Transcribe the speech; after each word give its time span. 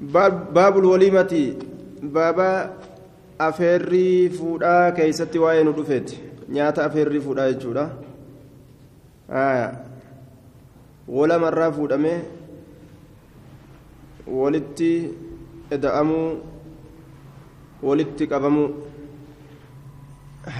باب 0.00 0.78
الوليمة 0.78 1.54
بابا 2.02 2.70
afeerrii 3.40 4.28
fuudhaa 4.38 4.92
keeysatti 4.96 5.38
waa'ee 5.42 5.64
nu 5.66 5.72
dhufeeti 5.76 6.16
nyaata 6.56 6.84
afeerrii 6.84 7.20
fuudhaa 7.26 7.46
jechuudha 7.52 7.84
walamarraa 11.18 11.70
fuudhamee 11.78 12.18
walitti 14.40 14.92
eda'amuu 15.78 16.28
walitti 17.90 18.32
qabamuu 18.34 18.70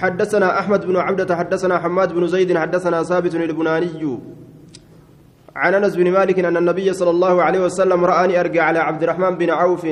حدثنا 0.01 0.59
أحمد 0.59 0.85
بن 0.85 0.95
عبدة 0.97 1.35
حدثنا 1.35 1.79
حماد 1.79 2.13
بن 2.13 2.27
زيد 2.27 2.57
حدثنا 2.57 3.03
ثابت 3.03 3.35
البناني 3.35 4.21
عن 5.55 5.73
أنس 5.73 5.95
بن 5.95 6.11
مالك 6.11 6.39
أن 6.39 6.57
النبي 6.57 6.93
صلى 6.93 7.09
الله 7.09 7.43
عليه 7.43 7.59
وسلم 7.59 8.05
رآني 8.05 8.39
أرجع 8.39 8.63
على 8.63 8.79
عبد 8.79 9.03
الرحمن 9.03 9.35
بن 9.35 9.49
عوف 9.49 9.87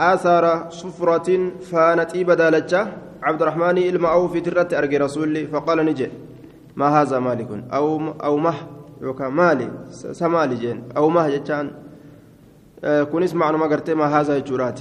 آثار 0.00 0.70
صفرة 0.70 1.50
فانت 1.70 2.16
بدالجة 2.16 2.86
عبد 3.22 3.42
الرحمن 3.42 3.78
الم 3.78 4.06
عوف 4.06 4.36
ترت 4.36 4.74
أرجع 4.74 4.98
رسولي 4.98 5.46
فقال 5.46 5.78
نجي 5.86 6.08
ما 6.76 6.88
هذا 7.02 7.18
مالك؟ 7.18 7.48
أو 7.72 8.12
أو 8.24 8.36
مه 8.36 8.54
مالي 9.28 9.68
سمالي 9.90 10.54
جين 10.54 10.82
أو 10.96 11.08
مه 11.08 11.28
جتان 11.28 11.70
آه 12.84 13.02
كن 13.02 13.22
اسمع 13.22 13.50
ما 13.52 13.80
ما 13.94 14.20
هذا 14.20 14.38
جرات 14.38 14.80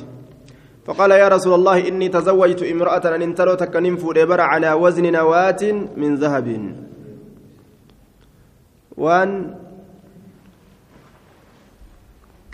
فقال 0.85 1.11
يا 1.11 1.27
رسول 1.27 1.53
الله 1.53 1.87
إني 1.87 2.09
تزوجت 2.09 2.63
امرأة 2.63 3.15
أن 3.15 3.21
انتلو 3.21 3.53
تكنم 3.53 3.95
فودبر 3.97 4.41
على 4.41 4.73
وزن 4.73 5.11
نواة 5.11 5.63
من 5.97 6.15
ذهب. 6.15 6.75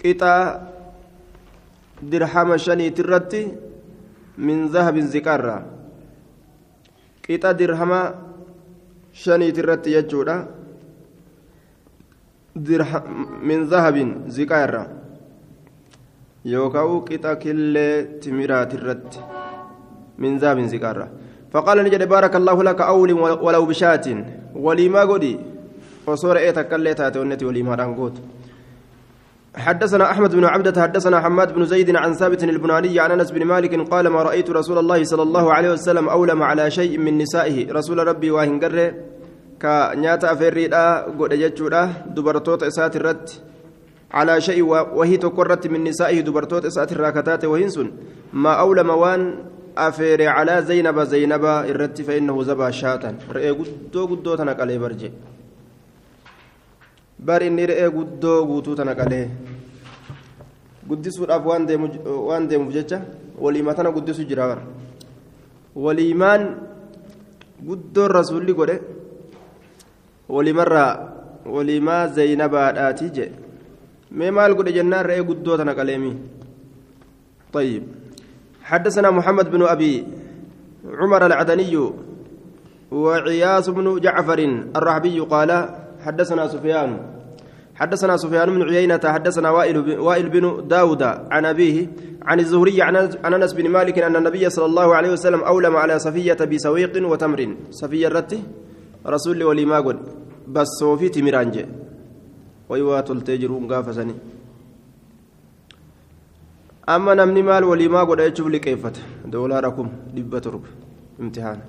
وان 0.07 0.13
qixaa 0.13 0.59
dirhama 2.01 2.57
shaniiti 2.57 3.01
irratti 3.01 3.41
min 4.37 4.69
zahabin 4.69 5.07
ziqaarra 5.07 5.65
qixa 7.25 7.53
dirhama 7.53 8.13
shaniiti 9.13 9.59
irratti 9.59 9.89
jechuudha 9.95 10.47
min 13.41 13.65
zahabin 13.69 14.09
ziqaarra 14.29 14.83
yookaan 16.45 17.01
qixa 17.07 17.35
killee 17.43 18.19
timiraati 18.21 18.75
irratti 18.77 19.19
min 20.17 20.39
zahabin 20.39 20.67
ziqaarra 20.69 21.07
فقال 21.47 21.77
نجد 21.83 22.03
بارك 22.03 22.35
الله 22.35 22.63
لك 22.63 22.81
أول 22.81 23.11
ولو 23.45 23.65
بشات 23.65 24.05
ولي 24.55 24.89
ما 24.89 25.01
قدي 25.07 25.39
وصور 26.07 26.37
إيه 26.37 26.51
تكلي 26.51 26.93
تاتي 26.93 27.45
ولي 27.45 27.63
ما 27.63 27.75
رانقوت 27.75 28.15
حدثنا 29.57 30.11
أحمد 30.11 30.35
بن 30.35 30.45
عبدة 30.45 30.81
حدثنا 30.81 31.19
حماد 31.19 31.53
بن 31.53 31.65
زيد 31.65 31.95
عن 31.95 32.13
ثابت 32.13 32.43
البناني 32.43 32.99
عن 32.99 33.11
أنس 33.11 33.31
بن 33.31 33.45
مالك 33.45 33.89
قال 33.89 34.07
ما 34.07 34.21
رأيت 34.23 34.49
رسول 34.49 34.77
الله 34.77 35.03
صلى 35.03 35.23
الله 35.23 35.53
عليه 35.53 35.71
وسلم 35.71 36.09
أولم 36.09 36.43
على 36.43 36.71
شيء 36.71 36.97
من 36.97 37.17
نسائه. 37.17 37.71
رسول 37.71 38.07
ربي 38.07 38.31
واهنجر 38.31 38.93
كنياتا 39.61 40.35
فريدا 40.35 41.05
غد 41.19 41.33
جچودا 41.33 41.81
دبرتوت 42.15 42.63
إسات 42.63 42.95
الرت 42.95 43.41
على 44.11 44.41
شيء 44.41 44.61
وهي 44.97 45.17
تقرت 45.17 45.67
من 45.67 45.83
نسائه 45.83 46.21
دبرتوت 46.21 46.65
إسات 46.65 46.91
الراكتات 46.91 47.45
وهنسن. 47.45 47.91
ما 48.33 48.53
أولم 48.53 48.89
وان 48.89 49.21
أفير 49.77 50.27
على 50.27 50.61
زينب 50.61 50.99
زينب 51.03 51.45
الرت 51.45 52.01
فإنه 52.01 52.43
زبا 52.43 52.71
شاتا. 52.71 53.15
رئي 53.31 53.51
غدو 53.51 54.05
غدو 54.05 54.35
تنقلي 54.35 54.77
برجي. 54.77 55.11
re'ee 57.25 57.89
guddoo 57.89 58.45
guutuu 58.45 58.75
tana 58.75 58.93
qalee 58.95 59.27
guddisuudhaaf 60.89 61.43
waan 61.45 62.47
deemuuf 62.47 62.73
jecha 62.77 63.01
waliimaa 63.39 63.73
tana 63.73 63.91
guddisu 63.91 64.23
jira 64.29 64.47
bara 64.47 64.63
waliimaan 65.75 66.43
guddoon 67.67 68.11
rasuulli 68.19 68.53
godhe 68.53 68.77
waliimarraa 70.29 70.91
waliimaa 71.55 72.07
zaynabaadhaati 72.17 73.09
jedhe 73.17 73.35
mee 74.11 74.31
maal 74.31 74.55
godhe 74.55 74.73
jennaan 74.79 75.05
re'ee 75.05 75.23
guddoo 75.29 75.57
tana 75.57 75.75
qaleemi 75.75 76.11
طيب 77.53 77.83
حدثنا 78.63 79.09
محمد 79.11 79.51
بن 79.51 79.61
أبي 79.63 79.93
عمر 80.99 81.25
العدني 81.25 81.73
وعياس 82.91 83.69
بن 83.69 83.99
جعفر 83.99 84.39
الرحبي 84.75 85.19
قال 85.19 85.51
حدثنا 86.05 86.47
سفيان 86.47 86.89
حدثنا 87.77 88.17
سفيان 88.17 88.49
بن 88.49 88.61
عيينة 88.69 88.99
حدثنا 89.05 89.49
وائل 90.07 90.29
بن 90.29 90.67
داود 90.67 91.03
عن 91.03 91.45
أبيه 91.45 91.87
عن 92.21 92.39
الزهري 92.39 92.81
عن 92.81 92.95
أنس 93.33 93.53
بن 93.53 93.69
مالك 93.69 93.99
أن 93.99 94.15
النبي 94.15 94.49
صلى 94.49 94.65
الله 94.65 94.95
عليه 94.95 95.11
وسلم 95.11 95.41
أولم 95.41 95.75
على 95.75 95.99
صفية 95.99 96.33
بسويق 96.33 96.93
وتمر. 97.11 97.55
صفية 97.71 98.07
الرتي؟ 98.07 98.43
رسول 99.05 99.43
ولي 99.43 99.65
ما 99.65 99.79
قل. 99.79 99.97
بس 100.47 100.67
صوفي 100.79 101.09
تمرانج. 101.09 101.65
ويوات 102.69 103.11
التجرون 103.11 103.73
قافسني. 103.73 104.15
أما 106.89 107.13
نمني 107.13 107.41
مال 107.41 107.63
ولي 107.63 107.87
ما 107.87 108.03
قل 108.03 108.19
أيشوف 108.21 108.47
لي 108.47 108.59
كيفت. 108.59 109.01
دولاركم 109.25 109.87
دبة 110.15 110.41
رب. 110.45 110.65
امتحان. 111.19 111.59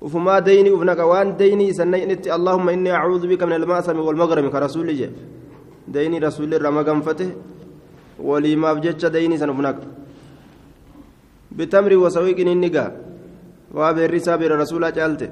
وفما 0.00 0.38
ديني 0.38 0.70
وفنك 0.70 0.98
وان 0.98 1.36
ديني 1.36 1.72
سنينت 1.72 2.26
اللهم 2.26 2.68
إني 2.68 2.90
أعوذ 2.92 3.26
بك 3.28 3.42
من 3.42 3.52
المأثم 3.52 3.98
والمغرم 3.98 4.48
كرسول 4.48 4.88
جيب 4.96 5.12
ديني 5.88 6.18
رسول 6.18 6.54
الرمى 6.54 7.02
فتح. 7.02 7.26
ولي 8.20 8.56
ما 8.56 8.72
بجتش 8.72 9.04
ديني 9.06 9.36
سنفنك. 9.38 9.78
بتمر 11.52 11.92
وسويق 11.96 12.38
النقا 12.40 12.86
وابر 13.74 14.18
سابر 14.18 14.50
رسول 14.58 14.92
جالته 14.92 15.28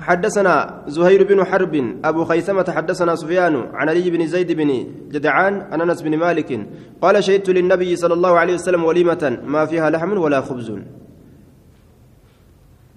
حدثنا 0.00 0.54
زهير 0.86 1.22
بن 1.30 1.44
حرب. 1.44 1.74
أبو 2.04 2.24
خيثمة 2.24 2.66
حدثنا 2.76 3.14
سفيان 3.16 3.54
عن 3.74 3.88
علي 3.88 4.10
بن 4.10 4.26
زيد 4.26 4.52
بن 4.52 4.70
جدعان 5.10 5.54
عن 5.70 5.80
أنس 5.80 6.02
بن 6.02 6.16
مالك. 6.16 6.50
قال 7.02 7.24
شهدت 7.24 7.50
للنبي 7.50 7.96
صلى 7.96 8.14
الله 8.14 8.32
عليه 8.38 8.54
وسلم 8.54 8.84
وليمة 8.84 9.42
ما 9.46 9.66
فيها 9.66 9.90
لحم 9.90 10.18
ولا 10.18 10.40
خبز. 10.40 10.70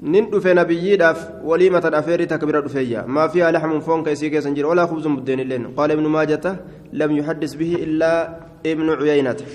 Nabiyyiidhaaf 0.01 1.45
waliimatan 1.45 1.93
afeerri 1.93 2.27
takka 2.27 2.45
bira 2.45 2.61
dhufeeyya 2.61 3.05
maa 3.07 3.29
fiihaa 3.29 3.51
laxmun 3.51 3.81
foon 3.81 4.03
ka 4.03 4.11
isii 4.11 4.31
keessan 4.31 4.55
jira 4.55 4.67
walaa 4.67 4.87
khubzun 4.87 5.15
buddeen 5.15 5.39
illeen 5.39 5.67
qaala 5.77 5.93
ibnu 5.93 6.09
maajata 6.09 6.57
lam 6.91 7.11
yuxaddis 7.11 7.53
bihi 7.57 7.75
illaa 7.85 8.19
ibnu 8.63 8.97
cuyaynata 8.97 9.45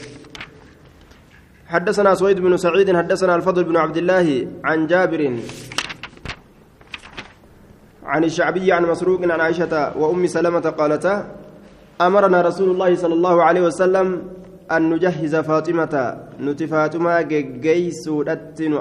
حدثنا 1.66 2.14
سويد 2.14 2.38
بن 2.40 2.56
سعيد 2.56 2.96
حدثنا 2.96 3.34
الفضل 3.36 3.64
بن 3.64 3.76
عبد 3.76 3.96
الله 3.96 4.26
عن 4.64 4.86
جابر 4.86 5.22
عن 8.06 8.24
الشعبي 8.24 8.72
عن 8.72 8.82
مسروق 8.86 9.20
عن 9.22 9.40
عائشة 9.40 9.98
وأم 9.98 10.26
سلمة 10.26 10.60
قالتا 10.78 11.14
أمرنا 12.00 12.38
رسول 12.42 12.70
الله 12.70 12.94
صلى 13.02 13.14
الله 13.14 13.36
عليه 13.42 13.62
وسلم 13.66 14.06
أن 14.70 14.90
نجهز 14.94 15.34
فاطمة 15.36 15.94
نتفاتما 16.40 17.14
جيس 17.66 18.04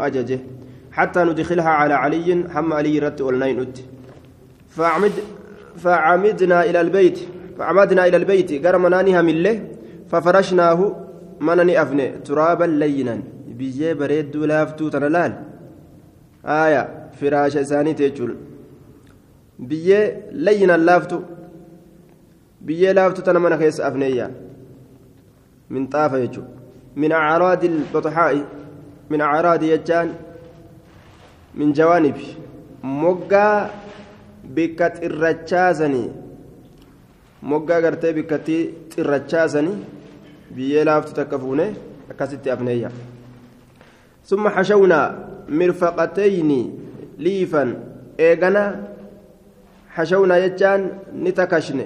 أججه 0.05 0.39
حتى 0.97 1.23
ندخلها 1.23 1.69
على 1.79 1.93
علي 1.93 2.27
حم 2.53 2.73
علي 2.73 2.99
رت 2.99 3.21
والنين 3.21 3.59
أت 3.61 3.77
فعمد 4.75 5.11
فعمدنا 5.83 6.57
إلى 6.69 6.81
البيت. 6.81 7.19
فعمدنا 7.57 8.01
إلى 8.07 8.17
البيت. 8.17 8.49
قرمنانها 8.65 9.21
من 9.21 9.43
له 9.43 9.57
ففرشناه 10.09 10.79
منني 11.47 11.81
أفني 11.81 12.07
ترابا 12.27 12.63
لينا. 12.63 13.15
بيجي 13.47 13.93
بريد 13.93 14.35
لافتو 14.35 14.89
تنلال 14.89 15.33
آية. 16.45 16.83
فراش 17.17 17.57
إساني 17.57 17.93
تيجول. 17.93 18.35
بيجي 19.59 19.99
لينا 20.31 20.77
لافتو 20.77 21.19
بيجي 22.61 22.93
لافتو 22.93 23.21
تنمنا 23.21 23.57
خيس 23.57 23.81
أفنيا 23.81 24.31
من 25.69 25.87
طافة 25.87 26.17
يجو 26.17 26.43
من 26.95 27.11
أعراض 27.11 27.63
البطحاء. 27.63 28.45
من 29.09 29.21
أعراض 29.21 29.63
يجان. 29.63 30.09
من 31.55 31.73
جوانب 31.73 32.15
xirrachaasanii 38.95 39.77
biyyee 40.55 40.85
laaftu 40.89 41.13
takka 41.19 41.39
fuune 41.39 41.65
akkasitti 42.11 42.51
afneeyya 42.55 42.89
summa 44.29 44.49
xashawnaa 44.55 45.07
mirfaqatayni 45.61 46.59
liifan 47.27 47.75
eegana 48.27 48.63
xashawnaa 49.95 50.39
jechaan 50.45 50.81
ni 51.23 51.31
takashne 51.39 51.85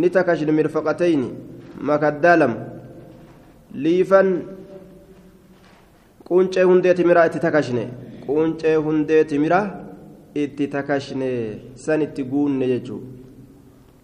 ni 0.00 0.10
takashne 0.16 0.52
mirfaqatayni 0.60 1.28
makaddaa 1.90 2.36
lama 2.36 2.58
liifan 3.86 4.28
quncee 6.28 6.64
hundee 6.70 6.94
timiraa 7.00 7.26
itti 7.30 7.40
takashne 7.46 7.84
quncee 8.24 8.76
hundee 8.86 9.24
timiraa 9.30 9.66
itti 10.42 10.68
takashne 10.74 11.28
san 11.84 12.02
itti 12.06 12.22
guunne 12.32 12.66
jechuudha 12.72 13.08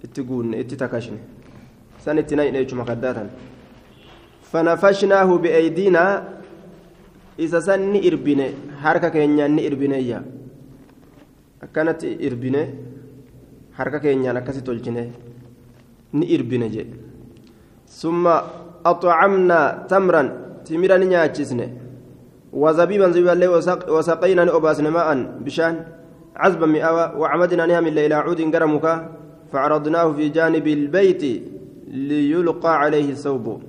itti 0.05 0.23
guunne 0.29 0.55
itti 0.63 0.77
takashne 0.85 1.19
سنة 2.05 2.31
نين 2.39 2.57
إيش 2.57 2.75
مكداتا 2.75 3.25
فنفشناه 4.51 5.29
بأيدينا 5.43 6.05
إذا 7.45 7.61
سن 7.61 7.95
إربني 8.09 8.47
حركة 8.83 9.09
كينيا 9.15 9.47
إربنيا 9.69 10.19
كانت 11.75 12.01
إربني 12.27 12.63
حركة 13.77 13.99
كينيا 13.99 14.33
نكسي 14.33 14.61
تلجني 14.67 15.05
ni 16.13 16.25
irbine 16.35 16.69
jedhe 16.73 16.97
summa 17.85 18.35
أطعمنا 18.87 19.87
تمرا 19.91 20.23
تمرا 20.65 20.97
نياتشسنه 20.97 21.69
وزبيبا 22.53 23.09
زبيبا 23.11 23.31
لي 23.31 23.49
وسقينا 23.89 24.45
نؤباسنا 24.45 24.91
ماء 24.91 25.09
بشان. 25.45 25.85
عزبا 26.37 26.67
مئوى 26.67 27.13
وعمدنا 27.17 27.67
نعمل 27.67 27.99
إلى 27.99 28.15
عود 28.15 28.41
قرمك. 28.55 28.87
فعرضناه 29.53 30.13
في 30.13 30.29
جانب 30.29 30.67
البيت 30.67 31.23
ليلقى 31.89 32.79
عليه 32.79 33.11
الثوب. 33.11 33.63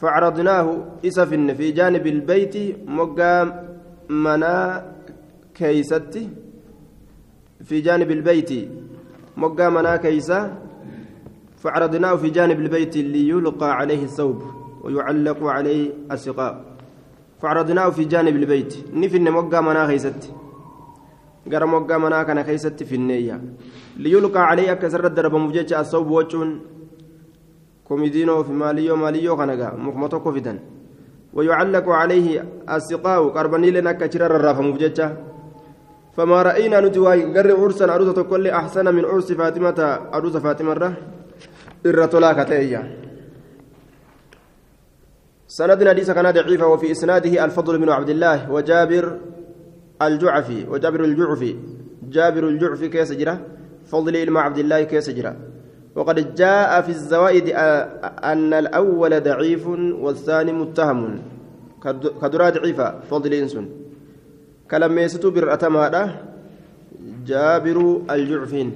فعرضناه 0.00 0.84
إسفن 1.06 1.54
في 1.54 1.70
جانب 1.70 2.06
البيت 2.06 2.54
مقام 2.86 3.66
منا 4.08 4.86
كيستي 5.54 6.28
في 7.64 7.80
جانب 7.80 8.10
البيت 8.10 8.50
مقام 9.36 9.74
منا 9.74 9.96
كيسة 9.96 10.40
فعرضناه 11.56 12.14
في 12.16 12.30
جانب 12.30 12.60
البيت 12.60 12.96
ليلقى 12.96 13.70
عليه 13.72 14.02
الثوب. 14.04 14.42
ويعلق 14.82 15.44
عليه 15.44 15.90
السقاء. 16.12 16.73
فعرضناه 17.44 17.90
في 17.92 18.04
جانب 18.08 18.36
البيت. 18.36 18.72
نفن 18.96 19.28
مقا 19.36 19.60
منا 19.60 19.84
خيست. 19.86 20.32
قرى 21.52 21.66
مقا 21.66 21.96
منا 22.00 22.22
كان 22.24 22.40
خيست 22.48 22.82
في 22.88 22.94
النية. 22.96 23.36
ليلقى 24.00 24.40
عليه 24.50 24.72
كسر 24.80 25.04
الدرب 25.06 25.34
مفجج 25.34 25.72
الثوب 25.72 26.10
وجهن 26.10 26.50
كوميدينو 27.84 28.42
في 28.42 28.52
ماليو 28.52 28.96
ماليو 28.96 29.36
خنقا 29.36 29.68
مخمتو 29.76 30.18
فدن 30.32 30.58
ويعلق 31.36 31.88
عليه 31.88 32.44
السقاء 32.74 33.28
قربني 33.36 33.70
لنا 33.70 33.92
كشرر 33.92 34.36
الرافة 34.36 34.62
مفججة 34.62 35.06
فما 36.16 36.42
رأينا 36.42 36.80
نتواي 36.80 37.20
قرر 37.34 37.60
عرسا 37.60 37.84
عروسة 37.92 38.22
كل 38.22 38.44
أحسن 38.60 38.94
من 38.96 39.04
عرس 39.04 39.32
فاطمة 39.32 39.80
عروس 40.14 40.36
فاطمة 40.36 40.94
irra 41.84 42.08
tolaa 42.08 42.34
ka 42.34 42.44
ta'eyya 42.48 42.80
سند 45.54 45.88
حديث 45.88 46.10
كان 46.10 46.30
ضعيفا 46.30 46.66
وفي 46.66 46.90
إسناده 46.90 47.44
الفضل 47.44 47.78
بن 47.78 47.88
عبد 47.88 48.10
الله 48.10 48.50
وجابر 48.50 49.04
الجعفي 50.02 50.66
وجابر 50.70 51.00
الجعفي 51.04 51.56
جابر 52.14 52.48
الجعفي 52.48 52.88
كيس 52.88 53.12
جرا 53.12 53.34
فضل 53.86 54.16
إلما 54.16 54.40
عبد 54.40 54.58
الله 54.58 54.82
كيس 54.82 55.10
جرا 55.10 55.32
وقد 55.94 56.34
جاء 56.34 56.80
في 56.80 56.88
الزوائد 56.88 57.46
أن 58.32 58.52
الأول 58.52 59.12
ضعيف 59.22 59.66
والثاني 60.04 60.52
متهم. 60.52 61.22
كدرا 62.22 62.50
ضعيفة 62.50 63.00
فضل 63.10 63.32
إنسون 63.34 63.66
كلام 64.70 64.98
يستو 64.98 65.30
بالأتمادة 65.30 66.02
جابر 67.26 67.78
الجعفين 68.10 68.68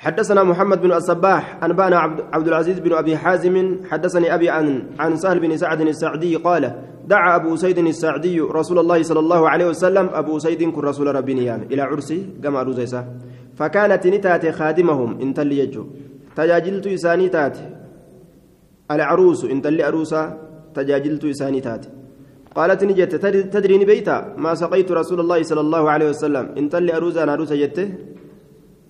حدثنا 0.00 0.42
محمد 0.42 0.82
بن 0.82 0.92
الصباح 0.92 1.64
أنبانا 1.64 1.98
عبد 2.32 2.48
العزيز 2.48 2.78
بن 2.78 2.92
أبي 2.92 3.16
حازم 3.16 3.84
حدثني 3.90 4.34
أبي 4.34 4.48
عن 4.48 4.82
عن 4.98 5.16
سهل 5.16 5.40
بن 5.40 5.56
سعد 5.56 5.80
السعدي 5.80 6.36
قال 6.36 6.72
دعا 7.06 7.36
أبو 7.36 7.56
سيد 7.56 7.78
السعدي 7.78 8.40
رسول 8.40 8.78
الله 8.78 9.02
صلى 9.02 9.20
الله 9.20 9.48
عليه 9.48 9.66
وسلم 9.66 10.08
أبو 10.12 10.38
سيد 10.38 10.62
كن 10.72 10.80
رسول 10.80 11.14
ربي 11.14 11.34
نيام 11.34 11.62
إلى 11.72 11.82
عرسي 11.82 12.40
كما 12.42 12.62
روزيسا 12.62 13.04
فكانت 13.56 14.06
نتات 14.06 14.48
خادمهم 14.48 15.20
إن 15.20 15.34
تلي 15.34 15.58
يجو. 15.58 15.84
تجاجلت 16.36 16.86
إساني 16.86 17.28
تات 17.28 17.58
العروس 18.90 19.44
إن 19.44 19.62
تلي 19.62 19.88
أروسا 19.88 20.22
تجاجلت 20.74 21.24
إساني 21.24 21.60
تات 21.60 21.86
قالت 22.56 22.84
نجت 22.84 23.14
تدريني 23.52 23.84
بيتا 23.84 24.34
ما 24.38 24.54
سقيت 24.54 24.92
رسول 24.92 25.20
الله 25.20 25.42
صلى 25.42 25.60
الله 25.60 25.90
عليه 25.90 26.08
وسلم. 26.08 26.44
إن 26.58 26.68
تلي 26.68 26.96
أروسا 26.96 27.22
أنا 27.22 27.32
أروسا 27.32 27.56
جته 27.56 27.88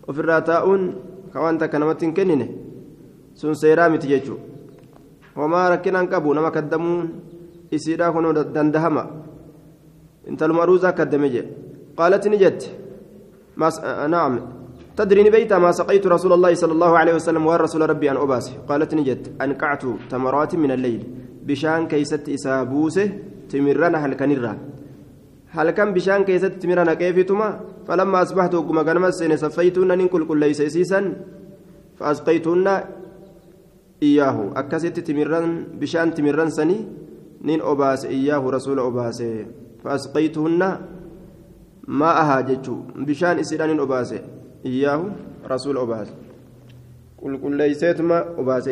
ofirraa 0.08 0.40
taa'uun 0.50 0.82
ka 1.32 1.40
wanta 1.40 1.64
akka 1.64 1.78
namatti 1.78 2.06
hin 2.06 2.14
kennine 2.14 2.46
sun 3.34 3.54
seeraa 3.54 3.88
miti 3.88 4.12
jechuudha 4.12 4.44
homaa 5.36 5.68
rakkinaan 5.74 6.08
qabu 6.12 6.34
nama 6.34 6.50
kaddamuun 6.50 7.08
isiidhaa 7.70 8.12
kunoo 8.12 8.32
dandahama 8.54 9.04
intaluma 10.28 10.62
aruusaa 10.62 10.92
kaddame 10.92 11.28
jedhe 11.34 11.50
qaalati 11.98 12.30
ni 12.30 12.38
jette 12.44 12.66
naam 14.14 14.40
تدري 15.00 15.30
بيت 15.30 15.52
ما 15.52 15.72
سقيت 15.72 16.06
رسول 16.06 16.32
الله 16.32 16.54
صلى 16.54 16.72
الله 16.72 16.92
عليه 16.98 17.14
وسلم 17.14 17.46
والرسول 17.46 17.90
ربي 17.90 18.10
أن 18.10 18.16
أباس 18.16 18.68
قالت 18.68 18.94
نجت 18.94 19.32
أنقعت 19.40 19.82
تمرات 20.10 20.52
من 20.60 20.70
الليل 20.76 21.02
بشان 21.48 21.86
كيست 21.88 22.28
إسابوسه 22.28 23.08
تمرنا 23.48 23.98
هل 24.04 24.14
هل 25.50 25.70
كان 25.70 25.94
بشان 25.94 26.24
كيست 26.24 26.46
تمرنا 26.62 26.94
كيفتما 26.94 27.60
فلما 27.86 28.22
أصبحت 28.22 28.54
وكما 28.54 28.82
كان 28.82 28.98
مسين 29.00 29.36
سفيتون 29.36 29.90
أن 29.90 30.08
كل 30.08 30.26
كل 30.26 30.38
ليس 30.38 30.62
سيسا 30.62 31.00
فأسقيتون 31.98 32.68
إياه 34.02 34.52
أكست 34.56 35.00
تمرن 35.00 35.64
بشان 35.80 36.14
تمرن 36.14 36.50
سني 36.50 36.78
نين 37.42 37.60
أباس 37.60 38.04
إياه 38.04 38.50
رسول 38.50 38.78
أباس 38.80 39.22
فأسقيتهن 39.84 40.78
ما 41.88 42.10
أهاجتشو 42.22 42.76
بشان 42.96 43.38
إسران 43.38 43.80
أباس 43.80 44.14
إياه 44.66 45.02
رسول 45.50 45.78
أباس 45.78 46.08
كل 47.16 47.38
كل 47.42 47.56
ليستما 47.56 48.18
أباس 48.38 48.68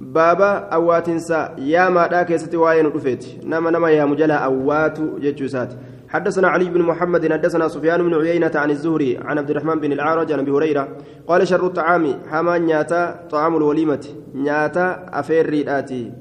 بابا 0.00 0.50
أواتنسا 0.78 1.54
يا 1.58 1.88
ما 1.88 2.06
دا 2.06 2.22
كيستي 2.22 2.56
واين 2.56 2.86
رفيت 2.86 3.24
نما 3.44 3.70
نما 3.70 3.90
يا 3.90 4.04
مجلا 4.04 4.34
أوات 4.34 5.00
جتشوسات 5.00 5.72
حدثنا 6.08 6.48
علي 6.48 6.70
بن 6.70 6.82
محمد 6.82 7.32
حدثنا 7.32 7.68
سفيان 7.68 8.02
بن 8.02 8.14
عيينة 8.14 8.50
عن 8.54 8.70
الزهري 8.70 9.18
عن 9.18 9.38
عبد 9.38 9.50
الرحمن 9.50 9.80
بن 9.80 9.92
العارج 9.92 10.32
عن 10.32 10.38
ابي 10.38 10.50
هريرة 10.50 10.88
قال 11.26 11.48
شر 11.48 11.66
الطعام 11.66 12.04
حما 12.30 12.58
نياتا 12.58 13.26
طعام 13.30 13.56
الوليمة 13.56 14.04
نياتا 14.34 15.06
أفير 15.12 15.50
ريداتي 15.50 16.12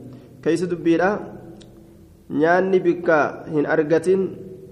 كيس 0.43 0.63
دبيرا 0.63 1.19
نياني 2.29 2.79
بكا 2.79 3.19
هن 3.53 3.65
أرغتين 3.65 4.21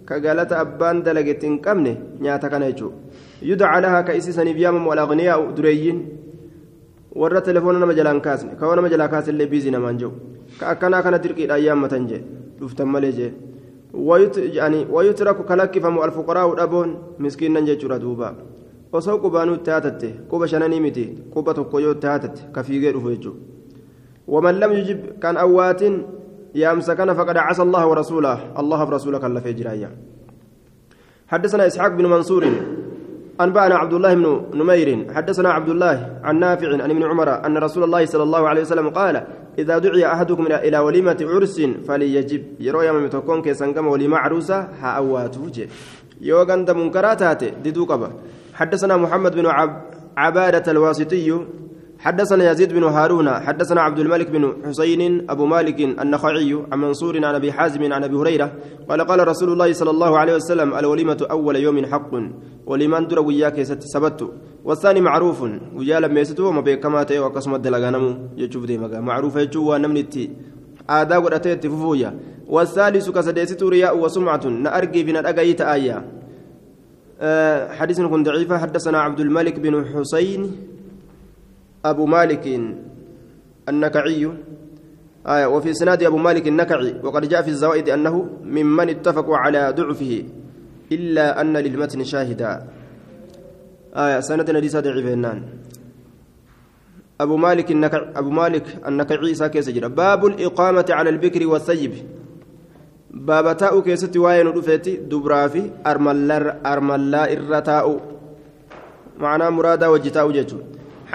كقالة 0.08 0.52
أبان 0.62 1.04
دلقتين 1.04 1.60
كمني 1.60 1.94
نياتا 2.22 2.48
كان 2.48 2.64
يدعى 3.42 3.82
لها 3.82 4.02
كيسيسني 4.02 4.54
بيام 4.54 4.88
والأغنياء 4.88 5.52
دريين 5.52 5.98
warra 7.16 7.42
telefoona 7.42 7.80
nama 7.80 7.94
jalaan 8.00 8.22
kaasne 8.22 8.56
kawa 8.60 8.76
nama 8.76 8.90
jalaa 8.94 9.08
kaasillee 9.08 9.48
biizii 9.52 9.72
namaan 9.76 9.98
jiru 9.98 10.14
ka 10.60 10.68
akkanaa 10.74 11.04
kana 11.04 11.18
dirqiidhaan 11.26 11.64
yaammatan 11.68 12.08
jee 12.12 12.22
dhuftan 12.60 12.88
malee 12.96 13.12
jee 13.20 13.34
ويترك 14.96 15.38
كلكفم 15.50 15.96
الفقراء 16.04 16.48
دبون 16.60 16.90
مسكينا 17.20 17.60
جيتشورا 17.60 17.98
دوبا 17.98 18.30
osoo 18.96 19.20
qubaanuu 19.24 19.56
itti 19.60 19.72
haatatte 19.72 20.10
quba 20.32 20.48
shananii 20.48 20.80
miti 20.80 21.06
quba 21.34 21.54
tokko 21.54 21.80
yoo 21.80 21.92
itti 21.96 22.08
haatatte 22.08 22.42
ka 22.56 22.64
fiigee 22.64 22.92
dhufu 22.96 23.10
jechuudha 23.14 23.40
waman 24.34 24.60
lam 24.60 24.72
yujib 24.78 25.00
kan 25.24 25.38
awwaatin 25.38 25.96
yaamsa 26.62 26.96
kana 26.96 27.16
faqad 27.16 27.38
casa 27.48 27.62
allaha 27.68 27.88
warasuulah 27.92 28.38
allaha 28.62 28.86
rasuula 28.96 29.20
kan 29.20 29.34
lafee 29.38 29.54
jiraayya 29.54 29.90
حدثنا 31.28 31.68
إسحاق 31.68 31.92
بن 32.00 32.06
منصور 32.06 32.44
أنبأنا 33.42 33.76
عبد 33.76 33.94
الله 33.94 34.14
بن 34.14 34.42
نمير 34.54 35.14
حدثنا 35.14 35.50
عبد 35.50 35.70
الله 35.70 36.20
عن 36.24 36.40
نافع 36.40 36.84
عن 36.84 36.92
ابن 36.92 37.04
عمر 37.04 37.46
أن 37.46 37.58
رسول 37.58 37.84
الله 37.84 38.06
صلى 38.06 38.24
الله 38.24 38.48
عليه 38.50 38.62
وسلم 38.62 38.90
قال 38.90 39.24
إذا 39.60 39.78
دعي 39.78 40.06
أحدكم 40.06 40.46
إلى 40.48 40.80
وليمة 40.80 41.18
عرس 41.22 41.62
فليجب. 41.88 42.44
يروي 42.60 42.92
من 42.92 43.10
تكون 43.10 43.42
كيسانكم 43.42 43.88
وليمة 43.88 44.18
عروسة 44.18 44.68
هاواتوجه 44.80 45.68
يوغان 46.22 46.66
منكرات 46.78 47.44
ديدو 47.44 47.86
قبا. 47.86 48.10
حدثنا 48.54 48.98
محمد 48.98 49.36
بن 49.36 49.46
عب 49.46 49.82
عبادة 50.18 50.72
الواسطي 50.72 51.40
حدثنا 52.00 52.52
يزيد 52.52 52.74
بن 52.74 52.84
هارون 52.84 53.30
حدثنا 53.30 53.82
عبد 53.82 54.00
الملك 54.00 54.30
بن 54.30 54.54
حسين 54.66 55.30
أبو 55.30 55.46
مالك 55.46 55.82
النخعي 55.82 56.64
عن 56.72 56.80
منصور 56.80 57.26
عن 57.26 57.36
أبي 57.36 57.52
حازم 57.52 57.94
عن 57.94 58.04
أبي 58.04 58.16
هريرة 58.16 58.52
قال 58.90 59.02
قال 59.02 59.28
رسول 59.28 59.52
الله 59.52 59.74
صلى 59.74 59.90
الله 59.90 60.18
عليه 60.18 60.36
وسلم 60.36 60.74
الوليمة 60.74 61.28
أول 61.32 61.56
يوم 61.56 61.86
حق 61.86 62.12
ولمن 62.66 63.08
در 63.08 63.20
وياك 63.20 63.62
سبت 63.64 64.30
والثاني 64.66 65.02
معروف 65.02 65.42
ويا 65.76 66.00
لما 66.00 66.20
يستو 66.20 66.52
ما 66.52 66.62
بكما 66.62 67.04
تي 67.04 67.20
وقسم 67.20 67.56
الدلغانم 67.56 68.30
يجوب 68.38 68.66
دي 68.66 68.78
مغا 68.78 69.00
معروف 69.00 69.36
يجو 69.36 69.74
ونمنتي 69.74 70.30
آدا 70.90 71.18
قدتي 71.20 71.70
ففويا 71.70 72.20
والثالث 72.48 73.10
كسديست 73.10 73.64
رياء 73.64 73.98
وسمعة 73.98 74.48
نأرجي 74.48 75.04
بنا 75.04 75.30
أجايت 75.30 75.62
آية 75.62 76.06
أه 77.22 77.74
حديث 77.74 78.02
كن 78.02 78.24
ضعيفة 78.24 78.58
حدثنا 78.58 79.00
عبد 79.00 79.20
الملك 79.20 79.60
بن 79.60 79.86
حسين 79.86 80.42
أبو 81.86 82.06
مالك 82.06 82.46
النكعي. 83.70 84.32
آية 85.28 85.46
وفي 85.46 85.74
سناد 85.74 86.04
أبو 86.04 86.18
مالك 86.18 86.48
النكعي 86.48 87.02
وقد 87.04 87.30
جاء 87.30 87.42
في 87.42 87.50
الزوائد 87.50 87.90
أنه 87.90 88.16
ممن 88.44 88.90
اتفقوا 88.90 89.38
على 89.38 89.74
ضعفه 89.78 90.24
إلا 90.92 91.42
أن 91.42 91.58
للمتن 91.58 92.04
شاهدا. 92.04 92.52
آية 93.96 94.20
سند 94.20 94.50
حديث 94.56 94.76
ضعيف 94.78 95.06
هنان. 95.06 95.40
أبو 97.22 97.36
مالك 97.38 97.72
النكع 97.72 98.02
أبو 98.16 98.30
مالك 98.30 98.66
النكعي 98.88 99.34
ساكيس 99.34 99.70
جرا 99.70 99.88
باب 99.88 100.26
الإقامة 100.26 100.86
على 100.90 101.10
البكر 101.10 101.48
والثيب. 101.48 101.94
باب 103.16 103.58
تاء 103.58 103.80
كيست 103.80 104.18
واين 104.18 104.48
رفيتي 104.48 104.96
دبرافي 105.08 105.72
أرملا 105.88 106.38
أرملا 106.74 107.22
إرتاء 107.34 107.86
معناه 109.20 109.50
مرادا 109.50 109.88
وجتاء 109.88 110.32
ججو 110.32 110.60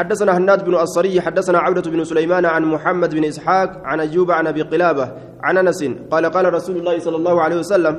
حدثنا 0.00 0.32
هناد 0.36 0.64
بن 0.64 0.74
الصري 0.74 1.20
حدثنا 1.20 1.58
عبدة 1.58 1.90
بن 1.90 2.04
سليمان 2.04 2.44
عن 2.44 2.64
محمد 2.64 3.14
بن 3.14 3.24
إسحاق 3.24 3.70
عن 3.84 4.00
أيوب 4.00 4.30
عن 4.30 4.46
أبي 4.46 4.62
قلابة 4.62 5.12
عن 5.42 5.54
أنس 5.58 5.84
قال 6.10 6.24
قال 6.26 6.54
رسول 6.54 6.76
الله 6.76 6.98
صلى 6.98 7.16
الله 7.16 7.36
عليه 7.44 7.56
وسلم 7.56 7.94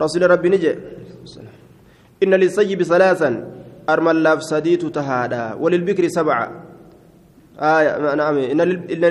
رسول 0.00 0.30
ربي 0.30 0.48
نجي. 0.48 0.72
إن 2.22 2.34
للسيب 2.34 2.82
ثلاثا 2.82 3.30
أرمل 3.88 4.22
لاف 4.22 4.42
سديت 4.42 4.84
تهادا 4.96 5.54
وللبكر 5.60 6.08
سبعة. 6.08 6.46
آية 7.60 8.14
نعم. 8.14 8.36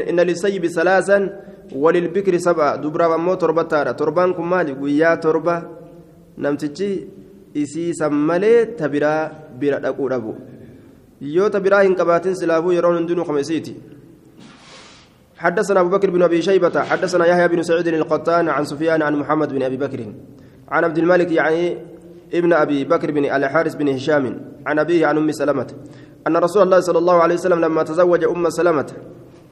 إن 0.09 0.19
للسيب 0.19 0.67
ثلاثا 0.67 1.39
وللبكر 1.75 2.37
سبعة. 2.37 2.75
دبرا 2.75 3.17
مو 3.17 3.33
تربة 3.33 3.63
تارا 3.63 3.91
تربان 3.91 4.33
كمالي 4.33 4.73
ويا 4.81 5.15
تربة. 5.15 5.63
نمتجي 6.37 7.07
إسي 7.57 7.93
سمالي 7.93 8.65
تبرا 8.65 9.31
بلا 9.59 9.77
أقول 9.89 10.13
yoo 11.23 11.49
ta 11.49 11.59
biraa 11.59 11.81
hin 11.87 11.95
qabaatin 11.95 12.35
silaafuu 12.35 12.71
yeroon 12.71 12.97
hundinuu 12.97 13.25
حدثنا 15.43 15.79
أبو 15.79 15.89
بكر 15.89 16.09
بن 16.09 16.23
أبي 16.23 16.41
شيبة 16.41 16.83
حدثنا 16.83 17.25
يحيى 17.25 17.47
بن 17.47 17.63
سعيد 17.63 17.87
القطان 17.87 18.49
عن 18.49 18.63
سفيان 18.63 19.01
عن 19.01 19.15
محمد 19.15 19.53
بن 19.53 19.63
أبي 19.63 19.77
بكر. 19.77 19.99
عن 20.71 20.83
عبد 20.83 20.97
الملك 20.97 21.31
يعني 21.31 21.77
ابن 22.33 22.53
أبي 22.53 22.85
بكر 22.85 23.11
بن 23.11 23.25
الحارث 23.25 23.75
بن 23.75 23.87
هشام 23.89 24.25
عن 24.65 24.79
أبيه 24.79 25.07
عن 25.07 25.17
أم 25.17 25.31
سلمة. 25.31 25.67
أن 26.27 26.37
رسول 26.37 26.63
الله 26.63 26.79
صلى 26.79 26.99
الله 26.99 27.17
عليه 27.23 27.35
وسلم 27.35 27.59
لما 27.59 27.83
تزوج 27.83 28.23
أم 28.23 28.49
سلمة 28.49 28.89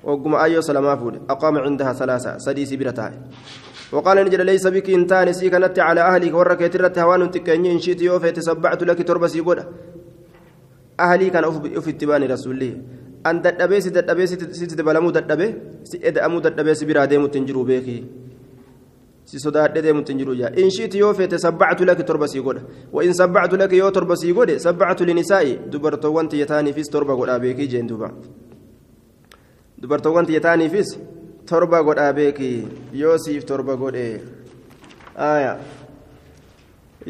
وقم 0.03 0.35
أيو 0.35 0.61
سلمة 0.61 1.19
أقام 1.29 1.57
عندها 1.57 1.93
ثلاثة 1.93 2.37
سديس 2.37 2.73
برتاه 2.73 3.11
وقال 3.91 4.17
نجد 4.25 4.41
ليس 4.41 4.67
بك 4.67 4.89
إنتان 4.89 5.33
سيكنت 5.33 5.79
على 5.79 6.01
أهلك 6.01 6.33
ورك 6.33 6.61
يترت 6.61 6.99
هوان 6.99 7.31
تكني 7.31 7.71
إن 7.71 7.79
شئت 7.79 8.01
يوفي 8.01 8.31
تسبعت 8.31 8.83
لك 8.83 9.07
تربسي 9.07 9.39
قد 9.39 9.59
itti 11.93 12.05
baane 12.12 12.27
rasuulli 12.34 12.72
an 13.24 13.41
dadhabee 13.41 13.81
si 13.81 13.91
dadhabee 13.91 14.27
sitti 14.27 14.75
dabalamuu 14.75 15.12
dadhabee 15.12 15.51
si 15.84 15.98
eda'amuu 16.10 16.41
dadhabee 16.41 16.75
si 16.75 16.86
biraa 16.86 17.08
deemutti 17.08 17.38
hin 17.39 17.48
jiru 17.50 17.63
beekii 17.65 18.01
si 19.31 19.39
sodaadhee 19.39 19.84
deemutti 19.86 20.12
hin 20.13 20.20
jiru 20.22 20.36
jaa 20.41 20.51
in 20.63 20.72
shiiti 20.77 21.00
yoo 21.03 21.13
feete 21.20 21.38
sabbactu 21.46 21.86
laki 21.89 22.03
torba 22.03 22.27
sii 22.27 22.41
godha 22.48 22.62
wa 22.91 23.03
in 23.08 23.13
sabbactu 23.13 23.58
laki 23.62 23.77
yoo 23.77 23.91
torba 23.98 24.15
sii 24.22 24.34
godhe 24.39 24.58
sabbactu 24.65 25.05
linisaa'i 25.10 25.53
dubartoowwan 25.72 26.29
tiyyataaniifis 26.34 26.89
torba 26.96 27.15
godhaa 27.22 27.39
beekii 27.46 27.67
jeen 27.74 27.88
duuba 27.91 28.12
dubartoowwan 29.81 30.25
tiyyataaniifis 30.25 30.98
torba 31.46 31.84
godhaa 31.84 32.13
beekii 32.13 32.58
yoo 33.03 33.17
siif 33.17 33.46
torba 33.46 33.75
godhe 33.75 34.05
aayaa 35.29 35.58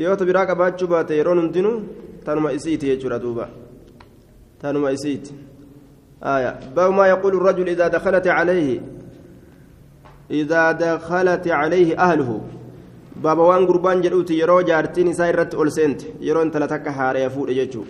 yoo 0.03 0.15
ta 0.15 0.25
biraa 0.25 0.45
qabaachuu 0.51 0.87
baate 0.93 1.17
yeroon 1.17 1.41
hundinuu 1.45 1.75
tanuma 2.25 2.53
isiiti 2.59 2.85
jechuudha 2.91 3.19
duuba 3.19 3.49
تنما 4.61 4.93
إسيت 4.93 5.29
آية. 6.23 6.59
باب 6.75 6.93
يقول 6.93 7.33
الرجل 7.37 7.69
إذا 7.69 7.87
دخلت 7.87 8.27
عليه 8.27 8.81
إذا 10.31 10.71
دخلت 10.71 11.47
عليه 11.47 11.99
أهله. 11.99 12.41
باب 13.15 13.37
وان 13.37 13.65
قربان 13.67 14.01
جلوتي 14.01 14.33
يرو 14.39 14.61
جارتين 14.61 15.13
سايرت 15.13 15.55
أولسنت 15.55 16.01
يرو 16.21 16.41
انت 16.41 16.57
لتك 16.57 16.85
فود 17.27 17.49
يجو 17.49 17.83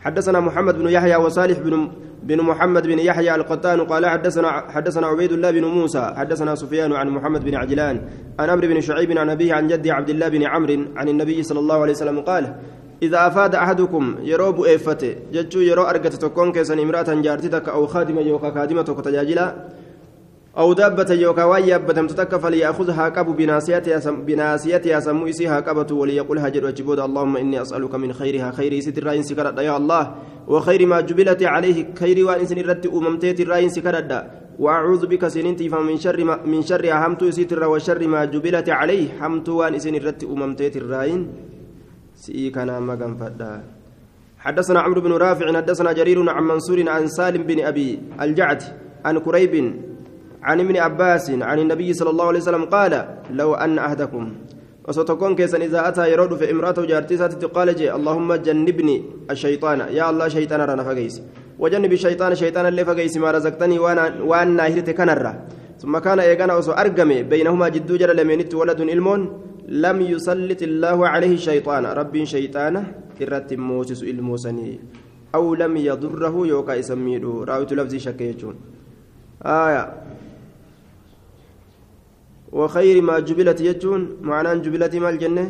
حدثنا 0.00 0.40
محمد 0.40 0.78
بن 0.78 0.88
يحيى 0.88 1.16
وصالح 1.16 1.58
بن 1.58 1.88
بن 2.22 2.42
محمد 2.42 2.86
بن 2.86 2.98
يحيى 2.98 3.34
القطان 3.34 3.80
قال 3.80 4.06
حدثنا 4.06 4.50
حدثنا 4.50 5.06
عبيد 5.06 5.32
الله 5.32 5.50
بن 5.50 5.64
موسى 5.64 6.14
حدثنا 6.16 6.54
سفيان 6.54 6.92
عن 6.92 7.08
محمد 7.08 7.44
بن 7.44 7.54
عجلان 7.54 7.96
عن 8.38 8.50
عمرو 8.50 8.68
بن 8.68 8.80
شعيب 8.80 9.18
عن 9.18 9.30
أبيه 9.30 9.54
عن 9.54 9.66
جدي 9.68 9.90
عبد 9.90 10.10
الله 10.10 10.28
بن 10.28 10.42
عمرو 10.42 10.84
عن 10.96 11.08
النبي 11.08 11.42
صلى 11.42 11.58
الله 11.58 11.82
عليه 11.82 11.92
وسلم 11.92 12.20
قال 12.20 12.54
إذا 13.02 13.26
أفاد 13.26 13.54
أحدكم 13.54 14.14
يرو 14.22 14.52
بؤيفته 14.52 15.14
جتشو 15.32 15.60
يرو 15.60 15.82
أرقت 15.82 16.14
تكون 16.14 16.52
كيسن 16.52 16.78
امرأة 16.78 17.10
جارتك 17.22 17.68
أو 17.68 17.86
خادمة 17.86 18.20
يوكا 18.20 18.50
خادمة 18.50 18.82
تجاجلا 18.82 19.46
أو 20.58 20.72
دابة 20.72 21.14
يوكا 21.14 21.44
ويابة 21.44 21.92
تتك 21.92 22.36
فليأخذها 22.36 23.08
قبو 23.08 23.32
بناسيتها 23.32 24.10
بناسيتها 24.10 25.00
سمو 25.00 25.26
إسيها 25.26 25.60
قبة 25.60 25.94
وليقول 25.94 26.38
هجر 26.38 26.64
وجبود 26.66 26.98
اللهم 27.00 27.36
إني 27.36 27.62
أسألك 27.62 27.94
من 27.94 28.12
خيرها 28.12 28.50
خير 28.50 28.80
ستر 28.80 29.04
رأين 29.06 29.22
سكرت 29.22 29.58
يا 29.58 29.76
الله 29.76 30.14
وخير 30.48 30.86
ما 30.86 31.00
جبلت 31.00 31.42
عليه 31.42 31.94
خير 31.98 32.26
وإن 32.26 32.46
سنرت 32.46 32.86
أممتيت 32.86 33.40
الرأين 33.40 33.68
سكرت 33.68 34.10
وأعوذ 34.58 35.06
بك 35.06 35.28
سننتي 35.28 35.68
فمن 35.68 35.96
شر 35.96 36.24
ما 36.24 36.36
من 36.46 36.62
شر 36.62 36.84
همت 36.92 37.24
ستر 37.24 37.68
وشر 37.68 38.06
ما 38.08 38.24
جبلت 38.24 38.68
عليه 38.68 39.26
همت 39.26 39.48
وإن 39.48 39.78
سنرت 39.78 40.24
أممتيت 40.24 40.76
الرأين 40.76 41.47
سئي 42.18 42.50
كان 42.50 42.66
فدا. 43.20 43.54
حدثنا 44.38 44.80
عمرو 44.80 45.00
بن 45.00 45.12
رافع 45.12 45.46
حدثنا 45.56 45.92
جرير 45.92 46.18
عن 46.30 46.42
منصور 46.42 46.78
عن 46.88 47.06
سالم 47.06 47.42
بن 47.42 47.58
أبي 47.70 47.88
الجعد 48.20 48.62
عن 49.04 49.18
كريب 49.18 49.54
عن 50.42 50.60
ابن 50.60 50.76
عباس 50.76 51.30
عن 51.30 51.58
النبي 51.58 51.92
صلى 51.92 52.10
الله 52.10 52.26
عليه 52.26 52.38
وسلم 52.38 52.64
قال 52.64 52.92
لو 53.30 53.54
أن 53.54 53.78
احدكم 53.78 54.24
وستكون 54.88 55.34
كيسا 55.36 55.58
إذا 55.58 55.88
أتى 55.88 56.12
يرد 56.12 56.34
في 56.34 56.50
امرأته 56.50 56.84
جارتي 56.84 57.16
قال 57.46 57.68
جي 57.76 57.86
اللهم 57.94 58.34
جنبني 58.34 58.96
الشيطان. 59.30 59.78
يا 59.90 60.10
الله 60.10 60.28
شيطان 60.28 60.60
رانا 60.60 60.82
فقيس. 60.82 61.22
وجنب 61.58 61.92
الشيطان 61.92 62.34
شيطان 62.34 62.66
اللي 62.66 62.84
فقيس 62.84 63.16
ما 63.16 63.30
رزقتني 63.30 63.78
وأنا 63.78 64.22
وأنا 64.22 64.66
هرت 64.66 64.90
كنرا 64.90 65.32
ثم 65.78 65.98
كان 65.98 66.18
ايغانا 66.18 66.54
وسو 66.56 66.72
ارغمي 66.72 67.22
بينهما 67.22 67.68
جدو 67.68 67.96
جرى 67.96 68.14
لمنت 68.14 68.54
ولد 68.54 68.80
إلمون. 68.80 69.47
لم 69.68 70.00
يسلط 70.00 70.62
الله 70.62 70.98
عليه 71.08 71.36
شيطان. 71.36 71.84
رب 71.86 72.16
moosisu 73.56 74.06
ilmoosanii 74.06 74.80
aw 75.32 75.54
lam 75.56 75.76
yadurrahu 75.76 76.46
yookaa 76.46 76.76
isa 76.76 76.96
miidhu 76.96 77.44
raawwitu 77.44 77.74
lafzii 77.76 78.00
shakke 78.00 78.32
jechuun 78.32 78.56
aya 79.44 80.08
وخير 82.52 83.02
ما 83.02 83.20
جبلت 83.20 83.60
يجون. 83.60 84.16
معناه 84.22 84.54
جبلت 84.54 84.96
ما 84.96 85.08
الجنة 85.10 85.44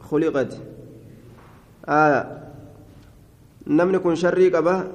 خلقت. 0.00 0.52
آية. 1.88 2.22
نمن 3.66 3.98
كن 3.98 4.14
شري 4.14 4.50
قبا 4.50 4.92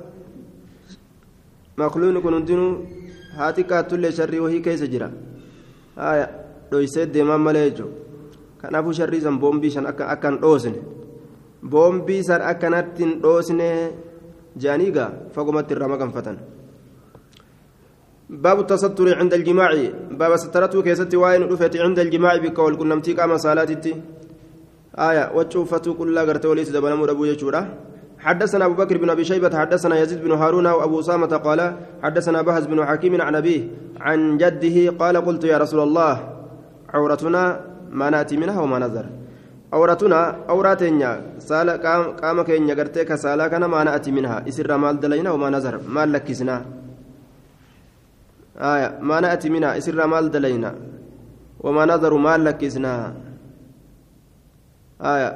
مخلوق 1.78 2.24
كن 2.24 2.84
هاتي 3.34 3.64
كاتل 3.64 4.14
شري 4.14 4.40
وهي 4.40 4.60
كيس 4.60 4.84
جرا. 4.84 5.12
آية. 5.98 6.47
Dhoysee 6.72 7.06
deemaan 7.14 7.42
malee 7.42 7.70
jechuudha 7.70 7.96
kanaafuu 8.62 8.94
sharrii 9.00 9.22
san 9.22 9.40
boombii 9.40 9.72
san 9.72 9.86
akka 9.86 10.10
akkan 10.14 10.38
dhoosne. 10.44 10.80
Boombii 11.72 12.24
san 12.24 12.42
akkanatti 12.42 13.04
hin 13.04 13.20
dhoosne 13.24 13.70
jaanii 14.58 14.92
gaa 14.92 15.10
fagumatti 15.36 15.74
irraa 15.78 15.88
maganfatan. 15.96 16.38
باب 18.30 18.60
التستر 18.60 19.08
عند 19.16 19.34
الجماع 19.34 19.72
باب 20.12 20.36
سترته 20.36 20.82
keessatti 20.82 21.16
واين 21.16 21.44
رفت 21.48 21.78
عند 21.78 22.00
الجماع 22.00 22.38
بك 22.38 22.60
والكنمتي 22.60 23.14
قام 23.14 23.38
صلاتي 23.38 23.96
آية 25.00 25.32
وتشوفتو 25.36 25.94
كل 25.94 26.18
غرت 26.20 26.46
وليس 26.46 26.70
دبل 26.70 26.96
مربو 26.96 27.26
يجورا 27.26 27.62
حدثنا 28.20 28.66
أبو 28.66 28.74
بكر 28.74 28.98
بن 28.98 29.10
أبي 29.10 29.24
شيبة 29.24 29.60
حدثنا 29.60 30.00
يزيد 30.00 30.24
بن 30.24 30.32
هارون 30.32 30.68
وأبو 30.68 31.00
أسامة 31.00 31.28
قال 31.38 31.60
حدثنا 32.04 32.42
بهز 32.42 32.66
بن 32.66 32.86
حكيم 32.86 33.22
عن 33.22 33.36
أبيه 33.36 33.62
عن 34.00 34.38
جده 34.38 34.98
قال 35.00 35.18
قلت 35.18 35.44
يا 35.44 35.58
رسول 35.58 35.80
الله 35.88 36.37
عورتنا 36.94 37.44
ما 37.92 38.10
نأتي 38.10 38.38
منها 38.38 38.60
وما 38.62 38.80
نذر. 38.80 39.06
عورتنا 39.74 40.20
عوراتنا 40.50 41.22
سال 41.40 41.70
قام 41.70 42.04
قام 42.22 42.42
كين 42.42 42.70
يغرتي 42.70 43.06
كسالا 43.06 43.48
كان 43.48 43.66
ما 43.66 43.84
نأتي 43.84 44.12
منها. 44.12 44.48
إسر 44.48 44.78
مال 44.78 45.00
دلينا 45.00 45.32
وما 45.32 45.50
نذر. 45.50 45.76
مال 45.88 46.12
لكسنا. 46.12 46.66
آية. 48.58 48.90
ما 49.02 49.20
نأتي 49.20 49.50
منها. 49.50 49.78
إسر 49.78 50.08
مال 50.08 50.32
دلينا. 50.32 50.72
وما 51.60 51.86
نذر 51.86 52.14
مال 52.14 52.44
لكسنا. 52.44 53.14
آية. 55.02 55.30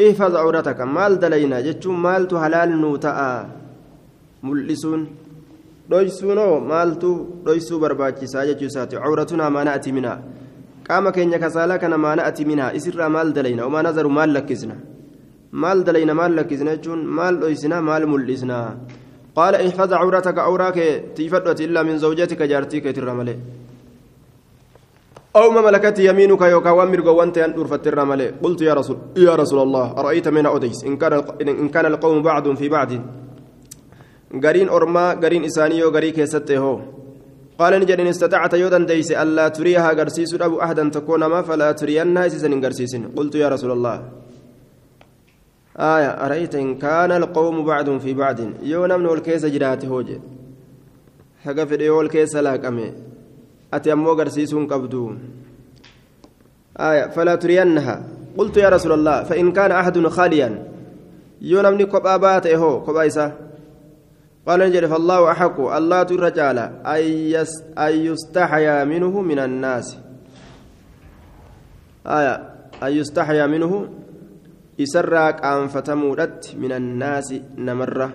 احفظ 0.00 0.32
عورتك. 0.36 0.80
مال 0.80 1.18
دلينا. 1.18 1.60
جتشون 1.60 1.96
مالت 1.96 2.34
حلال 2.34 2.70
نوتا 2.80 3.48
ملسون. 4.42 5.00
Dhoysuunoo 5.90 6.60
maaltu 6.70 7.10
dhoysuu 7.46 7.78
barbaachisaa 7.84 8.46
jechuu 8.48 8.68
isaati 8.72 8.96
cawratunaa 9.04 9.50
maana 9.56 9.72
ati 9.78 9.92
minaa 9.96 10.18
qaama 10.88 11.12
keenya 11.16 11.38
kasaalaa 11.44 11.78
kana 11.82 11.98
maana 12.04 12.24
ati 12.30 12.44
minaa 12.50 12.72
isirraa 12.78 13.08
maal 13.16 13.32
dalayna 13.36 13.66
omaa 13.68 13.82
nazaru 13.86 14.10
maal 14.18 14.30
lakkisna 14.36 14.76
maal 15.62 15.78
dalayna 15.88 16.14
maal 16.20 16.36
lakkisna 16.38 16.76
jechuun 16.76 17.00
maal 17.18 17.40
dhoysina 17.42 17.80
maal 17.88 18.06
mul'isna 18.12 18.58
qaala 19.38 19.62
ihfaz 19.66 19.90
cawrataka 19.96 20.46
awraa 20.50 20.72
kee 20.78 20.92
tiifadhoti 21.16 21.66
illaa 21.68 21.84
min 21.88 21.98
zawjatika 22.04 22.50
jaartii 22.52 22.84
keetirra 22.86 23.14
malee 23.22 23.40
أو 25.36 25.50
ما 25.50 25.60
ملكت 25.62 25.98
يمينك 25.98 26.42
يوكا 26.42 26.70
وامر 26.70 27.00
وانت 27.08 27.38
أن 27.38 27.52
أرفت 27.60 27.86
الرمل 27.86 28.20
قلت 28.42 28.60
يا 28.62 28.74
رسول 28.74 28.98
يا 29.16 29.34
رسول 29.34 29.62
الله 29.62 29.86
أرأيت 30.00 30.28
من 30.28 30.46
أوديس 30.46 30.84
إن 30.84 30.96
كان 30.96 31.12
إن 31.62 31.68
كان 31.68 31.86
القوم 31.86 32.22
بعض 32.22 32.54
في 32.58 32.68
بعض 32.68 32.90
قرين 34.34 34.68
أرما 34.68 35.12
قرين 35.22 35.44
إسانيو 35.44 35.90
قري 35.90 36.10
كيسته 36.10 36.64
قال 37.58 37.72
نجد 37.80 38.00
إن 38.00 38.06
استطعت 38.06 38.54
يودا 38.54 38.78
ديس 38.90 39.10
ألا 39.12 39.48
تريها 39.48 39.88
قرسيس 39.98 40.34
أبو 40.34 40.60
أحدا 40.64 40.88
تكون 40.88 41.24
ما 41.24 41.42
فلا 41.42 41.72
ترينا 41.72 42.26
إسسن 42.26 42.64
قرسيس 42.64 42.96
قلت 43.16 43.34
يا 43.34 43.48
رسول 43.48 43.70
الله 43.76 43.96
آية 45.76 46.10
أرأيت 46.24 46.54
إن 46.54 46.74
كان 46.78 47.10
القوم 47.12 47.64
بعض 47.64 47.98
في 47.98 48.14
بعض 48.14 48.38
يونا 48.62 48.96
من 48.96 49.06
الكيس 49.06 49.46
جرات 49.46 49.84
هوجي 49.84 50.18
حقا 51.44 51.64
في 51.64 51.74
اليول 51.74 52.08
كيس 52.08 52.36
لاكمي 52.36 52.92
أتي 53.74 53.92
أمو 53.92 54.12
قرسيسون 54.12 54.66
قبدو 54.66 55.14
آية 56.76 57.06
فلا 57.14 57.34
ترينها 57.34 57.96
قلت 58.38 58.56
يا 58.56 58.68
رسول 58.68 58.92
الله 58.92 59.22
فإن 59.22 59.52
كان 59.52 59.70
أحد 59.72 60.06
خاليا 60.06 60.48
يونا 61.40 61.70
من 61.70 61.82
كبابات 61.82 62.46
إهو 62.46 62.84
كبايسة 62.86 63.49
قال 64.46 64.60
نجري 64.60 64.88
فالله 64.88 65.30
أحق. 65.30 65.60
الله 65.60 66.00
ترجال 66.02 66.58
أن 67.78 67.92
يستحيا 68.08 68.84
منه 68.84 69.14
من 69.20 69.38
الناس. 69.38 69.86
آية. 72.06 72.34
أن 72.82 72.92
يستحيا 72.92 73.46
منه. 73.46 73.72
يسرق 74.78 75.44
أنفتمودت 75.44 76.56
من 76.56 76.72
الناس 76.72 77.34
نمرة. 77.56 78.08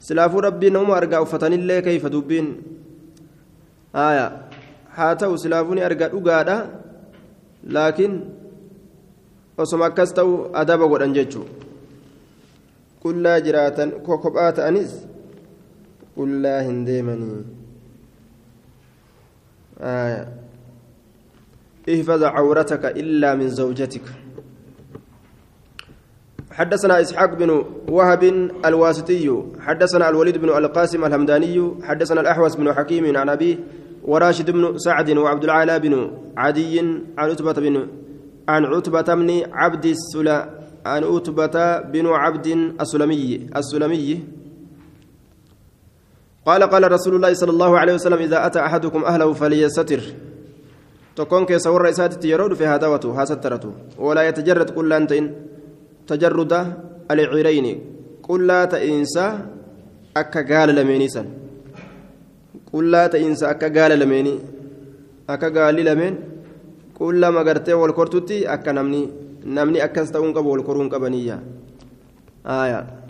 سلافو 0.00 0.38
ربي 0.38 0.70
نوم 0.70 0.90
أرقى 0.90 1.22
أفتن 1.22 1.52
الله 1.52 1.80
كيف 1.80 2.06
دبين. 2.06 2.46
آية. 3.94 4.26
هاتو 4.94 5.36
سلافوني 5.36 5.86
أرقى 5.86 6.06
أقادا. 6.14 6.58
لكن 7.64 8.10
osoma 9.56 9.86
akkas 9.86 10.10
ta'u 10.14 10.50
adaba 10.50 10.86
godhan 10.90 11.14
jechuu 11.14 11.46
qullaa 13.02 13.38
jiraatan 13.40 14.02
kophaa 14.02 14.50
ta'anis 14.52 14.90
qullaa 16.16 16.60
hin 16.66 16.84
deemanii 16.86 17.44
احفظ 21.84 22.22
عورتك 22.24 22.84
إلا 22.84 23.34
من 23.34 23.48
زوجتك. 23.48 24.06
حدثنا 26.52 27.00
إسحاق 27.00 27.34
بن 27.34 27.50
وهب 27.88 28.22
الواسطي 28.64 29.42
حدثنا 29.60 30.08
الوليد 30.08 30.38
بن 30.38 30.48
القاسم 30.48 31.04
الهمداني 31.04 31.74
حدثنا 31.82 32.20
الأحوص 32.20 32.56
بن 32.56 32.72
حكيم 32.72 33.16
عن 33.16 33.28
أبيه 33.28 33.56
وراشد 34.04 34.50
بن 34.50 34.78
سعد 34.78 35.10
وعبد 35.10 35.44
العالى 35.44 35.78
بن 35.78 36.10
عدي 36.36 36.80
عن 37.18 37.30
عتبة 37.30 37.52
بن 37.52 37.86
عن 38.48 38.64
عتبة 38.64 39.14
بن 39.14 39.42
عبد 39.52 39.86
السلا 39.86 40.38
عن 40.86 41.04
عتبة 41.04 41.80
بن 41.80 42.06
عبد 42.06 42.46
السلمي 42.80 43.48
السلمي. 43.56 44.24
قال 46.46 46.62
قال 46.62 46.92
رسول 46.92 47.14
الله 47.16 47.32
صلى 47.34 47.50
الله 47.50 47.78
عليه 47.78 47.94
وسلم 47.94 48.18
إذا 48.28 48.46
أتى 48.46 48.60
أحدكم 48.60 49.04
أهله 49.04 49.32
فليستر 49.32 50.00
تكون 51.16 51.44
كيس 51.46 51.66
ور 51.66 51.88
إساتي 51.88 52.28
يرود 52.28 52.54
في 52.54 52.66
هدوته 52.66 53.10
هاسترته 53.22 53.72
ولا 53.98 54.22
يتجرد 54.28 54.70
كل 54.70 54.92
أنتين 54.92 55.24
تجرد 56.06 56.52
العيرين. 57.10 57.66
كل 58.22 58.48
تئنسا 58.70 59.26
أكا 60.16 60.40
قال 60.48 60.68
لمينيسا 60.74 61.24
كل 62.72 62.92
تئنسا 63.12 63.50
أكا 63.50 63.68
قال 63.80 63.98
لميني. 63.98 64.34
أكا 65.30 65.48
قال 65.48 65.76
لمين؟ 65.84 66.14
كل 66.98 67.20
ما 67.28 67.40
قرتي 67.40 67.72
والكرتتي 67.72 68.52
أكا 68.52 68.72
نمني. 68.72 69.02
نمني 69.44 69.84
أكا 69.84 70.02
استون 70.02 70.32
قبو 70.32 70.52
والكرون 70.52 70.88
قبنية. 70.88 71.42
آية. 72.46 73.03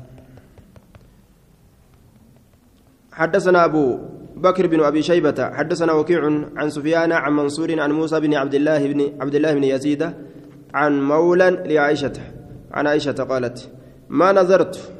حدثنا 3.14 3.64
أبو 3.64 3.98
بكر 4.36 4.66
بن 4.66 4.80
أبي 4.80 5.02
شيبة 5.02 5.50
حدثنا 5.54 5.92
وكيع 5.92 6.24
عن 6.56 6.70
سفيان 6.70 7.12
عن 7.12 7.32
منصور 7.32 7.80
عن 7.80 7.92
موسى 7.92 8.20
بن 8.20 8.34
عبد 8.34 8.54
الله 8.54 8.92
بن 8.92 9.00
عبد 9.20 9.34
الله 9.34 9.54
بن 9.54 9.64
يزيد 9.64 10.02
عن 10.74 11.02
مولى 11.02 11.50
لعائشة 11.50 12.12
عن 12.72 12.86
عائشة 12.86 13.12
قالت 13.12 13.70
ما 14.08 14.32
نظرت 14.32 14.90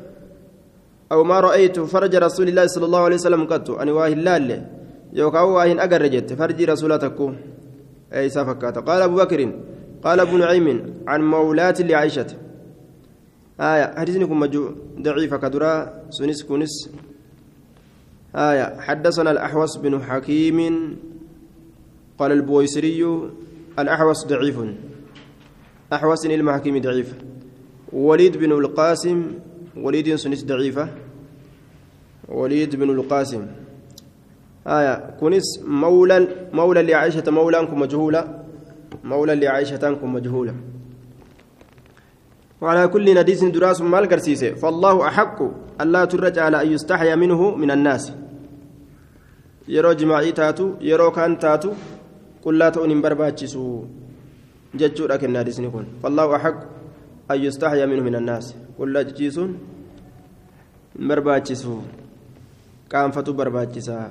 أو 1.12 1.24
ما 1.24 1.40
رأيت 1.40 1.80
فرج 1.80 2.16
رسول 2.16 2.48
الله 2.48 2.66
صلى 2.66 2.86
الله 2.86 3.00
عليه 3.00 3.14
وسلم 3.16 3.44
قط؟ 3.44 3.70
أن 3.70 3.88
واه 3.88 4.08
الله 4.08 4.66
يوكاو 5.12 5.48
واهن 5.56 5.80
أجرجت 5.80 6.32
فرج 6.32 6.62
رسولتك. 6.62 7.18
أي 8.14 8.28
سفكات 8.28 8.78
قال 8.78 9.02
أبو 9.02 9.16
بكر 9.16 9.40
قال 10.04 10.20
ابن 10.20 10.38
نعيم 10.38 10.66
عن 11.06 11.20
مولاة 11.22 11.74
لعائشة. 11.80 12.26
آية 13.60 13.94
حديثكم 13.98 14.40
مجو 14.40 14.64
ضعيفة 15.00 15.36
كدرا 15.36 15.72
سنس 16.10 16.42
كنس. 16.42 16.90
آية 18.34 18.80
حدثنا 18.80 19.30
الأحوص 19.30 19.76
بن 19.76 20.02
حكيم 20.02 20.58
قال 22.18 22.32
البويسري 22.32 23.30
الأحوص 23.78 24.26
ضعيف. 24.26 24.58
أحوص 25.92 26.26
المحكيم 26.26 26.80
ضعيف. 26.80 27.14
وليد 27.92 28.36
بن 28.36 28.52
القاسم 28.52 29.32
وليد 29.76 30.14
سنس 30.14 30.44
ضعيفة. 30.44 30.88
وليد 32.28 32.76
بن 32.76 32.90
القاسم. 32.90 33.46
آية 34.66 35.16
كنس 35.20 35.62
مولى 35.66 36.28
مولى 36.52 36.82
لعائشة 36.82 37.30
مولى 37.30 37.62
مجهولة. 37.62 38.44
لعائشة 39.34 39.98
مجهولة. 40.02 40.54
وعلى 42.60 42.88
كل 42.88 43.14
نديس 43.20 43.44
دراس 43.44 43.80
مال 43.80 44.08
قرسيسه 44.08 44.54
فالله 44.54 45.08
أحق 45.08 45.42
ألا 45.80 46.04
ترجع 46.04 46.44
على 46.44 46.62
أن 46.62 46.72
يستحيا 46.72 47.14
منه 47.14 47.54
من 47.56 47.70
الناس. 47.70 48.12
جماعي 49.68 50.32
تاتو 50.32 50.76
يرو 50.80 51.10
كان 51.10 51.38
تاتو 51.38 51.72
قل 52.44 52.58
لا 52.58 52.68
تؤني 52.68 52.94
برباتشسو 53.00 53.84
جتشو 54.74 55.06
لكن 55.06 55.32
نادس 55.32 55.60
نكون 55.60 55.86
فالله 56.02 56.36
أحق 56.36 56.58
أن 57.30 57.38
يستحيا 57.44 57.86
منه 57.86 58.02
من 58.02 58.14
الناس 58.14 58.54
قل 58.78 58.92
لا 58.92 59.02
جيسون 59.02 59.58
برباتشسو 60.96 61.80
كان 62.90 63.10
فتو 63.10 63.32
برباتشسا 63.32 64.10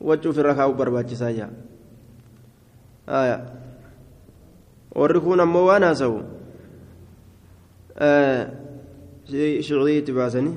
وجو 0.00 0.32
في 0.32 0.40
الرخاو 0.40 0.72
برباتشسا 0.72 1.28
يا 1.28 1.50
آية 3.08 3.38
وركون 4.96 5.40
أمو 5.40 5.58
وأنا 5.58 5.94
سو 5.94 6.20
آه 7.98 8.52
شعرية 9.60 10.04
باسني 10.04 10.54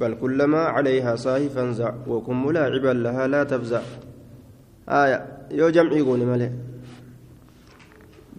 بل 0.00 0.14
كلما 0.22 0.58
عليها 0.58 1.16
صاهي 1.16 1.48
فانزع 1.48 1.92
وكن 2.06 2.36
ملاعبا 2.46 2.92
لها 3.04 3.26
لا 3.26 3.42
تفزع. 3.44 3.82
آية 4.88 5.18
يو 5.50 5.68
جمعي 5.68 6.00
قولي 6.00 6.24
ملي. 6.24 6.50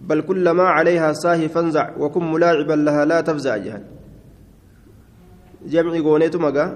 بل 0.08 0.20
كلما 0.20 0.62
عليها 0.62 1.12
صاهي 1.12 1.48
فانزع 1.48 1.96
وكن 1.98 2.32
ملاعبا 2.32 2.72
لها 2.72 3.04
لا 3.04 3.20
تفزع 3.20 3.56
جهل. 3.56 3.82
جمعي 5.72 6.00
قونيتو 6.00 6.38
مقا. 6.38 6.66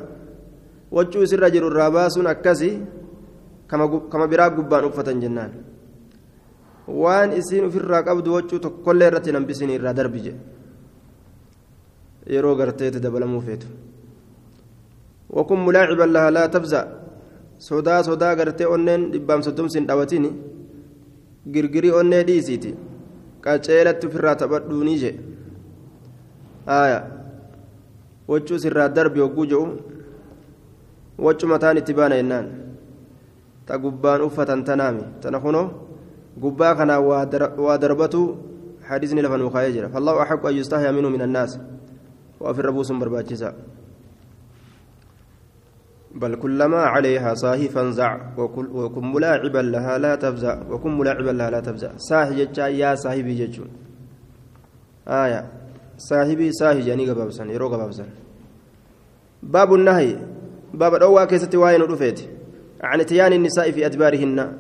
وجو 0.93 1.25
سر 1.25 1.41
رجل 1.43 1.65
الراباس 1.67 2.19
أكسي 2.19 2.71
كما 3.71 3.87
كما 4.13 4.27
براق 4.27 4.53
قبان 4.57 4.85
أفة 4.85 5.09
جنان. 5.13 5.53
waan 6.87 7.33
isiin 7.33 7.65
ofirraa 7.65 8.03
qabdu 8.03 8.35
wachuu 8.37 8.59
tokkollee 8.61 9.07
irratti 9.09 9.33
nambisin 9.33 9.71
irraa 9.71 9.95
jedhe 9.95 10.35
yeroo 12.35 12.55
garteeti 12.57 13.01
dabalamuu 13.01 13.41
feetu 13.41 13.67
tabza 16.49 16.81
sodaa 17.59 18.03
sodaa 18.03 18.35
gartee 18.37 18.67
onneen 18.67 19.11
dhibbaam 19.13 19.43
soddomsin 19.43 19.87
dhawatini 19.87 20.31
girgirii 21.53 21.95
onnee 22.01 22.23
dhiisiiti 22.29 22.75
qaceelatti 23.45 24.07
ofirraa 24.07 24.37
taphadhuunii 24.43 24.99
jedhe 25.03 25.21
aya 26.67 26.99
wachuu 28.29 28.59
sirraa 28.65 28.89
darbi 28.89 29.21
hogguu 29.21 29.47
jedhu 29.53 29.67
wachu 31.27 31.47
mataan 31.53 31.79
itti 31.83 31.95
baana 31.99 32.17
jennaan 32.21 32.47
ta 33.67 33.79
gubbaan 33.79 34.23
uffatan 34.29 34.65
tanaami 34.65 35.05
tana 35.21 35.41
kunoo 35.45 35.67
gubbaa 36.43 36.75
kana 36.79 37.01
waa 37.01 37.79
darbatu 37.85 38.23
حديثني 38.85 39.23
لفن 39.23 39.41
وخايجر 39.41 39.89
فالله 39.89 40.23
أحق 40.23 40.47
أن 40.47 40.55
يستحيا 40.55 40.91
منه 40.93 41.09
من 41.09 41.23
الناس 41.23 41.59
وفي 42.41 42.61
الربوس 42.61 42.93
برباجسا 42.93 43.55
بل 46.15 46.35
كلما 46.35 46.77
عليها 46.77 47.35
صاهي 47.35 47.69
فانزع 47.69 48.21
وكل 48.39 48.67
وكن 48.67 49.13
ملاعبا 49.13 49.59
لها 49.59 49.99
لا 49.99 50.15
تفزع 50.15 50.63
وكن 50.71 50.99
ملاعبا 50.99 51.31
لها 51.31 51.51
لا 51.51 51.61
تفزع. 51.61 51.91
صاحي 51.97 52.45
جتا 52.45 52.69
يا 52.69 52.95
صاحبي 52.95 53.35
جتشو 53.35 53.65
آية. 55.09 55.45
صاحبي 55.99 56.53
صاحي 56.53 56.81
جاني 56.81 57.11
قبابسان 57.11 57.51
يرو 57.51 57.69
قبابسان 57.69 58.07
باب 59.43 59.75
النهي. 59.75 60.17
باب 60.75 60.95
الأول 60.95 61.25
keessatti 61.25 61.57
واين 61.57 61.83
رفيت. 61.83 62.21
عن 62.83 63.01
اتيان 63.01 63.33
النساء 63.33 63.71
في 63.71 63.87
أدبارهن. 63.87 64.53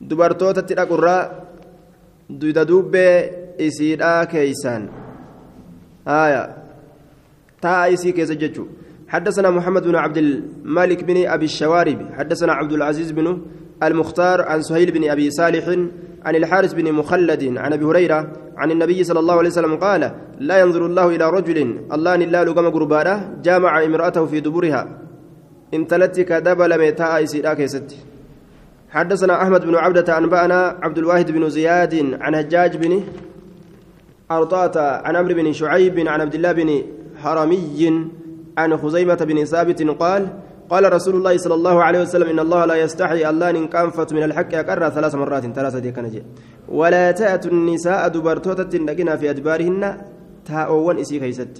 دبرتوتا 0.00 0.60
تلاقرا 0.60 1.44
دودوب 2.30 2.96
إسيرا 3.60 4.24
كيسان. 4.24 4.88
آية. 6.08 6.56
تا 7.62 7.92
isii 7.92 8.12
keessa 8.12 8.32
jechuu 8.32 8.66
حدثنا 9.08 9.50
محمد 9.50 9.82
بن 9.82 9.96
عبد 9.96 10.16
الملك 10.16 11.04
بن 11.04 11.26
أبي 11.26 11.44
الشوارب 11.44 11.98
حدثنا 12.12 12.52
عبد 12.52 12.72
العزيز 12.72 13.10
بن 13.10 13.42
المختار 13.82 14.42
عن 14.42 14.62
سهيل 14.62 14.90
بن 14.90 15.10
أبي 15.10 15.30
صالح 15.30 15.68
عن 16.24 16.36
الحارث 16.36 16.72
بن 16.74 16.92
مخلد 16.92 17.58
عن 17.58 17.72
أبي 17.72 17.84
هريرة 17.84 18.32
عن 18.56 18.70
النبي 18.70 19.04
صلى 19.04 19.20
الله 19.20 19.34
عليه 19.34 19.48
وسلم 19.48 19.76
قال 19.76 20.12
لا 20.38 20.60
ينظر 20.60 20.86
الله 20.86 21.06
إلى 21.08 21.30
رجل 21.30 21.78
الله 21.92 22.16
نلا 22.16 22.44
لقم 22.44 22.70
قربانه 22.70 23.38
جامع 23.42 23.84
امرأته 23.84 24.26
في 24.26 24.40
دبرها. 24.40 24.98
انتلت 25.74 26.20
كدبل 26.20 26.78
ميتاء 26.78 27.22
إسيرا 27.22 27.54
كيست 27.54 27.96
حدثنا 28.90 29.42
أحمد 29.42 29.66
بن 29.66 29.74
عبدة 29.74 30.18
أنبأنا 30.18 30.78
عبد 30.82 30.98
الواحد 30.98 31.30
بن 31.30 31.48
زياد 31.48 32.18
عن 32.20 32.34
هجاج 32.34 32.76
بن 32.76 33.02
أرطاة 34.30 35.02
عن 35.06 35.16
عمرو 35.16 35.34
بن 35.34 35.52
شعيب 35.52 36.08
عن 36.08 36.20
عبد 36.20 36.34
الله 36.34 36.52
بن 36.52 36.82
حرمي 37.22 38.02
عن 38.58 38.70
خزيمة 38.82 39.20
بن 39.28 39.44
ثابت 39.52 39.80
قال 39.82 40.22
قال 40.72 40.92
رسول 40.92 41.14
الله 41.18 41.34
صلى 41.44 41.54
الله 41.54 41.76
عليه 41.86 42.00
وسلم 42.04 42.28
إن 42.34 42.38
الله 42.46 42.64
لا 42.70 42.76
يستحي 42.84 43.22
الله 43.30 43.50
إن 43.50 43.66
كانفت 43.74 44.12
من 44.16 44.22
الحق 44.28 44.52
أكرر 44.54 44.88
ثلاث 44.96 45.14
مرات 45.14 45.44
ثلاثة 45.58 45.78
دي 45.78 45.90
كنجي 45.96 46.22
ولا 46.68 47.04
تأتوا 47.20 47.50
النساء 47.50 48.08
دبرتوتة 48.14 48.72
لقنا 48.78 49.16
في 49.16 49.30
أدبارهن 49.30 49.82
تاؤون 50.48 50.96
إسي 50.98 51.20
خيست. 51.20 51.54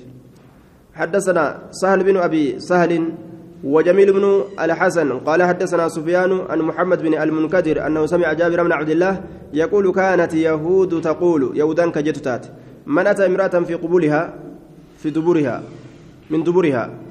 حدثنا 0.99 1.45
سهل 1.71 2.05
بن 2.05 2.17
أبي 2.17 2.45
سهل 2.61 2.93
وجميل 3.65 4.13
بن 4.13 4.25
الحسن 4.61 5.09
قال 5.19 5.43
حدثنا 5.43 5.89
سفيان 5.89 6.33
عن 6.51 6.59
محمد 6.59 6.99
بن 7.03 7.15
المنكدر 7.23 7.87
أنه 7.87 8.07
سمع 8.07 8.33
جابر 8.33 8.63
بن 8.63 8.73
عبد 8.73 8.91
الله 8.91 9.21
يقول 9.53 9.93
كانت 9.93 10.35
يهود 10.35 11.01
تقول 11.01 11.43
يهودان 11.55 11.91
كجتتات 11.91 12.47
من 12.87 13.07
أتى 13.07 13.27
امرأة 13.27 13.55
في 13.69 13.75
قبولها 13.75 14.35
في 14.99 15.11
دبورها 15.11 15.63
من 16.31 16.43
دبورها 16.45 17.09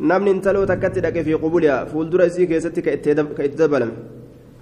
namni 0.00 0.30
intaloo 0.32 0.64
takkatti 0.66 1.00
dhaqe 1.04 1.20
fi 1.24 1.32
qubuliyaa 1.42 1.84
fuuldura 1.92 2.26
isii 2.30 2.46
keessatti 2.50 2.82
ka 2.82 2.92
itti 2.96 3.14
dabalame 3.58 3.92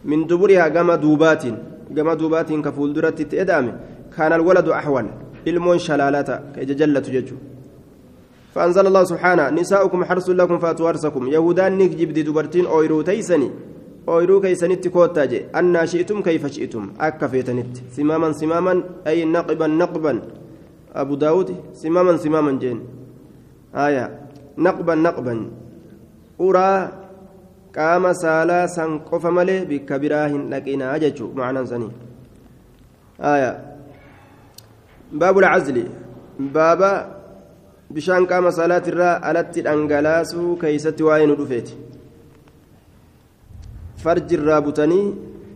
min 0.05 0.27
duburihaa 0.31 0.71
gama 0.71 0.97
duubaatiin 1.05 1.57
gama 1.97 2.17
duubaatiin 2.21 2.63
ka 2.63 2.73
fuulduratti 2.73 3.23
itti 3.23 3.39
eda'ame 3.45 3.73
kaana 4.17 4.35
alwaladu 4.35 4.75
axwal 4.81 5.07
ilmoon 5.45 5.79
shalaalata 5.87 6.43
ka 6.55 6.61
ija 6.63 6.75
jallatu 6.75 7.11
jechuudha 7.17 7.47
فأنزل 8.55 8.87
الله 8.87 9.05
سبحانه 9.05 9.45
نساؤكم 9.51 10.05
حرس 10.05 10.29
لكم 10.31 10.59
فأتوا 10.59 10.89
حرسكم 10.89 11.23
يهودان 11.29 11.79
نكجب 11.79 12.11
دي 12.17 12.23
دبرتين 12.23 12.67
أويرو 12.67 13.03
تيسني 13.03 13.51
أويرو 14.09 14.41
كيسنت 14.41 14.89
كوتاجي 14.89 15.55
أن 15.59 15.77
شئتم 15.87 16.23
كيف 16.27 16.47
شئتم 16.47 16.85
أكا 17.01 17.27
فيتنت 17.29 17.75
سماما 17.97 18.33
سماما 18.33 18.75
أي 19.07 19.25
نقبا 19.25 19.67
نقبا 19.67 20.13
أبو 20.95 21.15
داود 21.15 21.49
سماما 21.83 22.17
سماما 22.17 22.53
جين 22.63 22.79
آية 23.76 24.06
نقبا 24.58 24.96
نقبا 24.96 25.36
أرى 26.42 26.70
قام 27.78 28.14
سالا 28.14 28.68
سنقف 28.68 29.26
ملي 29.26 29.66
بكبراه 29.66 30.28
لكن 30.54 30.82
أجج 30.82 31.22
معنى 31.36 31.66
سني 31.66 31.90
آية 33.22 33.52
باب 35.12 35.38
العزل 35.38 35.78
بابا 36.40 36.94
بشان 37.92 38.26
قام 38.26 38.46
صلاة 38.52 38.86
الراء 38.88 39.32
ألت 39.32 39.58
الأنجلاس 39.58 40.32
كيست 40.62 41.02
وين 41.02 41.32
رفيت 41.32 41.70
فرج 44.04 44.34
الرابطني 44.34 45.02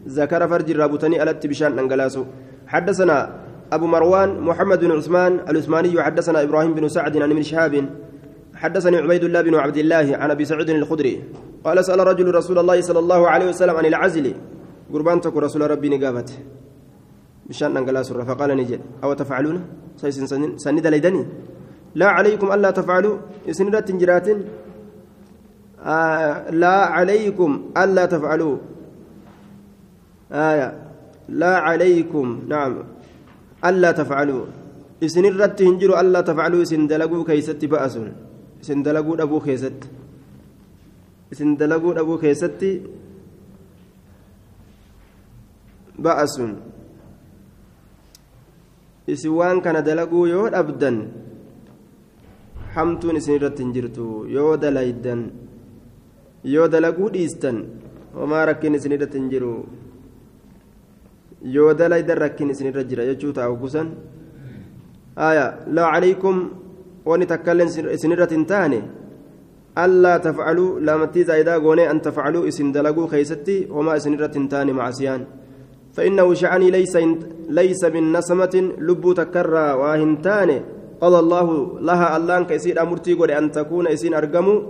ذكر 0.07 0.41
فرج 0.47 0.67
الرابطني 0.71 1.23
ألت 1.23 1.47
بشان 1.47 1.71
الأنجلاس 1.73 2.15
حدثنا 2.67 3.17
أبو 3.72 3.86
مروان 3.86 4.40
محمد 4.40 4.80
بن 4.84 4.90
عثمان 5.00 5.32
العثماني 5.48 6.02
حدثنا 6.02 6.42
إبراهيم 6.42 6.74
بن 6.74 6.88
سعد 6.88 7.16
عن 7.16 7.30
ابن 7.30 7.42
شهاب. 7.42 7.74
حدثني 8.54 8.96
عبيد 8.96 9.24
الله 9.24 9.40
بن 9.42 9.54
عبد 9.54 9.76
الله 9.76 10.06
عن 10.20 10.30
أبي 10.30 10.44
سعيد 10.44 10.70
الخدري. 10.70 11.14
قال 11.64 11.84
سأل 11.84 12.00
رجل 12.06 12.34
رسول 12.34 12.58
الله 12.58 12.80
صلى 12.80 12.98
الله 12.98 13.20
عليه 13.28 13.48
وسلم 13.48 13.76
عن 13.76 13.86
العزل. 13.86 14.34
قربان 14.92 15.20
تكو 15.20 15.38
رسول 15.38 15.70
ربي 15.70 15.88
نقابت. 15.88 16.30
بشان 17.48 17.76
انقلاس 17.76 18.12
فقال 18.12 18.50
نجد. 18.56 18.80
أو 19.04 19.12
تفعلون؟ 19.12 19.64
سند 20.56 20.86
ليدني. 20.86 21.26
لا 21.94 22.08
عليكم 22.08 22.52
ألا 22.52 22.70
تفعلوا. 22.70 23.16
سندة 23.50 23.80
تنجرات 23.80 24.28
آه 25.84 26.50
لا 26.50 26.76
عليكم 26.92 27.50
ألا 27.76 28.04
تفعلوا. 28.06 28.56
آية. 30.32 30.68
لا 31.28 31.56
عليكم. 31.56 32.26
نعم. 32.48 32.91
الا 33.64 33.90
تفعلوا 33.92 34.44
irratti 35.02 35.64
hin 35.66 35.78
jiru 35.82 35.94
allaa 35.98 36.22
tafcaluu 36.22 36.62
isin 36.62 36.86
dalaguu 36.90 37.24
keeysatti 37.26 37.66
ba'asun 37.66 38.06
isin 38.62 38.82
dalaguu 38.86 39.16
dhabuu 39.18 39.40
keessatti 39.46 39.88
isin 41.32 41.56
dalaguu 41.58 41.94
dhabuu 41.96 42.18
keessatti 42.22 42.70
ba'asun 45.98 46.52
isin 49.14 49.32
waan 49.38 49.58
kana 49.64 49.82
dalaguu 49.82 50.26
yoo 50.34 50.46
dhabdan 50.54 50.96
hamtuun 52.74 53.18
isin 53.18 53.34
irratti 53.38 53.62
hin 53.64 53.72
jirtu 53.74 54.06
yoo 54.36 54.54
dalaydan 54.56 55.20
yoo 56.54 56.68
dalaguu 56.74 57.10
dhiistan 57.14 57.58
homaa 58.14 58.46
rakkin 58.50 58.78
isin 58.78 58.94
irratti 58.96 59.18
hin 59.18 59.30
jiru 59.34 59.54
yoo 61.44 61.74
dalaydan 61.74 62.18
rakkin 62.18 62.50
isin 62.50 62.66
irra 62.70 62.84
jira 62.84 63.06
jechuu 63.06 63.32
ta'a 63.32 63.50
gusan 63.54 63.88
آية 65.18 65.68
لا 65.68 65.84
عليكم 65.84 66.48
ونتكلم 67.06 67.68
سنرة 68.02 68.32
تاني 68.48 68.80
ألا 69.78 70.16
تفعلوا 70.16 70.80
لما 70.80 71.06
تيزا 71.06 71.40
إذا 71.40 71.54
قوني 71.54 71.90
أن 71.90 72.02
تفعلوا 72.02 72.48
إسن 72.48 72.72
دلقوا 72.72 73.06
خيستي 73.06 73.68
وما 73.70 73.98
سنرة 73.98 74.36
تاني 74.50 74.72
مع 74.72 74.90
سيان 74.90 75.24
فإنه 75.92 76.34
شعني 76.34 76.70
ليس 76.70 76.96
ليس 77.48 77.84
من 77.84 78.12
نسمة 78.12 78.54
لب 78.78 79.14
تكرى 79.16 79.72
واهنتاني 79.72 80.62
قال 81.00 81.14
الله 81.14 81.80
لها 81.80 82.16
اللان 82.16 82.44
كيسير 82.44 82.82
أمرتي 82.82 83.38
أن 83.38 83.50
تكون 83.50 83.86
إسن 83.88 84.14
أرقموا 84.14 84.60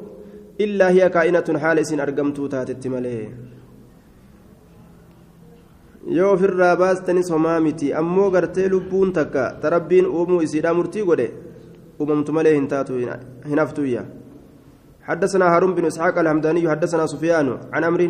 إلا 0.61 0.91
هي 0.91 1.09
كائنة 1.09 1.59
حال 1.59 1.79
إسن 1.79 2.01
أرقمتو 2.01 2.47
تاتت 2.47 2.87
مليه 2.87 3.29
yoo 6.07 6.33
ofirraa 6.35 6.77
baastanis 6.77 7.31
homaa 7.31 7.61
miti 7.61 7.93
ammoo 7.95 8.31
gartee 8.31 8.69
lubbuun 8.69 9.13
takka 9.13 9.45
tarabbiin 9.63 10.07
uumuu 10.07 10.43
isiidhaa 10.43 10.75
murtii 10.75 11.05
godhe 11.11 11.29
uumamtu 12.01 12.33
malee 12.33 12.55
hin 12.55 12.69
taatu 12.75 12.99
hin 12.99 13.59
haftuyya 13.65 14.05
حدثنا 15.03 15.57
هارون 15.57 15.75
بن 15.75 15.85
إسحاق 15.87 16.19
الحمداني 16.19 16.63
حدثنا 16.71 17.07
سفيان 17.07 17.59
عن 17.73 17.85
أمر 17.85 18.03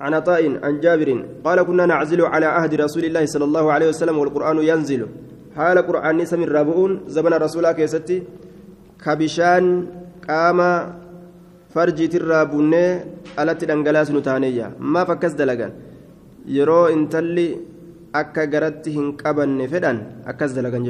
عن 0.00 0.14
عطاء 0.14 0.64
عن 0.64 0.80
جابر 0.80 1.08
قال 1.44 1.62
كنا 1.62 1.86
نعزل 1.86 2.22
على 2.22 2.46
عهد 2.46 2.74
رسول 2.74 3.04
الله 3.04 3.26
صلى 3.26 3.44
الله 3.44 3.72
عليه 3.72 3.88
وسلم 3.88 4.18
والقرآن 4.18 4.58
ينزل. 4.62 5.02
حال 5.56 5.78
قران 5.78 6.18
سم 6.24 6.42
الرابعون 6.42 6.92
زمن 7.14 7.32
رسول 7.46 7.72
كيستي 7.72 8.22
كبشان 9.02 9.64
قام 10.28 10.58
فرجت 11.74 12.14
الرابون 12.14 12.74
التي 13.40 13.66
دنگلاس 13.66 14.10
نتانيا 14.10 14.66
ما 14.92 15.02
فكس 15.08 15.32
دلغان 15.38 15.72
yeroo 16.46 16.88
intalli 16.90 17.58
akka 18.12 18.46
garatti 18.46 18.90
hin 18.96 19.16
qabanne 19.16 19.68
fedhan 19.68 20.24
akkas 20.26 20.54
dalagan 20.54 20.84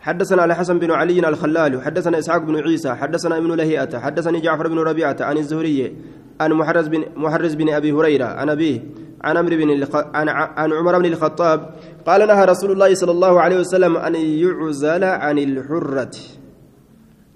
حدثنا 0.00 0.44
الحسن 0.44 0.78
بن 0.78 0.90
علي 0.90 1.20
الخلال 1.28 1.82
حدثنا 1.82 2.18
إسحاق 2.18 2.42
بن 2.48 2.56
عيسى 2.56 2.94
حدثنا 2.94 3.36
ابن 3.36 3.52
لهيئة 3.52 3.98
حدثني 3.98 4.40
جعفر 4.40 4.68
بن 4.68 4.78
ربيعة 4.78 5.16
عن 5.20 5.36
الزهري 5.38 5.92
عن 6.40 6.52
محرز 6.52 6.88
بن 6.88 7.04
محرز 7.16 7.54
بن 7.54 7.68
أبي 7.68 7.92
هريرة 7.92 8.24
عن 8.24 8.48
أبيه 8.48 8.80
عن 9.20 9.36
عمرو 9.36 9.56
بن 9.56 9.70
الخ... 9.70 9.96
عن... 10.16 10.72
عمر 10.72 10.98
بن 10.98 11.04
الخطاب 11.04 11.74
قال 12.06 12.26
نهى 12.26 12.44
رسول 12.44 12.70
الله 12.72 12.94
صلى 12.94 13.10
الله 13.10 13.40
عليه 13.40 13.58
وسلم 13.60 13.96
أن 13.96 14.14
يعزل 14.14 15.04
عن 15.04 15.38
الحرة. 15.38 16.16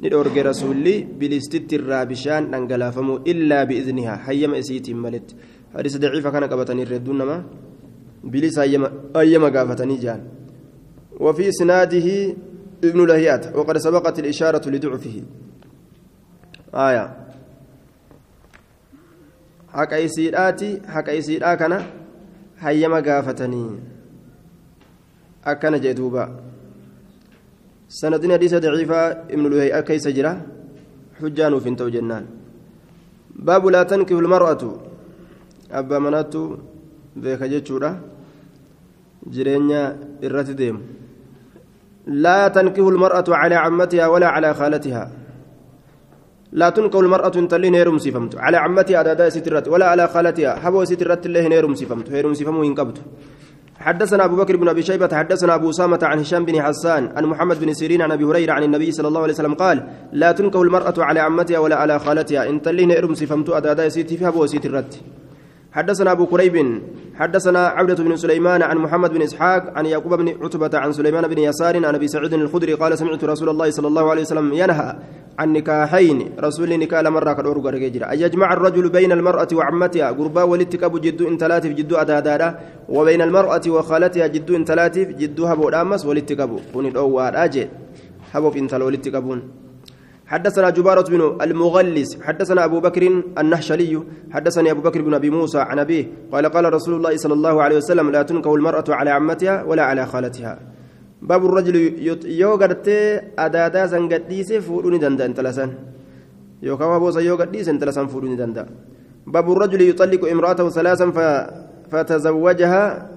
ندورج 0.00 0.38
رسولي 0.38 1.06
بلستت 1.20 1.72
الرابشان 1.72 2.54
انقلافمو 2.54 3.16
إلا 3.16 3.64
بإذنها 3.64 4.16
حيما 4.16 4.58
إسيتي 4.58 4.94
ملت. 4.94 5.36
حديث 5.76 5.96
ضعيف 5.96 6.26
كان 6.26 6.44
قبتني 6.44 6.82
الردون 6.82 7.22
ما 7.22 7.44
بليس 8.24 8.58
أيما 9.16 9.48
قافتني 9.48 9.96
جان 9.96 10.20
وفي 11.20 11.52
سناده 11.52 12.08
ابن 12.84 13.06
لهيات 13.06 13.56
وقد 13.56 13.78
سبقت 13.78 14.18
الإشارة 14.18 14.68
لضعفه 14.68 15.16
آية 16.74 17.04
حق 19.74 19.92
إسيراتي 19.92 20.70
حق 20.86 21.08
إسيرا 21.08 21.54
كان 21.54 21.82
هيما 22.58 23.00
قافتني 23.00 23.64
أكن 25.44 25.74
جدوبا 25.80 26.24
سندنا 27.88 28.34
حديث 28.34 28.54
ضعيفة 28.54 29.00
ابن 29.34 29.44
لهيات 29.50 29.86
كيس 29.86 30.08
جرا 30.08 30.32
حجان 31.20 31.52
في 31.60 31.70
جنان 31.94 32.24
باب 33.36 33.66
لا 33.66 33.82
تنكح 33.82 34.16
المرأة 34.16 34.62
abbaa 35.70 36.00
manaattu 36.00 36.58
beeka 37.16 37.48
jechuudha. 37.48 37.96
Jireenya 39.30 39.94
irratti 40.22 40.54
deemu. 40.54 40.80
Laa 42.06 42.50
tankihu 42.50 42.90
lmar'atu 42.90 43.32
calaa 43.32 43.64
cammatihaa 43.64 44.10
walaa 44.12 44.34
calaa 44.34 44.54
khaalatihaa 44.54 45.08
لا 46.54 46.70
تنكو 46.70 47.00
المرأة 47.00 47.28
تلين 47.28 47.74
هيرم 47.74 47.98
سيفمت 47.98 48.36
على 48.38 48.56
عمتها 48.56 49.00
أدادا 49.00 49.28
سترت 49.28 49.68
ولا 49.68 49.86
على 49.86 50.08
خالتها 50.08 50.54
حبو 50.62 50.84
سترت 50.84 51.26
الله 51.26 51.40
هيرم 51.40 51.74
سيفمت 51.74 52.10
هيرم 52.14 52.34
سيفمو 52.34 52.62
ينقبت 52.62 52.98
حدثنا 53.78 54.24
أبو 54.24 54.36
بكر 54.36 54.56
بن 54.56 54.68
أبي 54.68 54.82
شيبة 54.82 55.16
حدثنا 55.16 55.54
أبو 55.54 55.70
أسامة 55.70 55.98
عن 56.02 56.18
هشام 56.18 56.44
بن 56.44 56.62
حسان 56.62 57.12
عن 57.16 57.24
محمد 57.24 57.60
بن 57.60 57.74
سيرين 57.74 58.02
عن 58.02 58.12
أبي 58.12 58.24
هريرة 58.24 58.52
عن 58.52 58.62
النبي 58.62 58.92
صلى 58.92 59.08
الله 59.08 59.22
عليه 59.22 59.32
وسلم 59.32 59.54
قال 59.54 59.86
لا 60.12 60.32
تنكو 60.32 60.62
المرأة 60.62 60.94
على 60.98 61.20
عمتها 61.20 61.58
ولا 61.58 61.76
على 61.76 61.98
خالتها. 61.98 62.48
إن 62.50 62.62
تلين 62.62 62.90
هيرم 62.90 63.14
سيفمت 63.14 63.48
أدادا 63.50 63.88
ستي 63.88 64.16
فيها 64.16 64.30
بو 64.30 64.46
سترت 64.46 65.00
حدثنا 65.74 66.12
أبو 66.12 66.26
كريب 66.26 66.82
حدثنا 67.14 67.66
عبدة 67.66 68.04
بن 68.04 68.16
سليمان 68.16 68.62
عن 68.62 68.76
محمد 68.78 69.10
بن 69.10 69.22
إسحاق 69.22 69.72
عن 69.78 69.86
يعقوب 69.86 70.14
بن 70.14 70.28
عتبة 70.42 70.78
عن 70.78 70.92
سليمان 70.92 71.28
بن 71.28 71.38
يسار 71.38 71.86
عن 71.86 71.94
أبي 71.94 72.08
سعيد 72.08 72.34
الخدري 72.34 72.74
قال 72.74 72.98
سمعت 72.98 73.24
رسول 73.24 73.48
الله 73.48 73.70
صلى 73.70 73.88
الله 73.88 74.10
عليه 74.10 74.22
وسلم 74.22 74.52
ينهى 74.52 74.96
عن 75.38 75.52
نكاحين. 75.52 76.30
رسول 76.40 76.78
نكاح 76.78 77.02
مرة 77.02 77.32
كالأورو 77.32 77.68
أن 77.68 78.18
يجمع 78.24 78.52
الرجل 78.52 78.88
بين 78.88 79.12
المرأة 79.12 79.48
وعمتها؟ 79.52 80.10
قربا 80.10 80.42
ولتكب 80.42 81.00
جد 81.00 81.22
إن 81.22 81.38
تلاتف 81.38 81.70
جد 81.70 81.92
أدادارا 81.92 82.58
وبين 82.88 83.22
المرأة 83.22 83.62
وخالتها 83.68 84.26
جد 84.26 84.50
إن 84.50 84.64
تلاتف 84.64 85.08
جد 85.08 85.40
هبو 85.40 85.68
الأمس 85.68 86.06
ولتكب 86.06 86.60
كون 86.72 86.86
الأوار 86.86 87.44
أجي 87.44 87.68
هبو 88.32 88.48
إن 88.56 88.66
تلو 88.68 88.88
حدثنا 90.26 90.70
جبارة 90.70 91.06
بن 91.10 91.36
المغلس 91.42 92.22
حدثنا 92.22 92.64
أبو 92.64 92.80
بكر 92.80 93.02
النحشلي 93.38 94.02
حدثني 94.30 94.70
أبو 94.70 94.80
بكر 94.80 95.02
بن 95.02 95.14
أبي 95.14 95.30
موسى 95.30 95.58
عن 95.58 95.78
أبيه 95.78 96.04
قال 96.32 96.46
قال 96.46 96.64
رسول 96.72 96.94
الله 96.94 97.16
صلى 97.16 97.34
الله 97.34 97.62
عليه 97.62 97.76
وسلم 97.76 98.10
لا 98.10 98.22
تنكه 98.22 98.54
المرأة 98.54 98.84
على 98.88 99.10
عمتها 99.10 99.62
ولا 99.62 99.84
على 99.84 100.06
خالتها. 100.06 100.58
باب 101.22 101.44
الرجل 101.46 101.76
غرتي 102.42 103.20
أدادا 103.38 103.86
سنغديس 103.86 104.52
فوروني 104.52 104.98
دندا 104.98 105.24
انتلسان 105.24 105.70
يو 106.62 106.76
كما 106.76 106.98
بوسا 106.98 107.20
يو 107.20 107.34
غديس 107.34 107.68
انتلسان 107.68 108.06
فوروني 108.06 108.36
دندا 108.36 108.66
باب 109.26 109.52
الرجل 109.52 109.80
يطلق 109.82 110.22
امرأته 110.28 110.68
ثلاثا. 110.68 111.06
فتزوجها 111.84 113.10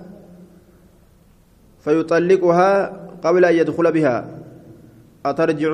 فيطلقها 1.80 2.70
قبل 3.24 3.46
أن 3.46 3.56
يدخل 3.56 3.92
بها. 3.92 4.18
أترجع؟ 5.26 5.72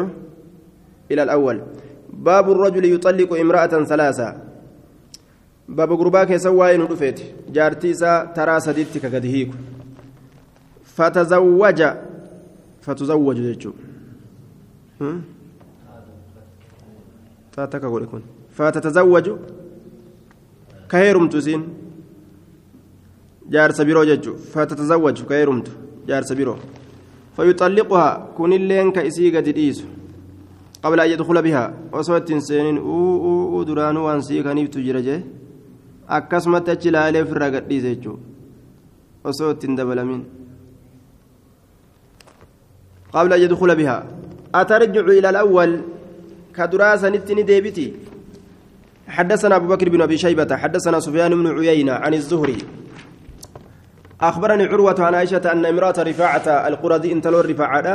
إلى 1.12 1.24
الأول. 1.24 1.62
باب 2.10 2.52
الرجل 2.52 2.86
يطلق 2.86 3.34
امرأة 3.34 3.84
ثلاثة. 3.84 4.38
باب 5.70 5.92
غرباك 5.92 6.36
سوى 6.38 6.78
ندفت 6.78 7.24
جارتيسا 7.50 8.26
ترى 8.36 8.60
سديتك 8.60 9.06
قد 9.06 9.26
هيك. 9.26 9.52
فتزوج. 10.84 11.84
فتزوج 12.82 13.38
فتتزوج. 18.58 19.32
كهيرمت 20.90 21.38
سين 21.38 21.62
جارس 23.50 23.82
بيرو 23.82 24.04
جيتشو. 24.04 24.36
فتتزوج. 24.36 25.24
كهيرمت 25.24 25.68
جارس 26.08 26.32
بيرو 26.32 26.56
فيطلقها. 27.36 28.30
كن 28.38 28.54
اللين 28.54 28.92
كإسي 28.92 29.38
قد 29.38 29.50
ديسو 29.50 29.86
قبل 30.84 31.00
أن 31.00 31.10
يدخل 31.10 31.42
بها. 31.42 31.74
وصوت 31.94 32.34
سنين 32.34 32.78
أو 32.78 33.00
أو 33.26 33.56
أو 33.56 33.64
درانو 33.64 34.06
وانسي 34.08 34.44
كان 34.44 34.58
يبتجرجه 34.58 35.22
akkasumatti 36.08 36.72
achi 36.72 36.88
ilaalee 36.92 37.22
ofirraa 37.24 37.50
gadhiise 37.56 37.96
jechuudha 37.96 38.20
osoo 39.24 39.52
ittiin 39.56 39.76
dabalamin 39.76 40.24
قبل 43.14 43.34
أن 43.34 43.42
يدخل 43.42 43.76
بها. 43.76 43.98
أترجع 44.56 45.02
إلى 45.02 45.30
الأول. 45.30 45.82
كدراسة 46.56 47.10
نتني 47.10 47.44
ديبتي. 47.44 47.94
حدثنا 49.08 49.56
أبو 49.56 49.68
بكر 49.68 49.90
بن 49.90 50.02
أبي 50.02 50.18
شيبة 50.18 50.56
حدثنا 50.56 51.00
سفيان 51.00 51.32
بن 51.36 51.48
عيينة 51.60 51.94
عن 51.94 52.14
الزهري. 52.14 52.58
أخبرني 54.30 54.64
عروة 54.72 55.00
عن 55.00 55.14
عائشة 55.16 55.52
أن 55.52 55.66
امرأة 55.66 55.98
رفاعة 56.10 56.48
القرظي 56.70 57.12
انتلو 57.12 57.40
الرفاعة 57.40 57.88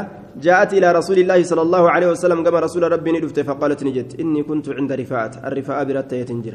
جاءت 0.45 0.71
إلى 0.79 0.93
رسول 0.93 1.19
الله 1.19 1.43
صلى 1.43 1.63
الله 1.63 1.91
عليه 1.91 2.09
وسلم 2.11 2.39
كما 2.45 2.61
رسول 2.61 2.83
ربي 2.93 3.11
ندفت 3.13 3.41
فقالت 3.41 3.81
نجت 3.85 4.21
إني 4.21 4.43
كنت 4.49 4.67
عند 4.69 4.93
رفاعة 4.93 5.33
الرفاعة 5.49 5.85
برت 5.89 6.13
يتنجر 6.13 6.55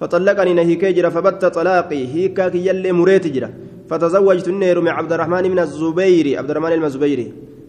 فطلقني 0.00 0.52
نهيك 0.54 0.84
جرى 0.96 1.10
فبت 1.10 1.44
طلاقي 1.44 2.02
هيكا 2.14 2.48
كي 2.48 2.66
يلي 2.66 2.92
مريت 2.92 3.26
جرى 3.34 3.50
فتزوجت 3.88 4.48
النير 4.48 4.80
من 4.80 4.88
عبد 4.98 5.12
الرحمن 5.12 5.44
من 5.52 5.58
الزبير 5.58 6.26
عبد 6.38 6.50
الرحمن 6.50 6.72
المزبيري 6.72 7.28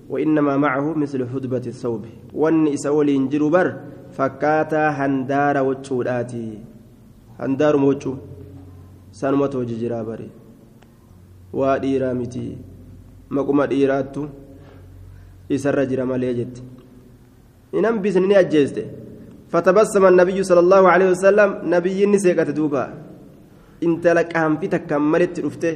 وإنما 0.09 0.57
معه 0.57 0.93
مثل 1.01 1.19
حدبة 1.33 1.65
الثوب. 1.73 2.05
والنئس 2.33 2.85
ولينجر 2.85 3.47
بر 3.47 3.67
فكاتا 4.17 4.89
هندار 4.99 5.55
وجوداتي 5.67 6.47
هندار 7.39 7.77
موجو. 7.77 8.13
سنمت 9.11 9.55
وججرا 9.55 10.03
بري 10.03 10.29
وديرا 11.52 12.12
متي 12.12 12.56
مقوم 13.30 13.60
ديراتو 13.64 14.22
إسر 15.52 15.78
جرى 15.90 16.04
ماليجت 16.10 16.54
إنم 17.74 17.94
بسنني 18.02 18.34
أجيزته 18.40 18.86
فتبسم 19.52 20.04
النبي 20.06 20.38
صلى 20.42 20.60
الله 20.60 20.82
عليه 20.92 21.08
وسلم 21.10 21.50
نبي 21.74 22.06
نسيقة 22.06 22.50
دوبا 22.58 22.84
انت 23.86 24.04
لك 24.06 24.36
أهم 24.36 24.56
في 24.60 24.66
تكملت 24.68 25.40
رفته 25.40 25.74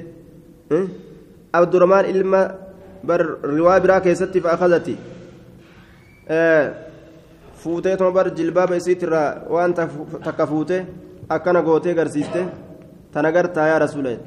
عبد 1.55 1.75
الرحمن 1.75 2.05
إلما 2.11 2.41
بر 3.05 3.23
رواه 3.45 3.79
برا 3.79 3.99
كيستي 3.99 4.41
فأخذتي 4.41 4.97
آه 6.29 6.67
فوتي 7.63 7.97
ثم 7.97 8.11
بر 8.11 8.29
جلباب 8.29 8.73
يسيت 8.73 9.05
را 9.05 9.23
وانت 9.53 9.79
تكفوتي 10.25 10.85
أكنا 11.31 11.61
غوتي 11.61 11.93
غرسيستي 11.93 12.43
تنغرتا 13.15 13.63
يا 13.67 13.79
رسول 13.79 14.07
الله 14.07 14.21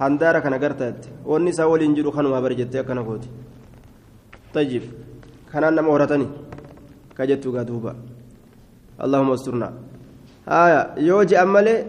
handaara 0.00 0.40
kana 0.44 0.58
gartaatti 0.58 1.08
wanni 1.30 1.50
isaa 1.54 1.68
waliin 1.72 1.94
jiru 1.96 2.10
kanuma 2.16 2.40
bar 2.44 2.52
jettee 2.60 2.80
akkana 2.84 3.02
gooti 3.02 3.28
طيب 4.54 4.82
kanaan 5.50 5.74
nama 5.74 5.90
horatanii 5.90 6.30
ka 7.16 7.26
jettu 7.26 7.50
gaa 7.54 7.66
duuba 7.66 7.94
allahuma 9.04 9.34
asturnaa 9.38 9.72
haya 10.46 10.80
yoo 11.08 11.22
je'an 11.30 11.48
malee 11.54 11.80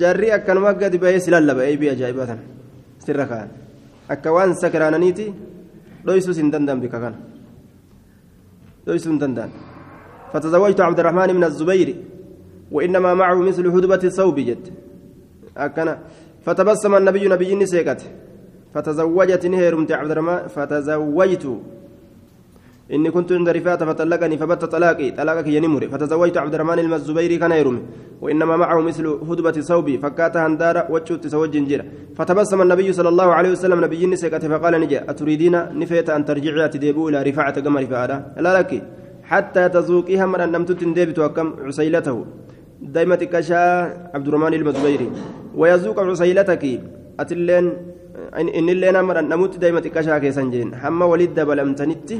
jarri 0.00 0.28
akkanuma 0.36 0.72
gadi 0.80 0.98
bahee 1.04 1.20
si 1.24 1.30
lallaba 1.34 1.64
eebii 1.70 1.90
ajaa'ibaa 1.94 2.26
tana 2.30 2.44
sirra 3.04 3.24
kaan 3.30 3.48
akka 4.14 4.28
waan 4.36 4.52
sakiraananiiti 4.62 5.26
dhoysuus 6.06 6.38
hin 6.40 6.50
danda'an 6.54 6.80
bika 6.84 6.98
kana 7.04 7.18
dhoysuu 8.86 9.12
hin 9.12 9.22
danda'an 9.24 9.52
فتزوجت 10.32 10.80
عبد 10.80 10.98
الرحمن 11.00 11.30
من 11.38 11.44
الزبير 11.48 11.88
وإنما 12.74 13.14
معه 13.14 13.38
مثل 13.48 13.64
هدبة 13.74 14.02
الثوب 14.10 14.36
جد 14.48 14.64
أكنا 15.56 15.94
فتبسم 16.46 16.92
النبي 16.94 17.28
نبي 17.28 17.54
نسيكت. 17.54 18.00
فتزوجت 18.74 19.46
نهرمت 19.46 19.90
عبد 19.92 20.10
الرحمن 20.10 20.38
فتزوجت. 20.54 21.44
إني 22.94 23.10
كنت 23.10 23.32
عند 23.32 23.48
رفاعة 23.48 23.82
فطلقني 23.88 24.36
فبت 24.38 24.64
طلاقي 24.64 25.10
طلاقك 25.10 25.46
ينمر 25.46 25.82
فتزوجت 25.92 26.36
عبد 26.36 26.54
الرحمن 26.54 26.92
الزبيري 26.92 27.36
كان 27.42 27.52
يرمي. 27.52 27.82
وإنما 28.22 28.56
معه 28.56 28.80
مثل 28.80 29.06
هدبة 29.06 29.56
ثوبي 29.70 29.98
فكاتها 29.98 30.46
هندارة 30.46 30.86
وجهت 30.90 31.24
تزوج 31.24 31.50
جنجرة 31.50 31.84
فتبسم 32.16 32.62
النبي 32.62 32.92
صلى 32.92 33.08
الله 33.08 33.28
عليه 33.34 33.50
وسلم 33.50 33.84
نبي 33.84 34.06
نسيكت 34.06 34.46
فقال 34.46 34.74
نجا 34.80 35.10
أتريدين 35.10 35.54
نفيت 35.80 36.10
أن 36.10 36.24
ترجعي 36.24 36.68
تديبو 36.68 37.08
إلى 37.08 37.22
رفاعة 37.22 37.60
كما 37.60 37.80
رفاعة؟ 37.80 38.32
لا 38.44 38.58
لك. 38.58 38.82
حتى 39.22 39.68
تذوقيها 39.68 40.26
من 40.26 40.40
أن 40.40 40.52
لم 40.52 40.64
تندبت 40.64 41.18
وكم 41.18 41.48
عسيلته. 41.66 42.16
دائما 42.80 43.16
كشا 43.16 43.62
عبد 44.14 44.26
الرحمن 44.28 44.54
المزبيري 44.54 45.08
ويذوق 45.54 45.98
عسيلتك 46.00 46.64
أتلين 47.20 47.66
إن 48.58 48.68
اللين 48.74 48.96
أمر 48.96 49.16
نموت 49.20 49.56
دائما 49.62 49.80
كشا 49.80 50.18
كيسان 50.18 50.50
جين 50.52 50.68
حما 50.80 51.04
ولد 51.12 51.30
دبلمتنتي 51.38 52.16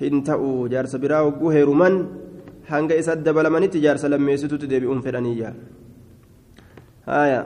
هنتأو 0.00 0.68
جارس 0.72 0.94
برا 1.02 1.18
وقوه 1.26 1.56
رمان 1.70 1.94
hanga 2.68 2.94
isa 3.00 3.16
dabalamanitti 3.16 3.80
jaarsa 3.80 4.08
lammeessitutti 4.12 4.68
deebi'uun 4.68 5.00
fedhaniyya 5.04 5.50
haya 7.08 7.40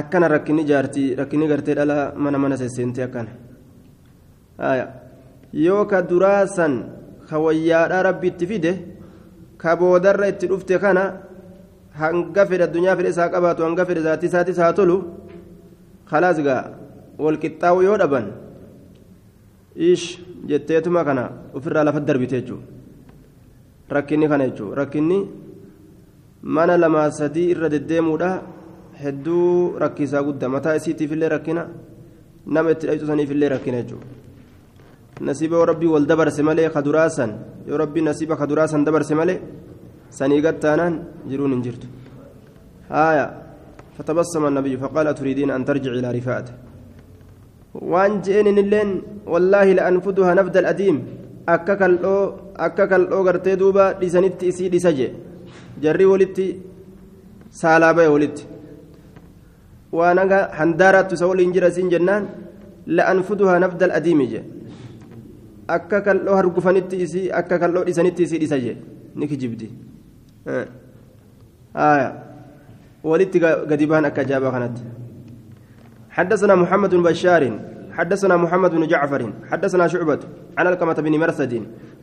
akkana 0.00 0.28
rakkinni 0.34 0.64
jaartii 0.70 1.14
rakkinni 1.20 1.46
gartee 1.52 1.76
dhala 1.78 1.98
mana 2.24 2.38
mana 2.38 2.56
sesseente 2.62 3.00
akkana 3.06 3.30
yoo 5.66 5.84
ka 5.90 6.02
duraasan 6.10 6.74
ka 7.28 7.38
wayyaadhaa 7.44 8.02
rabbi 8.08 8.28
itti 8.32 8.46
fide 8.50 8.72
ka 9.62 9.76
boodarra 9.80 10.28
itti 10.32 10.46
dhufte 10.50 10.74
kana 10.84 11.04
hanga 12.00 12.42
fedhe 12.50 12.64
addunyaa 12.68 12.96
fedhe 12.98 13.10
isaa 13.14 13.28
qabaatu 13.34 13.60
hanga 13.66 13.84
fedhe 13.88 14.02
zaatii 14.08 14.28
isaatis 14.32 14.58
haa 14.62 14.72
tolu 14.78 14.96
khalaas 16.10 16.38
gaa 16.46 16.62
walqixxaawu 17.24 17.80
yoo 17.88 17.96
dhaban 18.02 18.26
ish 19.90 20.06
jetteetuma 20.50 21.04
kana 21.08 21.24
ofirraa 21.56 21.84
lafa 21.88 22.00
darbite 22.08 22.36
jechuudha 22.40 22.66
rakkinni 23.96 24.26
kana 24.32 24.44
jechuudha 24.48 24.76
rakkinni 24.82 25.18
mana 26.56 26.74
lamaa 26.82 27.08
sadii 27.20 27.50
irra 27.54 27.68
deddeemuudha 27.74 28.30
hedduu 29.02 29.78
rakkisaa 29.84 30.22
guddaa 30.28 30.48
mataa 30.56 30.76
isiitiifillee 30.80 31.28
rakkina 31.36 31.62
nama 32.54 32.70
itti 32.74 32.86
dhayxu 32.88 33.06
saniifillee 33.10 33.48
rakkina 33.54 33.82
jechuudha 33.82 34.06
nasiiba 35.20 35.64
rabbii 35.66 35.90
wal 35.94 36.06
dabarse 36.06 36.42
malee 36.42 36.68
kaduraasan 36.76 37.30
yoo 37.68 37.78
rabbii 37.82 38.02
nasiiba 38.08 38.36
kaduraasan 38.36 38.84
dabarse 38.84 39.14
malee 39.14 39.40
sanii 40.10 40.40
gattaanaan 40.46 40.94
jiruun 41.30 41.52
hin 41.56 41.62
jirtu 41.66 41.86
haaya 42.92 43.26
فتبسم 43.96 44.44
النبي 44.46 44.76
فقال 44.76 45.08
تريدين 45.14 45.50
أن 45.56 45.64
ترجع 45.64 45.92
إلى 45.98 46.08
رفاته 46.20 46.52
وان 47.80 48.20
جئن 48.20 48.58
اللين 48.64 48.90
والله 49.32 49.66
لأنفدها 49.72 50.30
نفد 50.36 50.56
الأديم 50.56 50.96
أككل 51.48 51.92
أو 52.04 52.16
أككل 52.56 53.02
أو 53.12 53.20
غرتي 53.26 53.54
دوبا 53.56 53.96
ديسانيت 54.00 54.44
إسي 54.44 54.68
ديساجي 54.68 55.08
جري 55.82 56.04
ولتي 56.04 56.46
سالابي 57.60 58.06
ولتي 58.14 58.44
waan 59.96 60.18
aga 60.18 60.38
handaaraattu 60.58 61.14
isa 61.16 61.26
waliin 61.30 61.52
jira 61.56 61.70
siin 61.70 61.88
jennaan 61.88 62.24
la'anfuduhaa 62.96 63.58
nafda 63.64 63.86
aladiimi 63.88 64.26
je 64.32 64.40
akka 65.68 66.00
kal'oo 66.00 66.36
hargufanitti 66.36 66.96
isii 67.04 67.30
akka 67.30 67.58
kal'oo 67.58 67.84
dhisanitti 67.84 68.22
isii 68.22 68.38
dhisa 68.38 68.58
je 68.58 68.76
ni 69.14 69.26
kijibdi. 69.28 69.68
ولدت 73.04 73.36
قديبان 73.70 74.04
أكجابا 74.04 74.50
كانت 74.50 74.76
حدثنا 76.10 76.54
محمد 76.54 76.90
بن 76.94 77.02
بشار 77.02 77.42
حدثنا 77.92 78.36
محمد 78.36 78.70
بن 78.70 78.86
جعفر 78.86 79.32
حدثنا 79.50 79.84
شعبة 79.88 80.20
عن 80.58 80.66
القمة 80.66 80.98
بن 81.06 81.18
مرثد 81.18 81.52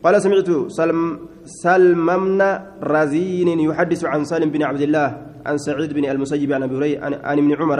قال 0.04 0.21
سمعت 0.21 0.49
سلم 0.67 1.19
سلم 1.45 2.10
رزين 2.84 3.49
يحدث 3.60 4.06
عن 4.06 4.23
سالم 4.23 4.49
بن 4.56 4.63
عبد 4.63 4.82
الله 4.82 5.08
عن 5.45 5.58
سعيد 5.58 5.93
بن 5.93 6.06
المسيب 6.06 6.54
عن 6.54 6.63
ابي 6.63 6.76
هريره 6.78 6.99
عن, 7.23 7.38
ابن 7.39 7.52
عمر 7.62 7.80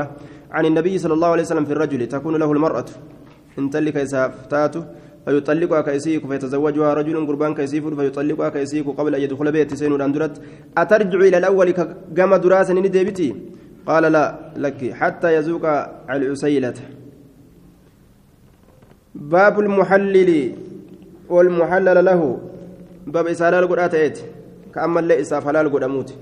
عن 0.52 0.66
النبي 0.66 0.98
صلى 0.98 1.14
الله 1.14 1.28
عليه 1.28 1.44
وسلم 1.44 1.66
في 1.66 1.74
الرجل 1.74 2.08
تكون 2.08 2.36
له 2.36 2.52
المرأة 2.52 2.86
تلك 3.72 3.98
إسافتاته 3.98 4.84
فيطلقها 5.26 5.82
كيسيك 5.82 6.28
فيتزوجها 6.28 6.94
رجل 6.94 7.28
قربان 7.28 7.54
كيسيف 7.54 7.88
فيطلقها 8.00 8.50
كيسيك 8.50 8.88
قبل 8.88 9.16
أن 9.16 9.22
يدخل 9.22 9.52
بيت 9.52 9.74
سين 9.74 10.02
أندرت 10.02 10.42
أترجع 10.78 11.20
إلى 11.20 11.38
الأول 11.38 11.72
كما 12.18 12.38
دراسة 12.38 12.74
نديبتي 12.74 13.36
قال 13.86 14.04
لا 14.04 14.26
لك 14.58 14.94
حتى 14.94 15.36
يزوق 15.36 15.66
العسيلة. 16.10 16.74
باب 19.16 19.60
المحلل 19.60 20.30
والمحلل 21.30 22.06
له. 22.06 22.22
باب 23.08 23.28
إسالال 23.28 23.68
قرآت 23.68 23.94
إيت 23.94 24.20
كأما 24.76 25.00
اللي 25.00 25.22
إساف 25.22 25.48
حلال 25.48 25.72
قرآموت 25.72 26.14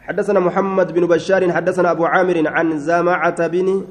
حدثنا 0.00 0.40
محمد 0.40 0.92
بن 0.94 1.06
بشار 1.06 1.52
حدثنا 1.52 1.90
أبو 1.90 2.04
عامر 2.04 2.48
عن 2.48 2.78
زمعة 2.78 3.46
بن 3.46 3.84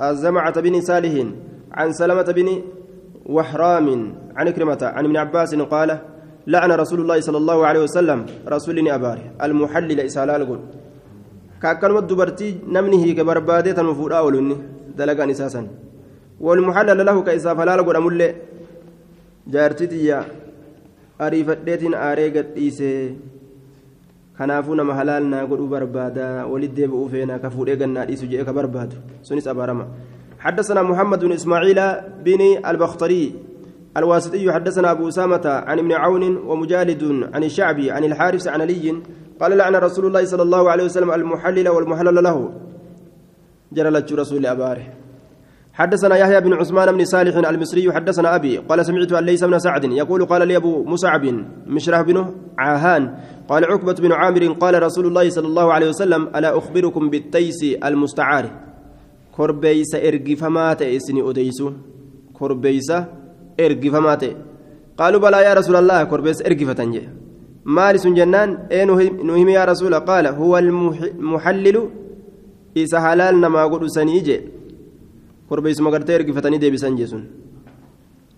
زمعة 0.00 0.60
بن 0.60 0.80
صالح 0.80 1.26
عن 1.72 1.92
سلمة 1.92 2.22
بن 2.22 2.48
وحرام. 3.26 3.86
عن 4.36 4.50
كرمة 4.50 4.82
عن 4.82 5.04
ابن 5.04 5.16
عباس 5.16 5.54
قال 5.54 5.98
لعن 6.46 6.70
رسول 6.72 7.00
الله 7.00 7.20
صلى 7.20 7.38
الله 7.38 7.66
عليه 7.66 7.80
وسلم 7.80 8.26
رسولني 8.48 8.94
أباري 8.94 9.30
المحلل 9.42 10.00
إسالال 10.00 10.42
قل. 10.48 10.60
كأكل 11.62 12.06
دبرتي 12.06 12.66
نمنه 12.68 13.12
كبربادة 13.12 13.80
المفروض 13.82 14.12
أولني 14.12 14.56
دلقان 14.98 15.30
إساسا. 15.30 15.68
والمحلل 16.40 17.06
له 17.06 17.22
كإساف 17.22 17.60
لا 17.60 17.76
قل 17.76 17.96
أمل 17.96 18.34
جارتي 19.46 20.22
أريفتين 21.20 21.94
أريقت 21.94 22.48
إيسي. 22.56 23.14
kanaafuu 24.42 24.74
nama 24.74 24.94
halaal 24.94 25.24
naa 25.28 25.46
godhuu 25.46 25.68
barbaada 25.68 26.46
walitti 26.46 26.76
deebi'uu 26.76 27.08
feena 27.08 27.38
ka 27.38 27.50
fuudhee 27.50 27.76
gannaa 27.76 28.06
dhiisu 28.08 28.26
jedhee 28.26 28.44
ka 28.48 28.52
barbaadu 28.52 28.96
حدثنا 30.42 30.82
محمد 30.82 31.24
بن 31.24 31.32
إسماعيل 31.32 31.80
بن 32.24 32.40
البختري 32.66 33.32
الواسطي 33.96 34.52
حدثنا 34.52 34.90
أبو 34.90 35.08
أسامة 35.08 35.42
عن 35.44 35.78
ابن 35.78 35.92
عون 35.92 36.36
ومجالد 36.36 37.28
عن 37.34 37.44
الشعبي 37.44 37.90
عن 37.90 38.04
الحارث 38.04 38.48
عن 38.48 38.60
علي 38.60 39.02
قال 39.40 39.56
لعن 39.56 39.74
رسول 39.74 40.06
الله 40.06 40.24
صلى 40.24 40.42
الله 40.42 40.70
عليه 40.70 40.84
وسلم 40.84 41.10
المحلل 41.12 41.68
والمحلل 41.68 42.24
له. 42.24 42.52
جرى 43.72 44.04
رسول 44.12 44.46
أباره. 44.46 44.82
حدثنا 45.72 46.16
يحيى 46.16 46.40
بن 46.40 46.52
عثمان 46.52 46.92
بن 46.92 47.04
صالح 47.04 47.48
المصري 47.48 47.92
حدثنا 47.92 48.34
أبي 48.34 48.58
قال 48.58 48.86
سمعت 48.86 49.12
أن 49.12 49.24
ليس 49.24 49.44
بن 49.44 49.58
سعد 49.58 49.84
يقول 49.84 50.24
قال 50.24 50.48
لي 50.48 50.56
أبو 50.56 50.84
مصعب 50.84 51.24
مشرح 51.66 52.00
بن 52.00 52.34
عاهان 52.58 53.14
قال 53.48 53.64
عقبة 53.64 53.92
بن 53.92 54.12
عامر 54.12 54.52
قال 54.52 54.82
رسول 54.82 55.06
الله 55.06 55.30
صلى 55.30 55.46
الله 55.46 55.72
عليه 55.72 55.88
وسلم 55.88 56.28
ألا 56.36 56.58
أخبركم 56.58 57.10
بالتيس 57.10 57.62
المستعار. 57.84 58.71
كربيس 59.36 59.94
إرجي 59.94 60.36
فمات 60.36 60.82
إسني 60.82 61.20
أديسو 61.30 61.66
كربيس 62.38 62.90
إرجي 63.60 63.88
فمات 63.94 64.22
قالوا 64.98 65.20
بلى 65.24 65.38
يا 65.46 65.52
رسول 65.58 65.76
الله 65.82 65.98
كربيس 66.04 66.38
إرجي 66.46 66.64
فتنجي 66.70 67.02
مالس 67.76 68.04
جنان 68.18 68.48
إيه 68.72 68.84
نهم 69.28 69.48
يا 69.48 69.64
رسول 69.64 69.94
قال 69.94 70.26
هو 70.26 70.58
المحلل 70.58 71.76
إذا 72.76 72.98
حلال 73.04 73.34
نما 73.40 73.62
قد 73.72 73.82
سنيجي 73.96 74.36
كربيس 75.48 75.80
مغرتي 75.80 76.14
إرجي 76.14 76.32
فتني 76.32 76.58
دي 76.62 76.70
بسنجسون 76.70 77.24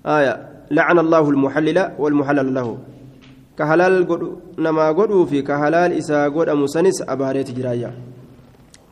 آية 0.06 0.34
لعن 0.70 0.98
الله 0.98 1.24
المحلل 1.30 1.78
والمحلل 1.98 2.54
له 2.54 2.68
ka 3.56 3.66
halaal 3.70 4.02
namaa 4.58 4.92
godhuu 4.94 5.26
fi 5.30 5.42
ka 5.42 5.58
halaal 5.58 5.92
isaa 5.94 6.30
godhamu 6.30 6.68
sanis 6.68 6.98
abaareeti 7.06 7.52
jiraayya. 7.54 7.90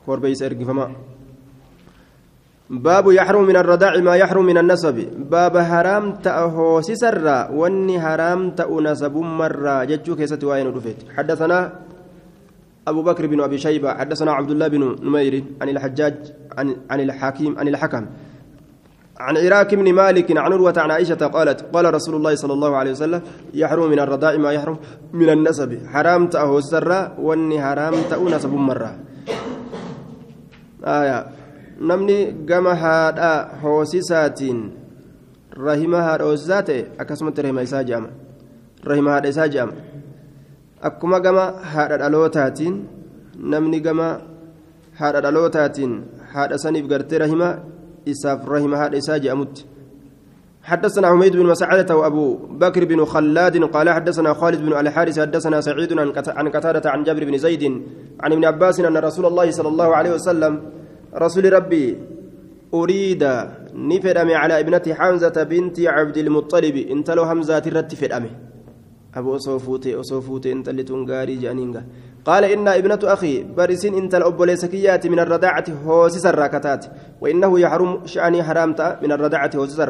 Korbeeysa 0.07 0.47
ergifamaa. 0.47 0.91
باب 2.73 3.13
يحرم 3.13 3.45
من 3.45 3.57
الرضاع 3.57 3.97
ما 4.01 4.17
يحرم 4.17 4.45
من 4.47 4.59
النسب. 4.59 4.97
باب 5.31 5.59
حرام 5.59 6.13
تأهوسي 6.25 6.95
سرا 6.95 7.51
واني 7.53 8.01
حرام 8.01 8.51
تأنسب 8.51 9.17
مرة 9.17 9.85
جتشو 9.85 10.17
كيست 10.17 10.45
وين 10.45 10.67
رفت 10.67 10.97
حدثنا 11.17 11.73
أبو 12.89 13.03
بكر 13.03 13.27
بن 13.27 13.41
أبي 13.41 13.59
شيبة. 13.59 13.95
حدثنا 13.95 14.33
عبد 14.33 14.51
الله 14.51 14.69
بن 14.69 14.97
نمير 15.05 15.45
عن 15.61 15.69
الحجاج 15.69 16.15
عن, 16.59 16.77
عن 16.91 17.01
الحكيم 17.01 17.59
عن 17.59 17.69
الحكم. 17.69 18.07
عن 19.21 19.37
عراك 19.37 19.75
بن 19.75 19.93
مالك 19.93 20.31
عن 20.31 20.53
عروة 20.53 20.75
عن 20.77 20.91
عائشة 20.91 21.27
قالت 21.27 21.61
قال 21.73 21.95
رسول 21.95 22.15
الله 22.15 22.35
صلى 22.35 22.53
الله 22.53 22.77
عليه 22.77 22.91
وسلم 22.91 23.21
يحرم 23.55 23.91
من 23.91 24.01
الرضاع 24.01 24.37
ما 24.37 24.53
يحرم 24.53 24.77
من 25.13 25.29
النسب. 25.31 25.79
حرام 25.93 26.27
تأهو 26.27 26.59
السرة 26.59 27.21
واني 27.21 27.63
حرام 27.63 27.95
تأو 28.11 28.29
نسب 28.29 28.53
مرة 28.53 28.97
آية. 30.85 31.42
نمني 31.81 32.47
قام 32.49 32.67
هذا 32.67 33.31
هوسيساتين 33.63 34.59
رحمة 35.59 35.99
هذا 35.99 36.25
هوسيساتي 36.25 36.79
أكسمت 37.01 37.41
رحمة 37.41 37.63
إساجام 37.63 38.05
رحمة 38.87 39.11
هذا 39.17 39.29
إساجام 39.29 39.71
أكما 40.83 41.19
قام 41.19 41.39
هذا 41.75 41.95
الألوتاتين 41.95 42.75
نمني 43.41 43.79
قام 43.79 44.01
هذا 44.97 45.19
الألوتاتين 45.19 45.91
هذا 46.33 46.57
سنف 46.57 46.85
قرتي 46.93 47.17
رحمة 47.17 47.49
إساف 48.09 48.49
رحمه 48.49 48.77
هذا 48.87 48.99
إساجي 48.99 49.33
أمت 49.33 49.65
حدثنا 50.63 51.09
حميد 51.09 51.37
بن 51.37 51.47
مسعدة 51.47 51.97
وأبو 51.97 52.37
بكر 52.37 52.85
بن 52.85 53.05
خلاد 53.05 53.65
قال 53.65 53.91
حدثنا 53.91 54.35
خالد 54.35 54.61
بن 54.63 54.73
الحارث 54.73 55.21
حدثنا 55.21 55.61
سعيد 55.61 55.99
عن 56.39 56.49
قتادة 56.49 56.91
عن 56.91 57.03
جابر 57.03 57.25
بن 57.25 57.39
زيد 57.39 57.63
عن 58.21 58.33
ابن 58.33 58.45
عباس 58.45 58.81
أن 58.81 58.97
رسول 58.97 59.27
الله 59.27 59.51
صلى 59.51 59.69
الله 59.69 59.97
عليه 59.97 60.13
وسلم 60.15 60.63
رسول 61.14 61.53
ربي 61.53 61.98
أريد 62.75 63.22
نفرم 63.75 64.31
على 64.31 64.61
ابنة 64.61 64.83
حمزة 64.88 65.42
بنت 65.42 65.81
عبد 65.81 66.16
المطلب. 66.16 66.77
انت 66.77 67.11
لو 67.11 67.22
همزة 67.22 67.62
الرت 67.66 67.94
في 67.94 68.07
الأمه 68.07 68.31
أبو 69.14 69.37
أصوفوتي 69.37 70.01
أصوفوتي 70.01 70.53
انت 70.53 70.68
اللي 70.68 70.83
تنقاري 70.83 71.37
جانينغا. 71.37 71.85
قال 72.25 72.44
إن 72.44 72.69
ابنة 72.69 72.98
أخي 73.04 73.42
بارسين 73.42 73.94
انت 73.94 74.15
الأب 74.15 74.42
ليسكيات 74.42 75.06
من 75.06 75.19
الرضاعة 75.19 75.65
هوسس 75.85 76.27
الراكتات 76.27 76.87
وإنه 77.21 77.60
يحرم 77.60 78.06
شأني 78.06 78.42
حرامت 78.42 78.98
من 79.02 79.13
الرضاعة 79.13 79.50
هوسس 79.56 79.81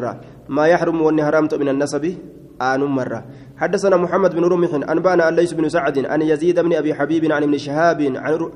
ما 0.49 0.67
يحرم 0.67 1.01
وأني 1.01 1.25
حرامت 1.25 1.53
من 1.55 1.69
النسب 1.69 2.15
آن 2.61 2.83
مرة. 2.83 3.25
حدثنا 3.63 3.97
محمد 3.97 4.35
بن 4.35 4.43
رمح 4.43 4.89
أنبانا 4.91 5.29
أن 5.29 5.35
ليس 5.35 5.53
بن 5.53 5.69
سعد 5.69 5.97
أن 5.97 6.21
يزيد 6.21 6.59
بن 6.59 6.73
أبي 6.73 6.93
حبيب 6.93 7.31
عن 7.31 7.43
ابن 7.43 7.57
شهاب 7.57 7.99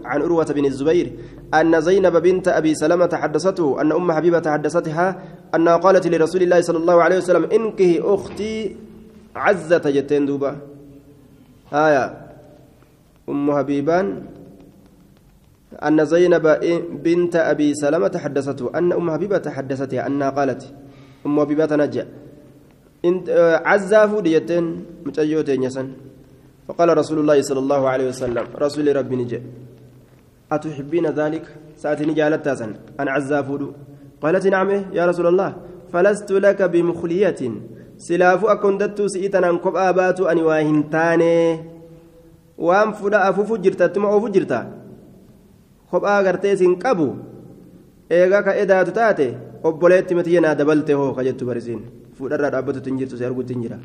عن 0.05 0.22
أروة 0.22 0.45
بن 0.45 0.66
الزبير 0.66 1.08
أن 1.53 1.82
زينب 1.82 2.16
بنت 2.18 2.47
أبي 2.47 2.76
سلمة 2.76 3.10
حدثته 3.14 3.82
أن 3.82 3.91
أم 3.91 4.12
حبيبة 4.12 4.43
حدثتها 4.51 5.08
أنها 5.55 5.76
قالت 5.78 6.08
لرسول 6.08 6.41
الله 6.43 6.62
صلى 6.62 6.78
الله 6.78 7.03
عليه 7.03 7.18
وسلم 7.18 7.43
إنكه 7.43 7.91
أختي 8.14 8.76
عزة 9.36 9.84
جتين 9.95 10.26
دوبا. 10.26 10.58
آية. 11.74 12.05
أم 13.30 13.47
حبيبان. 13.58 14.05
أن 15.88 16.05
زينب 16.05 16.45
بنت 17.03 17.36
أبي 17.36 17.74
سلمة 17.74 18.14
حدثته 18.24 18.72
أن 18.76 18.91
أم 18.91 19.12
حبيبة 19.12 19.45
حدثتها 19.55 20.08
أنها 20.08 20.30
قالت 20.30 20.74
أم 21.26 21.39
حبيبة 21.41 21.72
نجا 23.12 23.62
عزة 23.70 24.08
فوديتين 24.12 24.66
متأيوتين 25.05 25.64
يسن. 25.64 25.88
فقال 26.68 26.97
رسول 26.97 27.18
الله 27.20 27.38
صلى 27.41 27.60
الله 27.60 27.82
عليه 27.89 28.08
وسلم 28.12 28.45
رسول 28.55 28.95
ربي 28.95 29.16
نجي 29.16 29.39
أتحبين 30.51 31.05
ذلك؟ 31.20 31.45
سأتني 31.82 32.14
جالت 32.14 32.45
تاسن 32.45 32.72
أنا 32.99 33.12
عزافود 33.12 33.62
قالت 34.22 34.47
نعم 34.47 34.70
يا 34.97 35.05
رسول 35.05 35.28
الله. 35.28 35.49
فلست 35.93 36.32
لك 36.32 36.60
بمخلية. 36.62 37.41
سلاف 37.97 38.45
أكندت 38.45 39.01
سئتنا 39.01 39.49
كب 39.64 39.76
آبات 39.76 40.20
أني 40.22 40.43
واهنتاني 40.43 41.38
وأم 42.58 42.91
فدا 42.93 43.30
أفوف 43.30 43.49
جرتا 43.64 43.88
تما 43.88 44.08
أفوف 44.18 44.30
جرتا 44.30 44.60
كب 45.91 46.03
آغرتي 46.05 46.55
سنقبو 46.55 47.10
إيغا 48.12 48.39
كإدات 48.41 48.89
تاتي. 48.89 49.30
obboleetti 49.64 50.16
mati 50.16 50.39
naa 50.39 50.55
dabalte 50.55 50.93
hoo 50.93 51.14
ka 51.14 51.24
jettu 51.24 51.45
barisiin 51.45 51.82
fuudharraa 52.18 52.51
dhaabbatutti 52.57 52.89
hin 52.89 52.99
jirtu 52.99 53.18
si 53.18 53.26
arguutti 53.32 53.53
hin 53.57 53.63
jira 53.68 53.80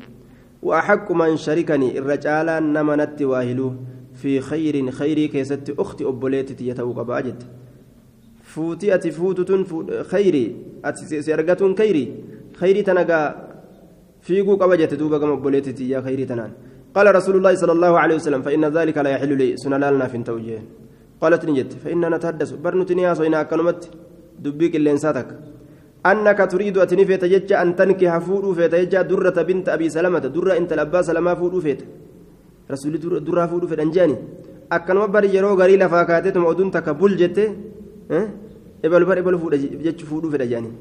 وأحق 0.63 1.11
من 1.11 1.37
شركني 1.37 1.99
الرجال 1.99 2.47
نمنت 2.73 3.21
واهلو 3.21 3.73
في 4.15 4.41
خير 4.41 4.91
خيري 4.91 5.27
كيست 5.27 5.73
أختي 5.79 6.03
أبوليتي 6.05 6.67
يتوق 6.67 7.01
باجد 7.01 7.43
فوتي 8.43 8.95
أتي 8.95 9.11
فوتة 9.11 9.63
خيري 10.03 10.55
أتي 10.85 11.21
سيرقة 11.21 11.75
خيري 11.75 12.15
خيري 12.55 12.81
تنقى 12.81 13.35
فيقو 14.21 14.55
قبجت 14.55 14.93
دوبا 14.93 15.17
كما 15.17 15.33
أبوليتي 15.33 15.89
يا 15.89 16.01
خيري 16.01 16.25
تنان 16.25 16.51
قال 16.95 17.15
رسول 17.15 17.35
الله 17.35 17.55
صلى 17.55 17.71
الله 17.71 17.99
عليه 17.99 18.15
وسلم 18.15 18.41
فإن 18.41 18.65
ذلك 18.65 18.97
لا 18.97 19.09
يحل 19.09 19.37
لي 19.37 19.57
سنلالنا 19.57 20.07
في 20.07 20.17
توجيه 20.23 20.63
قالت 21.21 21.45
نجد 21.45 21.73
فإننا 21.83 22.09
نتحدث 22.09 22.51
برنتني 22.51 23.01
يا 23.01 23.13
صينا 23.13 23.43
كلمت 23.43 23.89
دبيك 24.39 24.75
اللي 24.75 24.91
انساتك 24.91 25.27
أنك 26.05 26.39
تريد 26.51 26.77
أتني 26.77 27.05
فيت 27.05 27.23
جج 27.33 27.51
أن 27.53 27.75
تنكح 27.75 28.17
فودو 28.17 28.53
فيت 28.57 28.75
جج 28.75 28.95
درة 29.09 29.37
بنت 29.47 29.69
أبي 29.75 29.87
سلمة 29.95 30.25
درة 30.35 30.53
أنت 30.59 30.71
الأبا 30.73 31.01
سلمة 31.07 31.33
فودو 31.39 31.59
فيت. 31.65 31.81
رسول 32.71 32.93
درة 33.27 33.45
فودو 33.51 33.67
فيت 33.67 33.79
أنجاني. 33.79 34.15
أكن 34.71 34.97
بر 35.13 35.23
يرو 35.35 35.53
غري 35.59 35.75
لفاكاتتم 35.81 36.45
أدون 36.45 36.71
تكبل 36.71 37.11
جتة 37.21 37.45
أه؟ 38.11 38.27
إبل 38.85 39.03
بر 39.05 39.17
إبل 39.19 39.35
فودو 39.41 39.55
جج 39.85 39.99
فودو 40.09 40.27
فيت 40.31 40.41
أنجاني 40.41 40.71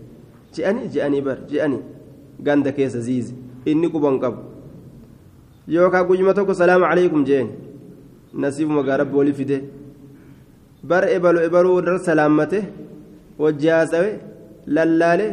جاني 0.54 0.82
جاني 0.94 1.20
بر 1.26 1.38
جاني. 1.50 1.78
غاند 2.46 2.68
كيس 2.68 2.96
زيز. 2.96 3.34
إني 3.68 3.88
كوبان 3.88 4.18
قب 4.18 4.34
tokko 6.34 6.54
salaamu 6.54 6.84
alaykum 6.84 7.24
jeen 7.24 7.48
nasiibuma 8.34 8.82
gaarabbi 8.82 9.16
walii 9.16 9.32
fide 9.32 9.58
bar 10.82 11.04
ebalu 11.08 11.38
ebaluu 11.46 11.78
irra 11.80 11.98
salaammate 11.98 12.58
wajji 13.38 13.68
haasawe 13.68 14.10
lallaale 14.66 15.26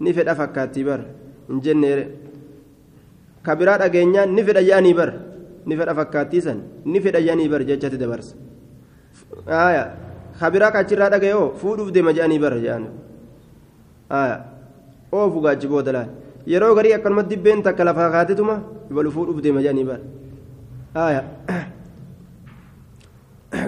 ni 0.00 0.12
fedha 0.16 0.34
fakkaattii 0.40 0.84
bar 0.88 1.00
hin 1.48 1.60
jenneere 1.64 2.04
ka 3.46 3.56
biraa 3.56 3.78
dhageenyaan 3.82 4.30
ni 4.36 4.42
fedha 4.48 4.62
jedhanii 4.68 4.94
bar 5.00 5.10
ni 5.66 5.76
fedha 5.80 5.94
fakkaattii 6.00 6.40
san 6.46 6.58
ni 6.84 7.00
fedha 7.04 7.20
jedhanii 7.26 7.48
bar 7.52 7.60
jechatti 7.70 7.98
dabarsa 8.02 8.34
haaya 9.46 9.84
ka 10.40 10.50
biraa 10.54 10.70
kachirraa 10.76 11.10
dhagaye 11.14 11.34
oo 11.42 11.48
fuudhuuf 11.60 11.90
deema 11.96 12.12
jedhanii 12.16 12.38
bar 12.44 12.52
jedhan 12.64 12.86
haaya 14.14 14.36
oofu 15.18 15.40
gaachi 15.44 15.66
booda 15.72 15.92
laal 15.96 16.08
yeroo 16.52 16.74
garii 16.78 16.92
akkanuma 16.98 17.22
dibbeen 17.30 17.62
takka 17.66 17.84
lafaa 17.88 18.10
kaatituma 18.16 18.56
balu 18.96 19.10
fuudhuuf 19.16 19.42
deema 19.44 19.60
jedhanii 19.66 19.84
bar 19.90 20.00
haaya 20.94 21.22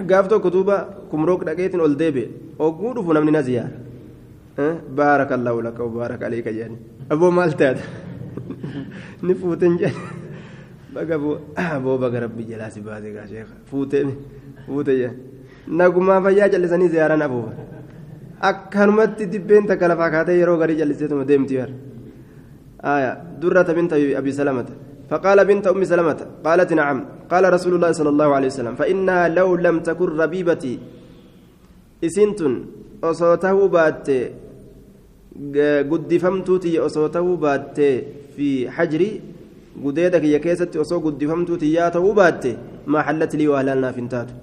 gaaf 0.09 0.27
tokko 0.31 0.49
duuba 0.55 0.77
kumrook 1.11 1.43
dhaqeetiin 1.47 1.81
ol 1.85 1.95
deebe 2.01 2.23
ogguu 2.65 2.93
dhufu 2.95 3.13
namni 3.13 3.31
na 3.35 3.41
ziyaara 3.47 3.71
بارك 4.97 5.31
الله 5.31 5.61
لك 5.61 5.79
وبارك 5.79 6.23
عليك 6.23 6.47
يعني 6.47 6.77
أبو 7.11 7.29
مالتاد 7.31 7.77
نفوتن 9.23 9.77
جاني 9.77 9.93
بقى 10.95 11.39
أبو 11.57 11.97
بقى 11.97 12.19
ربي 12.19 12.43
جلاسي 12.43 12.81
بادي 12.81 13.07
يا 13.07 13.25
شيخ 13.25 13.47
فوتن 13.71 14.09
فوتن 14.67 14.95
جاني 14.99 15.17
نقوم 15.67 16.23
فيا 16.23 16.47
جلسني 16.47 16.87
زيارة 16.87 17.25
أبو 17.25 17.43
akkanumatti 18.43 19.31
dibbeen 19.31 19.63
takka 19.69 19.87
lafaa 19.87 20.11
kaatee 20.11 20.35
yeroo 20.39 20.57
garii 20.61 20.75
jalliseetuma 20.81 21.23
deemti 21.29 21.57
bar 21.59 21.71
آية 22.83 23.39
درة 23.41 23.69
بنت 23.77 23.93
أبي 23.93 24.31
سلمة 24.31 24.69
فقال 25.09 25.45
بنت 25.45 25.67
أم 25.67 25.83
سلمة 25.83 26.19
قالت 26.45 26.73
نعم 26.73 26.97
قال 27.31 27.53
رسول 27.53 27.73
الله 27.75 27.91
صلى 27.91 28.09
الله 28.09 28.29
عليه 28.35 28.47
وسلم 28.47 28.75
فإنها 28.75 29.27
لو 29.27 29.55
لم 29.55 29.79
تكن 29.79 30.09
ربيبتي 30.19 30.79
إسنتن 32.03 32.53
أصوته 33.03 33.67
بات 33.67 34.07
guddifamtuuti 35.89 36.79
osoo 36.79 37.07
ta'uu 37.09 37.37
baatte 37.37 37.87
fi 38.35 38.65
hajri 38.75 39.07
gudeeda 39.83 40.19
kiyya 40.23 40.39
keessatti 40.39 40.81
osoo 40.83 40.99
guddifamtuuti 41.05 41.73
yaa 41.73 41.89
ta'uu 41.95 42.13
baatte 42.19 42.51
maa 42.85 43.03
hallatti 43.07 43.37
lii 43.39 43.47
waa 43.47 43.61
halaal 43.61 43.81
naaf 43.85 43.95
hin 44.01 44.09
taatu 44.13 44.33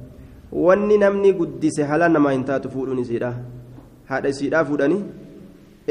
wanni 0.67 0.99
namni 0.99 1.33
guddise 1.41 1.83
halaal 1.91 2.13
namaa 2.17 2.33
hin 2.35 2.45
taatu 2.51 2.73
fuudhuun 2.75 2.99
isiidha 3.05 3.31
haadha 4.11 4.35
isiidhaa 4.35 4.65
fuudhanii 4.71 5.03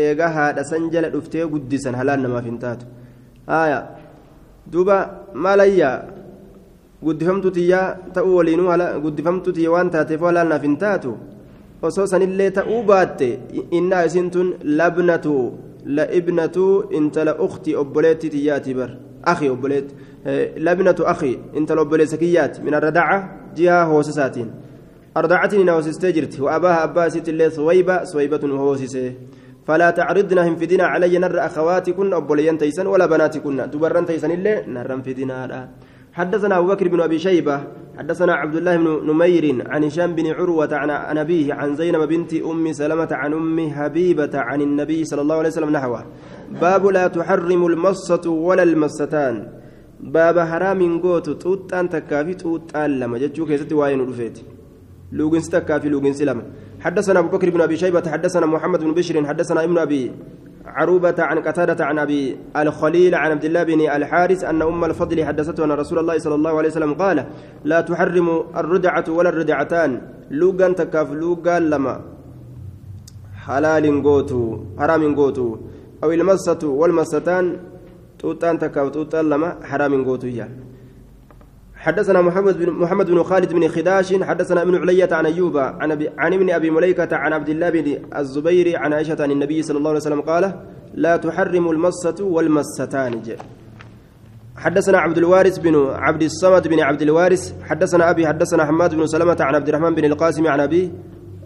eegaa 0.06 0.30
haadha 0.38 0.68
san 0.72 0.90
jala 0.96 1.14
dhuftee 1.16 1.48
guddisan 1.56 1.96
halaal 2.02 2.22
namaaf 2.28 2.46
hin 2.52 2.60
taatu 2.66 2.86
haaya 3.48 3.80
duuba 4.74 4.98
maalayyaa 5.48 5.98
guddifamtuutiyyaa 7.08 7.88
ta'uu 8.20 8.36
waliinuu 8.40 8.72
guddifamtuutiyya 9.08 9.72
waan 9.78 9.96
taateef 9.96 10.22
halaal 10.32 10.52
naaf 10.54 10.68
hin 10.70 10.78
taatu 10.86 11.18
osoo 11.82 12.08
sanillee 12.08 12.52
ta'uu 12.52 12.84
baatte 12.84 13.28
innaa 13.72 14.06
isin 14.06 14.30
tun 14.36 14.54
labnatu 14.64 15.36
la 15.86 16.06
ibnatu 16.20 16.66
intala 16.92 17.36
ukti 17.46 17.76
obboleetti 17.76 18.30
tiyyaati 18.30 18.74
bar 18.80 18.90
akhi 19.34 19.50
obboleetti 19.50 19.96
labnatu 20.68 21.08
akhi 21.14 21.40
intala 21.54 21.82
obboleessa 21.86 22.18
kiyyaati 22.18 22.62
min 22.66 22.74
arradaca 22.74 23.18
jihaa 23.56 23.86
hoosisaatiin 23.92 24.50
أرضعتني 25.18 25.64
نوسستي 25.64 26.12
جرت 26.12 26.40
وأباها 26.40 26.84
أبا 26.84 27.10
ست 27.10 27.30
الله 27.30 27.50
صويبة 27.50 28.04
صويبة 28.04 28.44
هوسسه 28.46 29.14
فلا 29.68 29.90
تعرضنا 29.90 30.48
هم 30.48 30.56
فدنا 30.56 30.86
علي 30.86 31.18
نر 31.18 31.46
أخواتكن 31.46 32.14
أبوليان 32.14 32.58
تيسن 32.58 32.88
ولا 32.88 33.06
بناتكن 33.06 33.72
تبرن 33.72 34.06
تيسن 34.06 34.32
الله 34.32 34.56
نرم 34.68 35.02
فدنا 35.02 35.38
حدثنا 36.20 36.58
أبو 36.58 36.68
بكر 36.68 36.88
بن 36.88 37.02
أبي 37.02 37.20
شيبة 37.20 37.64
حدثنا 37.98 38.34
عبد 38.34 38.56
الله 38.56 38.78
بن 38.78 38.88
نمير 39.10 39.46
عن 39.72 39.84
هشام 39.84 40.16
بن 40.16 40.28
عروة 40.28 40.70
عن 40.72 41.18
أبيه 41.18 41.54
عن 41.54 41.76
زينب 41.76 42.02
بنت 42.08 42.34
أم 42.34 42.72
سلمة 42.72 43.08
عن 43.12 43.34
أم 43.34 43.70
حبيبة 43.70 44.34
عن 44.34 44.62
النبي 44.62 45.04
صلى 45.04 45.22
الله 45.22 45.36
عليه 45.36 45.50
وسلم 45.50 45.70
نحوه 45.70 46.06
باب 46.62 46.84
لا 46.88 47.08
تحرم 47.08 47.66
المصة 47.66 48.30
ولا 48.30 48.64
المستان. 48.64 49.48
باب 50.00 50.40
حرام 50.40 51.02
قوت 51.02 51.30
توتان 51.30 51.90
تكافي 51.90 52.34
توتان 52.34 53.00
لما 53.00 53.18
جتشو 53.18 53.46
كيستي 53.46 53.76
واين 53.76 54.00
رفيت. 54.10 54.38
لوجنس 55.12 55.50
تكافي 55.50 55.90
لوجنس 55.90 56.22
لما. 56.22 56.44
حدثنا 56.80 57.20
أبو 57.20 57.28
بكر 57.38 57.50
بن 57.50 57.62
أبي 57.62 57.78
شيبة 57.78 58.12
حدثنا 58.12 58.46
محمد 58.46 58.80
بن 58.84 58.92
بشر 58.94 59.16
حدثنا 59.26 59.64
ابن 59.64 59.78
أبي 59.78 60.12
عروبة 60.76 61.16
عن 61.20 61.40
قتادة 61.40 61.86
عن 61.86 62.00
أبي 62.00 62.38
الخليل 62.58 63.16
عن 63.16 63.32
عبد 63.32 63.46
الله 63.46 63.64
بن 63.64 63.82
الحارث 63.82 64.44
أن 64.44 64.62
أم 64.62 64.86
الفضل 64.86 65.26
حدثته 65.26 65.66
أن 65.66 65.72
رسول 65.72 66.00
الله 66.00 66.18
صلى 66.18 66.36
الله 66.36 66.58
عليه 66.58 66.70
وسلم 66.70 66.94
قال 66.94 67.26
لا 67.66 67.82
تحرم 67.82 68.28
الردعة 68.58 69.06
ولا 69.10 69.30
الردعتان. 69.30 70.02
لوغان 70.32 70.76
تكاف 70.76 71.12
لوغان 71.12 71.70
لما. 71.70 71.96
حلال 73.46 73.86
قوتو 74.04 74.58
حرام 74.80 75.16
قوتو 75.16 75.48
أو 76.04 76.12
المسة 76.12 76.62
والمستان 76.64 77.58
توتان 78.20 78.60
تكاف 78.60 78.90
توتان 78.90 79.30
لما 79.30 79.50
حرام 79.64 80.06
قوتو 80.06 80.28
يعني 80.28 80.69
حدثنا 81.80 82.22
محمد 82.22 82.58
بن 82.58 82.72
محمد 82.72 83.12
بن 83.12 83.24
خالد 83.24 83.54
بن 83.54 83.68
خداش 83.68 84.14
حدثنا 84.14 84.62
ابن 84.62 84.76
علية 84.76 85.10
عن 85.12 85.26
أيوب 85.26 85.58
عن, 85.58 86.08
عن 86.18 86.34
ابن 86.34 86.50
أبي 86.50 86.70
مليكة 86.70 87.16
عن 87.16 87.34
عبد 87.34 87.50
الله 87.50 87.70
بن 87.70 87.98
الزبير 88.16 88.80
عن 88.80 88.94
عائشة 88.94 89.18
عن 89.20 89.32
النبي 89.32 89.62
صلى 89.62 89.78
الله 89.78 89.90
عليه 89.90 90.00
وسلم 90.00 90.22
قال 90.22 90.54
لا 90.94 91.18
تحرم 91.18 91.70
المصة 91.70 92.16
والمستان 92.22 93.22
حدثنا 94.56 94.98
عبد 94.98 95.18
الوارث 95.18 95.58
بن 95.58 95.90
عبد 95.90 96.24
الصمد 96.24 96.68
بن 96.68 96.80
عبد 96.80 97.02
الوارث 97.02 97.54
حدثنا 97.64 98.10
أبي 98.10 98.28
حدثنا 98.28 98.66
حماد 98.66 98.96
بن 98.96 99.08
سلمة 99.08 99.38
عن 99.40 99.56
عبد 99.56 99.70
الرحمن 99.70 99.96
بن 99.96 100.06
القاسم 100.06 100.48
عن 100.48 100.60
أبي 100.60 100.92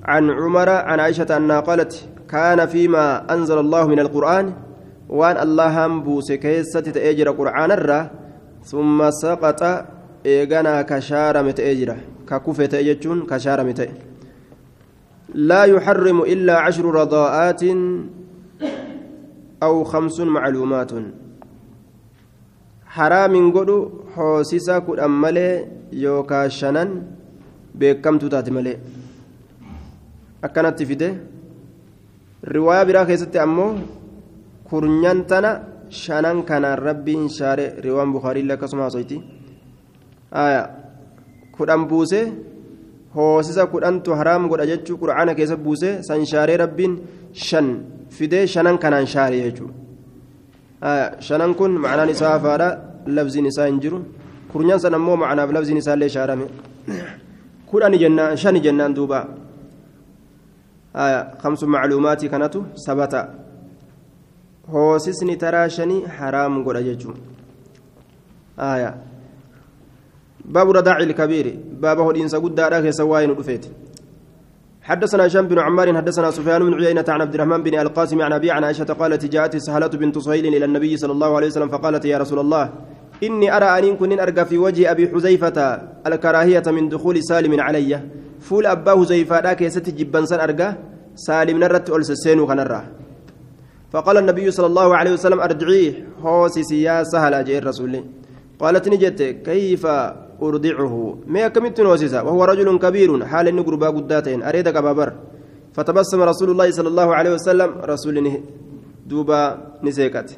عن 0.04 0.30
عمر 0.30 0.70
عن 0.70 1.00
عائشة 1.00 1.38
أنها 1.38 1.60
قالت 1.60 2.10
كان 2.30 2.66
فيما 2.66 3.34
أنزل 3.34 3.60
الله 3.60 3.88
من 3.88 4.00
القرآن 4.00 4.54
وأن 5.10 5.38
الله 5.38 5.88
بوس 5.88 6.32
كيسة 6.32 6.82
تأجر 6.82 7.32
قرآن 7.32 7.72
الرّ 7.72 8.10
ثم 8.64 9.10
سقط 9.12 9.86
eeganaa 10.24 10.84
ka 10.84 11.00
shaarame 11.02 11.54
ta'ee 11.54 11.76
jira. 11.76 11.96
Ka 12.26 12.40
kufe 12.40 12.68
ta'e 12.68 12.84
jechuun 12.84 13.26
ka 13.28 13.40
shaarame 13.40 13.74
ta'e. 13.74 13.92
Laa 15.36 15.66
yuxarrimu 15.68 16.26
illaa 16.34 16.64
cashru 16.66 16.92
radaa'aatin 16.92 17.80
aw 19.62 19.76
khamsun 19.92 20.30
macluumaatun. 20.36 21.06
Haraamin 22.96 23.52
godhu 23.52 23.78
hoosisa 24.16 24.82
kudhan 24.88 25.12
malee 25.12 25.68
yookaa 25.92 26.50
shanan 26.50 26.90
beekamtuu 27.80 28.30
taate 28.30 28.52
malee. 28.52 28.78
Akkanatti 30.46 30.86
fide. 30.86 31.10
Riwaayaa 32.44 32.86
biraa 32.86 33.06
keessatti 33.10 33.40
ammoo 33.40 33.72
kurnyan 34.70 35.26
tana 35.30 35.52
shanan 35.90 36.44
kanaan 36.44 36.78
rabbiin 36.88 37.30
shaare 37.30 37.66
riwaan 37.86 38.12
bukaariillee 38.14 38.56
akkasuma 38.58 38.84
haasoyti 38.86 39.18
kudhan 41.58 41.86
buuse 41.88 42.20
hoosisa 43.16 43.68
kudhantu 43.74 44.16
haraam 44.20 44.50
godha 44.50 44.66
jechuu 44.72 44.98
qura'aana 44.98 45.36
keessa 45.38 45.58
buuse 45.58 45.90
san 46.08 46.26
shaaree 46.26 46.58
rabbiin 46.64 46.94
shan 47.34 47.68
fidee 48.10 48.48
shanan 48.48 48.78
kanaan 48.84 49.06
shaaree 49.14 49.44
jechuudha 49.48 49.84
shanan 51.28 51.56
kun 51.56 51.72
ma'anaan 51.84 52.10
isaa 52.10 52.32
hafaadha 52.36 52.70
labziin 53.08 53.46
isaa 53.46 53.68
hin 53.68 53.80
jiru. 53.80 54.00
Kurnyan 54.52 54.80
san 54.80 54.94
ammoo 54.94 55.16
ma'anaaf 55.18 55.52
labziin 55.52 55.78
isaallee 55.78 56.10
shaarame. 56.10 56.46
Kudhani 57.70 57.98
jennaan 58.04 58.38
shani 58.38 58.60
jennaan 58.66 58.96
duuba. 58.96 59.28
Kamsu 61.42 61.68
macluumaatii 61.68 62.30
kanatu 62.30 62.66
sabata. 62.76 63.22
Hoosisni 64.72 65.38
taraa 65.38 65.70
shanii 65.70 66.06
haraam 66.18 66.64
godha 66.64 66.84
jechuudha 66.84 67.20
باب 70.46 70.70
رداع 70.72 70.98
الكبير. 70.98 71.60
باب 71.82 72.00
هدين 72.00 72.28
سجود 72.28 72.56
دارا 72.56 72.80
كيسواين 72.80 73.32
ودفيت 73.32 73.66
حدثنا 74.82 75.26
هشام 75.28 75.48
بن 75.48 75.60
عمار 75.60 75.98
حدثنا 75.98 76.32
سفيان 76.32 76.62
بن 76.66 76.74
عيينة 76.74 77.06
عن 77.08 77.22
عبد 77.22 77.34
الرحمن 77.34 77.64
بن 77.64 77.80
القاسم 77.80 78.22
عن 78.22 78.34
أبي 78.34 78.52
عن 78.52 78.64
عائشة 78.64 78.84
قالت 78.84 79.26
جاءت 79.26 79.58
سهلة 79.58 79.88
بنت 79.88 80.18
صهيل 80.18 80.46
إلى 80.46 80.66
النبي 80.66 80.98
صلى 80.98 81.12
الله 81.12 81.36
عليه 81.36 81.48
وسلم 81.48 81.70
فقالت 81.70 82.06
يا 82.06 82.18
رسول 82.18 82.40
الله 82.40 82.70
إني 83.24 83.58
أرى 83.58 83.80
أن 83.80 83.96
كن 83.96 84.20
أرقى 84.20 84.46
في 84.46 84.58
وجه 84.58 84.92
أبي 84.92 85.08
حذيفة 85.08 85.82
الكراهية 86.08 86.64
من 86.68 86.90
دخول 86.90 87.24
سالم 87.24 87.60
علي. 87.62 88.00
فول 88.40 88.66
أبا 88.66 88.92
حذيفة 88.92 89.40
ذاك 89.40 89.62
يست 89.62 89.90
جبان 89.90 90.26
سن 90.26 90.40
أرقى 90.40 90.78
سالم 91.16 91.58
نرت 91.64 91.90
ألس 91.90 92.12
السين 92.12 92.46
كنرى 92.46 92.82
فقال 93.92 94.18
النبي 94.18 94.52
صلى 94.52 94.66
الله 94.66 94.96
عليه 94.96 95.12
وسلم 95.14 95.40
أرجعيه 95.40 96.08
هوسي 96.20 96.82
يا 96.82 97.04
سهل 97.04 97.34
أجي 97.34 97.58
الرسول 97.58 98.04
قالت 98.60 98.90
نجت 98.90 99.22
كيف 99.22 99.88
أرضعه. 100.42 101.18
ما 101.28 101.48
كمت 101.48 101.82
نوسيسا 101.82 102.22
وهو 102.22 102.44
رجل 102.44 102.78
كبير. 102.80 103.26
حال 103.26 103.48
إن 103.48 103.60
قربا 103.64 103.88
قداتين 103.90 104.44
أريد 104.44 104.70
كبابر 104.70 105.14
فتبسم 105.74 106.22
رسول 106.22 106.50
الله 106.52 106.72
صلى 106.72 106.88
الله 106.88 107.16
عليه 107.16 107.32
وسلم. 107.34 107.70
رسول 107.84 108.16
دوبا 109.08 109.42
نسيكت. 109.84 110.30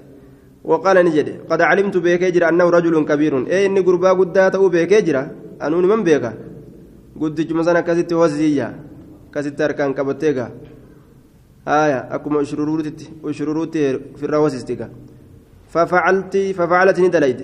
وقال 0.64 0.98
نجد 1.06 1.30
قد 1.50 1.62
علمت 1.62 1.98
بك 1.98 2.22
يجرى 2.22 2.50
أنه 2.50 2.70
رجل 2.70 3.06
كبير. 3.06 3.48
أي 3.48 3.66
إني 3.66 3.80
قربا 3.80 4.12
قداته 4.20 4.70
بك 4.70 4.91
يجرى 4.91 5.24
أنوني 5.62 5.88
من 5.88 6.04
بك 6.04 6.34
قدج 7.22 7.54
مثلا 7.54 7.80
كست 7.80 8.14
وزية 8.14 8.76
كست 9.34 9.62
أركان 9.62 9.93
كبتيكا 9.93 10.52
آية 11.68 12.00
أكما 12.16 12.41
أشرروت 12.41 13.02
أشرروت 13.24 13.78
في 14.18 14.24
الرواسيستيكا 14.24 14.89
ففعلت 15.70 16.38
ففعلت 16.38 17.00
ندليت 17.00 17.41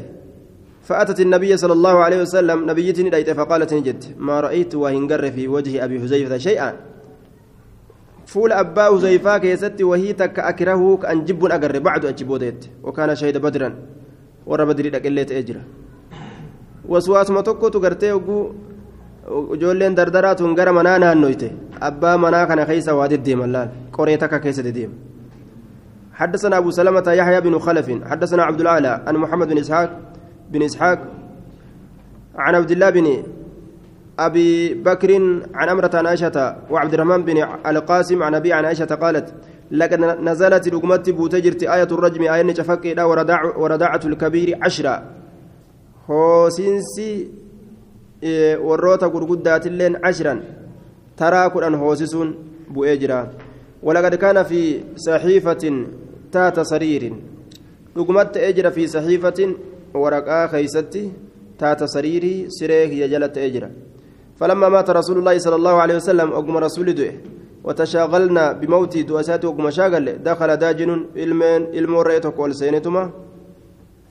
فأتت 0.84 1.20
النبي 1.20 1.58
صلى 1.58 1.74
الله 1.74 1.96
عليه 2.06 2.20
وسلم 2.22 2.70
نبيتني 2.70 3.10
ليت 3.10 3.30
فقالت 3.30 3.74
نجد 3.74 4.04
ما 4.18 4.40
رأيت 4.40 4.76
وهنجر 4.76 5.32
في 5.32 5.48
وجه 5.48 5.84
أبي 5.86 6.00
حذيفة 6.00 6.38
شيئا. 6.38 6.74
فول 8.26 8.52
أبا 8.52 8.84
حذيفة 8.84 9.38
كيست 9.38 9.82
وهي 9.82 10.14
تك 10.14 10.40
أكره 10.40 10.98
كأن 10.98 11.26
جب 11.26 11.46
أجر 11.46 11.80
بعد 11.80 12.06
أجبودت 12.06 12.70
وكان 12.84 13.16
شهيد 13.16 13.38
بدرا 13.38 13.70
ورا 14.46 14.64
بدري 14.66 14.90
لك 14.90 15.06
اللي 15.08 15.26
تأجر 15.26 15.58
وسواس 16.88 17.30
ما 17.30 17.42
تكو 17.42 17.68
تقرتي 17.68 18.12
ijoolleen 19.54 19.96
dardaraatuun 19.96 20.56
gara 20.56 20.74
manaa 20.74 20.98
naannoyte 21.00 21.52
abbaa 21.80 22.18
manaa 22.18 22.46
kana 22.50 22.66
keessa 22.66 22.96
waa 22.96 23.08
deddeeman 23.08 23.52
laal 23.56 23.70
qoree 23.98 24.18
takka 24.18 24.40
keessa 24.40 24.64
deddeema 24.64 24.94
حدثنا 26.22 26.58
أبو 26.58 26.72
سلمة 26.72 27.12
يحيى 27.12 27.42
بن 27.42 27.60
خلف 27.60 27.88
حدثنا 28.06 28.44
عبد 28.44 28.62
الأعلى 28.62 29.02
عن 29.08 29.16
محمد 29.16 29.48
بن 29.48 29.58
إسحاق 29.58 29.90
بن 30.52 30.62
إسحاق 30.64 31.00
عن 32.36 32.56
عبد 32.56 32.72
الله 32.72 32.90
بن 32.90 33.24
أبي 34.20 34.74
بكر 34.74 35.12
عن 35.54 35.70
أمرة 35.70 35.92
عن 35.94 36.06
عائشة 36.06 36.56
وعبد 36.70 36.94
الرحمن 36.94 37.22
بن 37.26 37.38
القاسم 37.66 38.24
عن 38.24 38.36
أبي 38.36 38.54
عن 38.54 38.66
عائشة 38.66 38.86
قالت 38.86 39.34
لقد 39.72 40.00
نزلت 40.30 40.68
لقمت 40.68 41.10
بوتجرت 41.10 41.64
آية 41.64 41.84
الرجم 41.92 42.22
آية 42.34 42.44
نشفك 42.44 42.96
ورداع 42.98 43.58
ورداعة 43.58 44.02
الكبير 44.06 44.58
عشرة. 44.62 45.04
هوسينسي 46.10 47.42
warroota 48.22 49.10
gurguddaatilleen 49.10 49.98
ashran 50.04 50.42
taraa 51.16 51.50
kudhan 51.50 51.76
hoosisuun 51.76 52.36
bu'ee 52.74 52.98
jira 53.02 53.18
walaqad 53.82 54.18
kaana 54.24 54.44
fi 54.46 54.86
saxiifatin 55.06 55.88
taata 56.32 56.66
sariirin 56.72 57.16
dhugumatti 57.96 58.40
ta'ee 58.40 58.54
jira 58.54 58.72
fi 58.72 58.88
saxiifatin 58.88 59.56
waraqaa 59.94 60.48
keeysatti 60.48 61.04
taata 61.58 61.88
sariirii 61.88 62.50
siree 62.50 62.90
kiyya 62.90 63.08
jala 63.08 63.30
ta'ee 63.30 63.52
jira 63.52 63.70
فلما 64.42 64.70
مات 64.70 64.90
رسول 64.90 65.18
الله 65.22 65.38
صلى 65.38 65.56
الله 65.56 65.76
عليه 65.82 65.96
وسلم 66.02 66.34
أقم 66.34 66.58
رسول 66.58 66.88
دوئه 66.98 67.14
وتشاغلنا 67.64 68.52
بموتي 68.52 69.04
دواساتي 69.04 69.48
أقم 69.48 69.70
شاغل 69.70 70.06
دخل 70.26 70.50
داجن 70.58 70.92
علمين 71.14 71.62
علم 71.78 71.94
رأيتك 71.96 72.40
والسينتما 72.40 73.04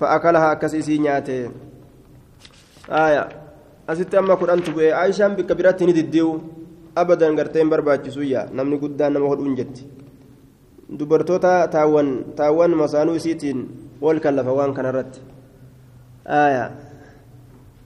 فأكلها 0.01 0.55
كسيسي 0.55 0.99
نياتي 0.99 1.51
آية 2.91 3.29
asitti 3.91 4.15
amma 4.17 4.39
kudhantu 4.39 4.71
bu'e 4.71 4.95
aayishaan 4.95 5.35
bikka 5.35 5.55
biratti 5.59 5.83
ni 5.87 5.93
diddiiwu 5.93 6.39
abadan 6.95 7.35
garteen 7.35 7.67
barbaachisu 7.67 8.23
yaa 8.23 8.47
namni 8.55 8.79
guddaan 8.79 9.13
nama 9.19 9.27
hodhuun 9.27 9.57
jetti 9.59 9.83
dubartoota 10.99 11.67
taawwan 11.75 12.31
taawwan 12.39 12.71
masaanuu 12.71 13.19
isiitiin 13.19 13.67
aayaa 16.27 16.71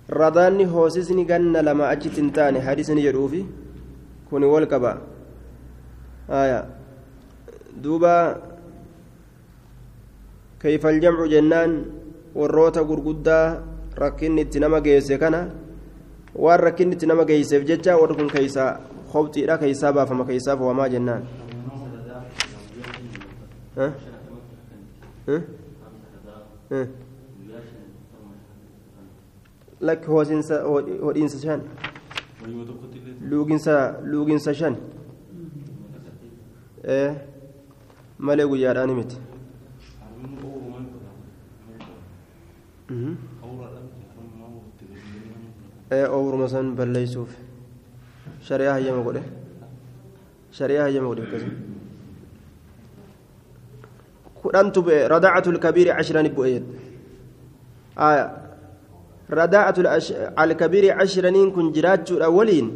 radaanni 0.09 0.65
hoosisni 0.65 1.25
ganna 1.25 1.63
lama 1.63 1.89
achitti 1.89 2.21
hin 2.21 2.31
taane 2.39 2.61
hadisni 2.61 3.03
jedhuufi 3.03 3.47
kuni 4.31 4.47
wal 4.47 4.67
qaba. 4.67 4.93
Aayaa 6.31 6.65
duuba 7.83 8.13
kayfal 10.59 11.01
jamcu 11.01 11.29
jennaan 11.29 11.73
warroota 12.35 12.85
gurguddaa 12.85 13.61
rakkinni 14.03 14.43
itti 14.47 14.61
nama 14.61 14.81
geesse 14.81 15.19
kana 15.19 15.41
waan 16.35 16.61
rakkinni 16.61 16.95
itti 16.97 17.07
nama 17.07 17.25
geesseef 17.25 17.65
jecha 17.69 17.97
warri 18.01 18.15
kun 18.19 18.31
keeysaa 18.31 18.71
hobxiidha 19.15 19.59
keeysaa 19.63 19.93
baafama 19.93 20.25
keeysaa 20.31 20.57
fo'amaa 20.57 20.89
jennaan 20.89 21.23
lakki 29.89 30.07
hoosiinsa 30.15 30.57
hodhiinsa 31.07 31.39
shan 31.45 31.61
luuginsa 33.31 33.75
luuginsa 34.11 34.55
shan 34.61 34.75
malee 38.19 38.47
guyyaadhaan 38.51 38.93
miti 39.01 39.17
oowruma 46.17 46.49
san 46.49 46.75
balleeysuuf 46.77 47.31
shari'aa 48.49 48.75
hayyama 48.77 49.03
godhe 49.07 49.23
shari'aa 50.59 50.87
hayyama 50.89 51.09
godhe 51.09 51.23
akkasuma 51.27 51.55
kudhantu 54.43 54.83
bu'e 54.87 54.99
radaacatu 55.15 55.53
lkabiiri 55.57 55.91
cashirani 55.99 56.31
bu'e 56.37 56.63
aya 57.97 58.25
radaacatu 59.29 59.83
alkabiiri 60.37 60.89
cashiraniin 60.99 61.53
kun 61.53 61.73
jiraachuudha 61.73 62.29
waliin 62.31 62.69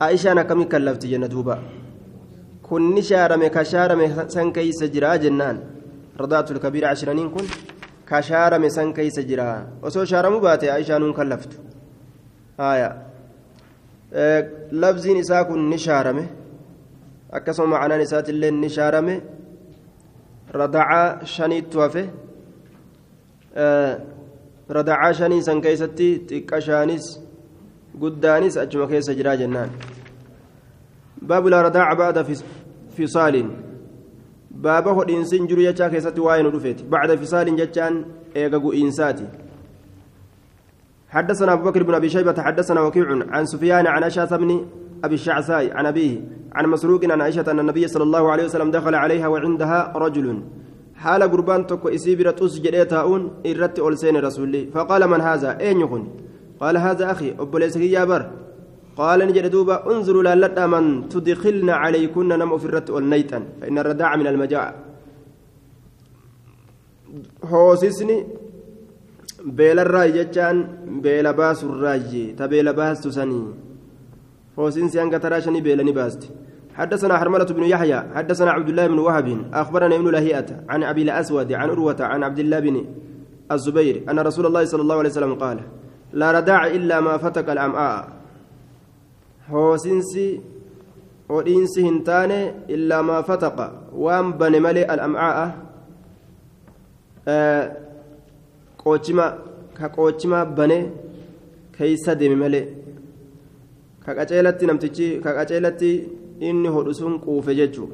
aishaan 0.00 0.38
akkami 0.38 0.66
kallafti 0.66 1.08
jenna 1.08 1.28
duuba 1.28 1.58
kun 2.62 2.94
ni 2.94 3.02
shaarame 3.02 3.50
ka 3.50 3.64
shaarame 3.64 4.06
san 4.28 4.52
keeysa 4.52 4.88
jiraa 4.94 5.18
jennaan 5.18 5.56
radaacatu 6.22 6.54
lkabiiri 6.54 6.86
cashiraniin 6.86 7.30
kun 7.30 7.46
ka 8.04 8.22
shaarame 8.22 8.70
san 8.70 8.92
keeysa 8.94 9.22
jiraa 9.22 9.66
osoo 9.82 10.04
shaaramuu 10.04 10.40
baate 10.40 10.70
aishaanuun 10.72 11.14
kallaftu 11.14 11.56
haya 12.58 12.90
labziin 14.70 15.16
isaa 15.24 15.44
kun 15.44 15.68
ni 15.70 15.78
shaarame 15.78 16.24
akkasuma 17.32 17.78
macnaan 17.78 18.00
isaatillee 18.06 18.50
ni 18.50 18.68
shaarame 18.70 19.14
radacaa 24.78 25.12
shanii 25.20 25.42
san 25.48 25.60
keeysatti 25.66 26.08
xiqqa 26.30 26.60
shaanis 26.68 27.04
guddaanis 28.02 28.56
achuma 28.62 28.86
keessa 28.92 29.14
jiraa 29.18 29.36
jennaan 29.42 29.70
baabu 31.32 31.52
laa 31.54 31.62
radaaca 31.68 31.96
ba'da 32.02 32.24
fisaaliin 32.96 33.50
baaba 34.66 34.96
hodhiinsin 34.98 35.48
jiru 35.52 35.68
jechaa 35.68 35.90
keessatti 35.94 36.26
waa'ee 36.26 36.42
nu 36.46 36.52
dhufeeti 36.56 36.88
bacda 36.94 37.16
fisaaliin 37.22 37.62
jechaan 37.62 38.02
eega 38.34 38.58
gu'iinsaati 38.66 39.26
حدثنا 41.10 41.52
أبو 41.52 41.70
بكر 41.70 41.82
بن 41.82 41.94
أبي 41.94 42.08
شيبة 42.08 42.42
حدثنا 42.42 42.80
وكيع 42.80 43.06
عن 43.34 43.46
سفيان 43.46 43.86
عن 43.86 44.02
أشعث 44.02 44.34
بن 44.34 44.66
أبي 45.04 45.14
الشعثاء 45.14 45.76
عن 45.76 45.86
أبيه 45.86 46.20
عن 46.54 46.66
مسروق 46.66 47.04
عن 47.04 47.20
عائشة 47.20 47.50
أن 47.50 47.60
النبي 47.60 47.88
صلى 47.88 48.02
الله 48.02 48.30
عليه 48.32 48.44
وسلم 48.44 48.70
دخل 48.70 48.94
عليها 48.94 49.28
وعندها 49.28 49.92
رجل 49.96 50.42
حال 51.02 51.22
قربان 51.32 51.66
تكو 51.66 51.88
إسيبرة 51.96 52.38
أسجد 52.46 52.74
تاؤن 52.92 53.22
إرت 53.48 53.76
ألسين 53.86 54.16
رسولي 54.26 54.62
فقال 54.74 55.02
من 55.12 55.20
هذا 55.28 55.50
أين 55.60 55.80
يكون 55.80 56.02
قال 56.60 56.76
هذا 56.86 57.04
أخي 57.12 57.28
أبو 57.42 57.58
ليس 57.58 57.76
يا 57.76 58.04
بر 58.10 58.22
قال 59.00 59.18
نجد 59.28 59.46
دوبا 59.54 59.76
انظروا 59.92 60.22
لا 60.22 60.66
من 60.72 60.84
تدخلن 61.12 61.70
عليكن 61.82 62.28
نم 62.28 62.52
في 62.58 62.66
الرت 62.68 62.90
والنيتا 62.90 63.38
فإن 63.60 63.78
الرداع 63.78 64.16
من 64.16 64.26
المجاعة 64.26 64.74
hoosisni 67.50 68.16
beelarraa 69.58 70.08
jechaan 70.16 70.58
beela 71.04 71.32
baasurraayi 71.40 72.22
ta 72.38 72.48
beela 72.52 72.72
baastu 72.80 73.12
sanii. 73.12 73.46
Hoosinsi 74.56 74.98
hanga 74.98 75.18
taraa 75.24 75.40
shanii 75.46 75.64
beelani 75.66 75.92
baasti 75.92 76.28
حدثنا 76.80 77.18
حرملة 77.18 77.44
بن 77.44 77.64
يحيى 77.64 78.00
حدثنا 78.14 78.50
عبد 78.50 78.68
الله 78.68 78.86
بن 78.86 78.98
وهب 78.98 79.28
أخبرنا 79.52 79.94
ابن 79.96 80.08
لهيئة 80.10 80.64
عن 80.68 80.82
أبي 80.82 81.02
الأسود 81.02 81.52
عن 81.52 81.68
أروة 81.68 81.96
عن 82.00 82.22
عبد 82.22 82.38
الله 82.38 82.58
بن 82.60 82.76
الزبير 83.52 84.02
أن 84.10 84.18
رسول 84.18 84.46
الله 84.46 84.64
صلى 84.64 84.82
الله 84.82 84.98
عليه 84.98 85.08
وسلم 85.10 85.34
قال 85.34 85.58
لا 86.12 86.32
رداع 86.32 86.66
إلا 86.66 87.00
ما 87.00 87.16
فتك 87.16 87.48
الأمعاء. 87.50 88.08
هوسنسي 89.50 90.40
ودينسي 91.28 91.88
هنتاني 91.88 92.40
إلا 92.74 93.02
ما 93.02 93.22
فتق. 93.22 93.58
وان 93.92 94.32
بن 94.32 94.62
ملئ 94.62 94.94
الأمعاء؟ 94.94 95.70
qochima 98.80 99.36
ka 99.76 99.88
qochima 99.92 100.44
bane 100.44 100.78
keeysa 101.76 102.14
deeme 102.16 102.36
malee 102.42 102.64
ka 104.04 104.14
qaceelatti 104.16 105.92
sun 106.92 107.18
quufe 107.20 107.54
jechuu 107.54 107.88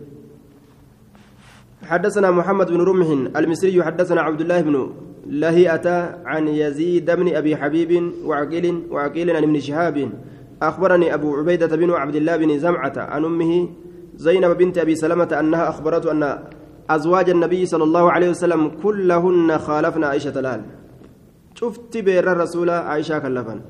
حدثنا 1.86 2.30
محمد 2.30 2.66
بن 2.72 2.80
رمح 2.80 3.09
المصري 3.36 3.78
حدثنا 3.84 4.20
عبد 4.20 4.40
الله 4.40 4.61
بن 4.61 4.90
لهيئة 5.26 5.86
عن 6.26 6.49
يزيد 6.49 7.11
بن 7.11 7.36
أبي 7.36 7.57
حبيب 7.57 8.12
وعقيل 8.24 8.66
وعقيل 8.90 9.30
عن 9.30 9.42
ابن 9.42 9.61
شهاب. 9.61 10.11
أخبرني 10.62 11.14
أبو 11.14 11.36
عبيدة 11.36 11.76
بن 11.76 11.90
عبد 11.90 12.16
الله 12.16 12.36
بن 12.36 12.59
زمعة 12.59 12.92
عن 12.97 13.24
أمه 13.24 13.68
زينب 14.16 14.57
بنت 14.59 14.78
أبي 14.78 14.94
سلمة 14.94 15.36
أنها 15.40 15.68
أخبرته 15.68 16.11
أن 16.11 16.38
أزواج 16.90 17.30
النبي 17.30 17.66
صلى 17.66 17.84
الله 17.84 18.12
عليه 18.12 18.30
وسلم 18.30 18.68
كلهن 18.82 19.59
خالفنا 19.59 20.07
عائشة 20.07 20.38
الآن 20.38 20.62
شفت 21.55 21.97
بير 21.97 22.32
الرسول 22.32 22.70
عائشة 22.70 23.18
كلفا 23.18 23.61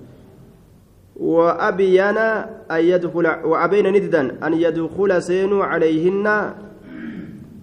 وأبينا 1.17 2.27
أن 2.71 2.81
يدخل 2.85 3.27
وأبينا 3.45 3.91
نددا 3.91 4.23
أن 4.47 4.53
يدخل 4.55 5.23
سين 5.23 5.53
عليهن. 5.61 6.27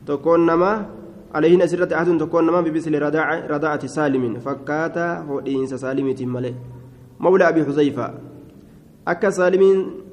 تكون 0.08 0.45
نما 0.45 0.86
عليهن 1.34 1.68
سرة 1.68 1.95
أحد 1.95 2.18
تكون 2.18 2.43
نما 2.47 2.62
بمثل 2.62 2.93
رضاعة 3.01 3.47
رضاعة 3.47 3.86
سالم. 3.88 4.39
فكاتا 4.39 5.08
هو 5.30 5.39
إنس 5.39 5.74
سالم 5.74 6.12
تملي 6.12 6.54
مولى 7.20 7.49
أبي 7.49 7.66
حذيفة. 7.66 8.14
أكا 9.08 9.30
سالم 9.30 9.64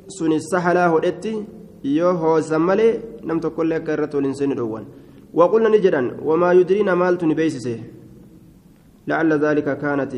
سن 0.09 0.33
السحلة 0.33 0.87
هدتي 0.97 1.45
yoo 1.83 2.13
hoosan 2.13 2.61
malee 2.61 3.01
nam 3.25 3.41
tokkollee 3.41 3.77
akka 3.81 3.93
irratti 3.93 4.17
waliin 4.17 4.35
seeni 4.35 4.55
dhoowwan 4.55 4.85
نجدا. 5.35 6.21
وما 6.23 6.53
يدرينا 6.53 6.95
مالت 6.95 7.25
نبيسسه 7.25 7.79
لعل 9.09 9.33
ذلك 9.33 9.79
كانت 9.79 10.13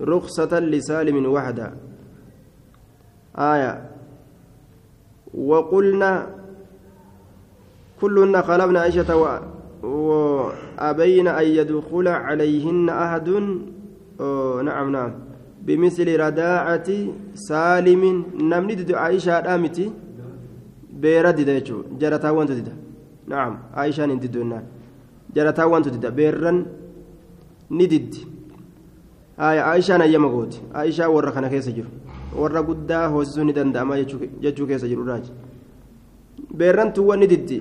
رخصة 0.00 0.58
لسالم 0.58 1.26
وحده. 1.26 1.72
آية. 3.36 3.90
وقلنا 5.34 6.26
كلنا 8.00 8.42
خلفنا 8.42 8.80
عائشة 8.80 9.10
وأبين 9.82 11.28
أن 11.28 11.46
يدخل 11.46 12.08
عليهن 12.08 12.88
أحد. 12.88 13.28
نعم 14.64 14.92
نعم. 14.92 15.12
بمثل 15.62 16.20
رداعة 16.20 16.88
سالم. 17.34 18.02
نمند 18.34 18.92
عائشة 18.92 19.54
آمتي 19.54 19.92
بيرد 20.92 21.40
ديتشو 21.40 21.82
جرتا 22.00 22.30
وانت 22.30 22.52
دي 22.52 22.72
نعم 23.26 23.58
عائشة 23.74 24.06
ندد 24.06 24.36
النار 24.36 24.62
جرتا 25.34 25.64
وانت 25.64 25.88
دي 25.88 26.10
بيرن 26.10 26.66
ندد. 27.70 28.14
آية 28.14 28.37
عائشة 29.39 29.97
نيما 29.97 30.27
قوت 30.33 30.53
عائشة 30.77 31.09
ورا 31.09 31.31
كان 31.35 31.47
كيس 31.53 31.69
جرو 31.77 31.89
ورا 32.41 32.61
قدا 32.67 32.99
هوسسو 33.13 33.43
ندن 33.47 33.71
داما 33.75 33.95
جتشو 34.43 34.65
كيس 34.69 34.83
جرو 34.91 35.03
راج 35.09 35.25
بيرن 36.59 36.89
تو 36.95 37.13
ندد 37.21 37.51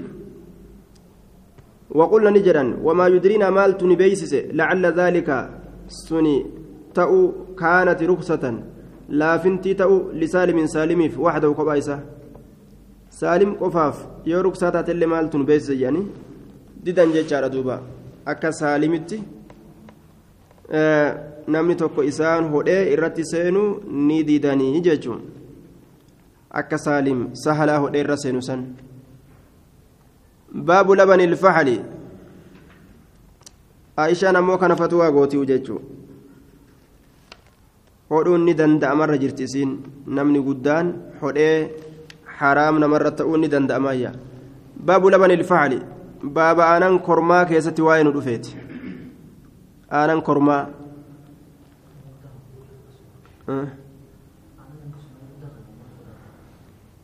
وقلنا 1.99 2.31
نجرا 2.37 2.65
وما 2.87 3.07
يدرينا 3.15 3.51
مالت 3.57 3.81
نبيسس 3.91 4.33
لعل 4.59 4.85
ذلك 5.01 5.29
سني 6.07 6.37
تأو 6.97 7.17
كانت 7.61 8.01
رخصة 8.11 8.45
لا 9.21 9.31
فنتي 9.43 9.75
تأو 9.81 9.95
لسالم 10.21 10.59
سالميف 10.75 11.15
وحده 11.25 11.49
كبايسة 11.59 11.97
سالم 13.21 13.51
قفاف 13.63 13.97
يو 14.31 14.41
رخصة 14.47 14.71
تتلي 14.75 15.07
مالت 15.13 15.33
نبيسس 15.37 15.71
يعني 15.85 16.03
didan 16.83 17.13
jechaadha 17.15 17.49
duuba 17.49 17.81
akka 18.27 18.51
saalimitti 18.53 19.23
namni 21.48 21.76
tokko 21.76 22.04
isaan 22.04 22.50
hodhee 22.54 22.82
irratti 22.94 23.24
seenuu 23.32 23.82
ni 24.08 24.24
didanii 24.28 24.82
jechuun. 24.88 25.22
Akka 26.52 26.78
saalim 26.78 27.30
sahalaa 27.44 27.80
hodhee 27.84 28.02
irra 28.06 28.18
seenu 28.24 28.42
san. 28.42 28.66
Baabu 30.68 30.96
labani 30.96 31.24
ilfaxali 31.30 31.78
aishaan 34.04 34.36
ammoo 34.36 34.58
kana 34.62 34.76
fatuwaa 34.76 35.12
gooti'u 35.12 35.46
jechuu 35.50 35.80
hodhuun 38.10 38.46
ni 38.46 38.54
danda'amarra 38.60 39.18
jirti 39.24 39.44
isiin 39.48 39.72
namni 40.18 40.40
guddaan 40.48 40.94
hodhee 41.22 41.56
haraam 42.40 42.80
namarra 42.84 43.12
ta'uu 43.22 43.38
ni 43.42 43.48
danda'amayya 43.54 44.12
baabu 44.90 45.10
labani 45.14 45.34
ilfaxali 45.40 45.80
baaba 46.38 46.64
aanan 46.72 47.00
kormaa 47.08 47.46
keessatti 47.52 47.82
waa'ee 47.88 48.04
nu 48.04 48.12
dhufeeti. 48.18 48.56
Aanan 49.92 50.22
kormaa 50.22 50.62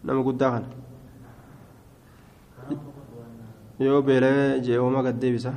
nama 0.03 0.21
guddaa 0.23 0.51
kana 0.51 0.67
yoo 3.79 4.01
beelee 4.01 4.59
je'ooma 4.59 5.03
gad 5.03 5.19
deebisa 5.19 5.53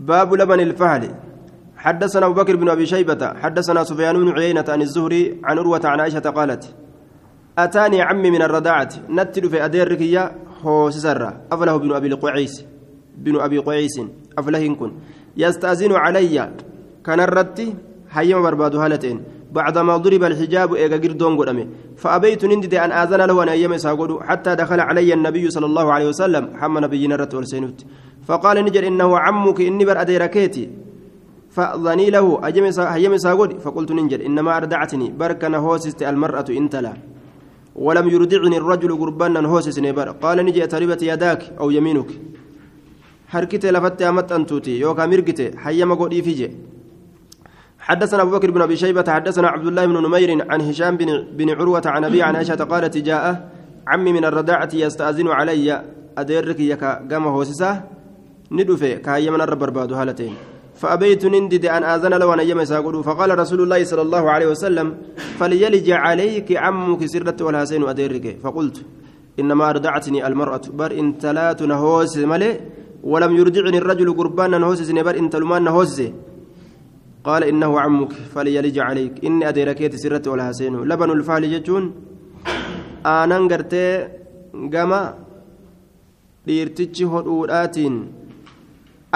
باب 0.00 0.34
لبن 0.34 0.60
الفحل. 0.60 1.14
حدثنا 1.76 2.26
أبو 2.26 2.34
بكر 2.34 2.56
بن 2.56 2.68
أبي 2.68 2.86
شيبة 2.86 3.34
حدثنا 3.34 3.84
سفيان 3.84 4.16
بن 4.16 4.32
عيينة 4.32 4.64
عن 4.68 4.82
الزهري 4.82 5.40
عن 5.44 5.58
عروة 5.58 5.80
عن 5.84 6.00
عائشة 6.00 6.20
قالت 6.20 6.74
أتاني 7.58 8.02
عمي 8.02 8.30
من 8.30 8.42
الرضاعه 8.42 8.88
نتل 9.10 9.50
في 9.50 9.64
اديرك 9.64 10.00
يا 10.00 10.36
هو 10.62 10.90
سسرة 10.90 11.40
أفله 11.52 11.76
بن 11.76 11.92
أبي 11.92 12.06
القعيس 12.06 12.64
بن 13.16 13.40
أبي 13.40 13.58
قعيس 13.58 14.00
أفله 14.38 14.74
كن. 14.74 14.92
يستأذن 15.36 15.92
علي. 15.92 16.50
كان 17.06 17.20
الرتي 17.20 17.74
حيما 18.14 18.40
برباد 18.40 18.74
هالتين 18.76 19.18
بعدما 19.52 19.96
ضرب 19.96 20.22
الحجاب 20.24 20.74
ايغا 20.74 20.96
غيردون 20.96 21.32
غدمه 21.40 21.66
فابيت 22.02 22.42
نندي 22.50 22.78
ان 22.84 22.92
اذن 23.02 23.20
له 23.28 23.38
أيام 23.56 23.76
ساغدو 23.84 24.20
حتى 24.28 24.50
دخل 24.60 24.80
علي 24.88 25.10
النبي 25.14 25.44
صلى 25.50 25.66
الله 25.70 25.86
عليه 25.94 26.08
وسلم 26.12 26.44
حمى 26.60 26.78
نبينا 26.84 27.16
رت 27.20 27.34
ورسينوت 27.34 27.78
فقال 28.28 28.56
نجر 28.66 28.86
انه 28.90 29.18
عمك 29.24 29.58
اني 29.68 29.84
بر 29.88 30.00
اديركيتي 30.00 30.64
فاذني 31.54 32.06
له 32.14 32.24
هيم 32.94 33.16
ساغدي 33.24 33.56
فقلت 33.64 33.90
ننجر 33.98 34.20
انما 34.26 34.50
اردعتني 34.56 35.06
بركنا 35.20 35.58
هوسست 35.64 36.02
المراه 36.02 36.48
انت 36.60 36.74
لا 36.84 36.92
ولم 37.86 38.06
يرضعني 38.14 38.56
الرجل 38.62 38.90
قربانا 39.00 39.40
هوسس 39.52 39.78
نبر 39.86 40.08
قال 40.22 40.38
نجي 40.46 40.66
تربت 40.72 41.02
يداك 41.02 41.42
أو 41.60 41.70
يمينك 41.76 42.10
حركتي 43.32 43.70
لفت 43.74 44.02
امت 44.02 44.32
انتوتي 44.32 44.80
يوكا 44.80 45.06
مرقتي 45.06 45.46
حيما 45.62 45.94
قولي 46.00 46.22
فيجي 46.26 46.48
حدثنا 47.90 48.22
أبو 48.22 48.30
بكر 48.30 48.50
بن 48.50 48.62
أبي 48.62 48.76
شيبة 48.76 49.04
حدثنا 49.08 49.48
عبد 49.48 49.66
الله 49.66 49.86
بن 49.86 49.96
نمير 50.06 50.30
عن 50.50 50.60
هشام 50.60 50.96
بن, 50.96 51.26
بن 51.38 51.50
عروة 51.50 51.82
عن 51.86 52.04
ابي 52.04 52.22
عن 52.22 52.36
عائشة 52.36 52.64
قالت 52.64 52.96
جاء 52.96 53.50
عمي 53.88 54.12
من 54.12 54.24
الرضاعه 54.24 54.68
يستأذن 54.74 55.28
علي 55.28 55.82
ادرك 56.18 56.60
يكا 56.60 56.90
قام 57.10 57.24
هوسسه 57.26 57.82
ندفه 58.52 58.94
كهي 58.94 59.30
من 59.30 59.40
الرب 59.40 59.58
برباد 59.58 59.92
هالتين. 59.92 60.34
فأبيت 60.74 61.26
نندد 61.26 61.66
أن 61.66 61.82
آذن 61.82 62.14
له 62.14 62.34
أن 62.34 62.40
يمس 62.50 62.72
فقال 63.08 63.38
رسول 63.38 63.60
الله 63.62 63.84
صلى 63.84 64.02
الله 64.02 64.30
عليه 64.30 64.46
وسلم 64.46 64.86
فليلج 65.38 65.90
عليك 65.90 66.48
عمك 66.56 67.06
سرة 67.06 67.38
والحسين 67.44 67.82
أديرك. 67.88 68.38
فقلت 68.42 68.76
إنما 69.40 69.70
أرضعتني 69.70 70.26
المرأة 70.26 70.60
بر 70.78 70.92
إن 71.00 71.18
تلات 71.18 71.62
نهوس 71.62 72.18
ملئ 72.18 72.54
ولم 73.02 73.36
يرجعني 73.36 73.78
الرجل 73.78 74.08
قربان 74.18 74.60
نهوس 74.60 74.90
بر 74.90 75.16
إن 75.18 75.30
تلمان 75.30 75.62
نهوس 75.64 76.02
قال 77.25 77.41
إنه 77.51 77.71
عمك 77.83 78.11
فليلج 78.33 78.77
عليك 78.87 79.13
إني 79.27 79.43
أديركيت 79.49 79.93
سرة 80.03 80.25
والحسين 80.31 80.73
لبن 80.89 81.09
الفعل 81.17 81.43
جتون 81.53 81.83
aanan 83.05 83.43
gartee 83.51 84.09
gama 84.73 85.01
dhiirtichi 86.47 87.03
hodhuudhaatiin 87.13 87.95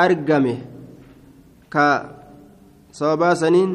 argame 0.03 0.53
ka 1.73 1.85
sababaa 2.99 3.35
saniin 3.41 3.71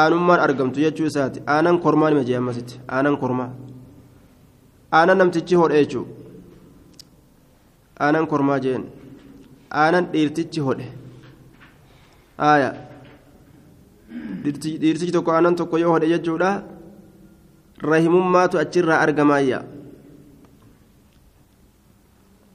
aanummaan 0.00 0.40
argamtu 0.46 0.78
jechuu 0.84 1.06
isaati 1.10 1.38
aanan 1.54 1.76
kormaa 1.84 2.10
nima 2.12 2.24
jee 2.28 2.36
ammasitti 2.40 2.74
aanan 2.96 3.16
kormaa 3.22 3.50
aanan 4.98 5.18
namtichi 5.20 5.54
hodhe 5.60 5.76
jechuu 5.82 6.04
aanan 8.04 8.26
kormaa 8.32 8.58
jeen 8.66 8.82
aanan 9.82 10.04
dhiirtichi 10.12 10.60
hodhe 10.66 10.86
aaya 12.50 12.70
dhiirtichi 14.43 15.11
tokko 15.11 15.31
aanan 15.31 15.55
tokko 15.55 15.77
yoo 15.77 15.91
hodhe 15.95 16.11
jechuudha. 16.13 16.51
Rahimummaatu 17.91 18.59
achirraa 18.59 18.99
argamaayya 19.05 19.63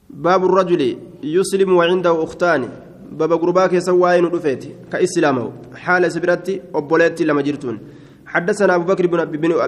باب 0.09 0.45
الرجل 0.45 0.97
يسلم 1.23 1.69
وعنده 1.73 2.23
أختان 2.23 2.69
بابا 3.11 3.35
غربا 3.35 3.67
كيسا 3.67 3.91
واين 3.91 4.29
دفيت 4.29 4.63
كإسلامه 4.91 5.51
حال 5.75 6.11
سبرتي 6.11 6.61
أبوليتي 6.75 7.23
لما 7.23 7.41
جرتون 7.41 7.79
حدثنا 8.25 8.75
أبو 8.75 8.83
بكر 8.83 9.07
بن, 9.07 9.25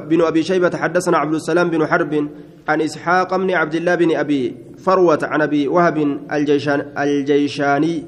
بن 0.09 0.21
أبي 0.21 0.43
شيبة 0.43 0.77
حدثنا 0.77 1.17
عبد 1.17 1.33
السلام 1.33 1.69
بن 1.69 1.87
حرب 1.87 2.29
عن 2.69 2.81
إسحاق 2.81 3.37
بن 3.37 3.51
عبد 3.51 3.75
الله 3.75 3.95
بن 3.95 4.15
أبي 4.15 4.55
فروة 4.77 5.19
عن 5.23 5.41
أبي 5.41 5.67
وهب 5.67 5.97
الجيشان 6.31 6.79
الجيشاني 6.97 8.05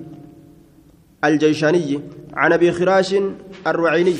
الجيشاني 1.23 1.99
عن 2.33 2.53
أبي 2.53 2.71
خراش 2.71 3.15
الرعيني 3.67 4.15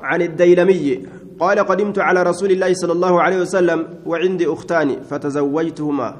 عن 0.00 0.22
الديلمي 0.22 1.06
قال 1.40 1.58
قدمت 1.58 1.98
على 1.98 2.22
رسول 2.22 2.50
الله 2.50 2.74
صلى 2.74 2.92
الله 2.92 3.22
عليه 3.22 3.40
وسلم 3.40 3.80
وعندي 4.06 4.46
أختان 4.46 5.02
فتزوجتهما. 5.10 6.16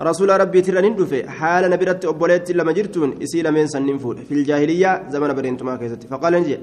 رسول 0.00 0.40
ربي 0.40 0.60
ترى 0.60 0.88
ندفه 0.88 1.28
حال 1.28 1.70
نبرت 1.70 2.04
أبوليت 2.04 2.50
لما 2.50 2.72
جرتون. 2.72 3.22
إسي 3.22 3.42
لمن 3.42 3.66
سنين 3.66 3.98
في 3.98 4.32
الجاهلية 4.32 5.08
زمن 5.08 5.32
برينتما 5.32 5.76
كيست 5.76 6.02
فقال 6.10 6.32
نجي 6.32 6.58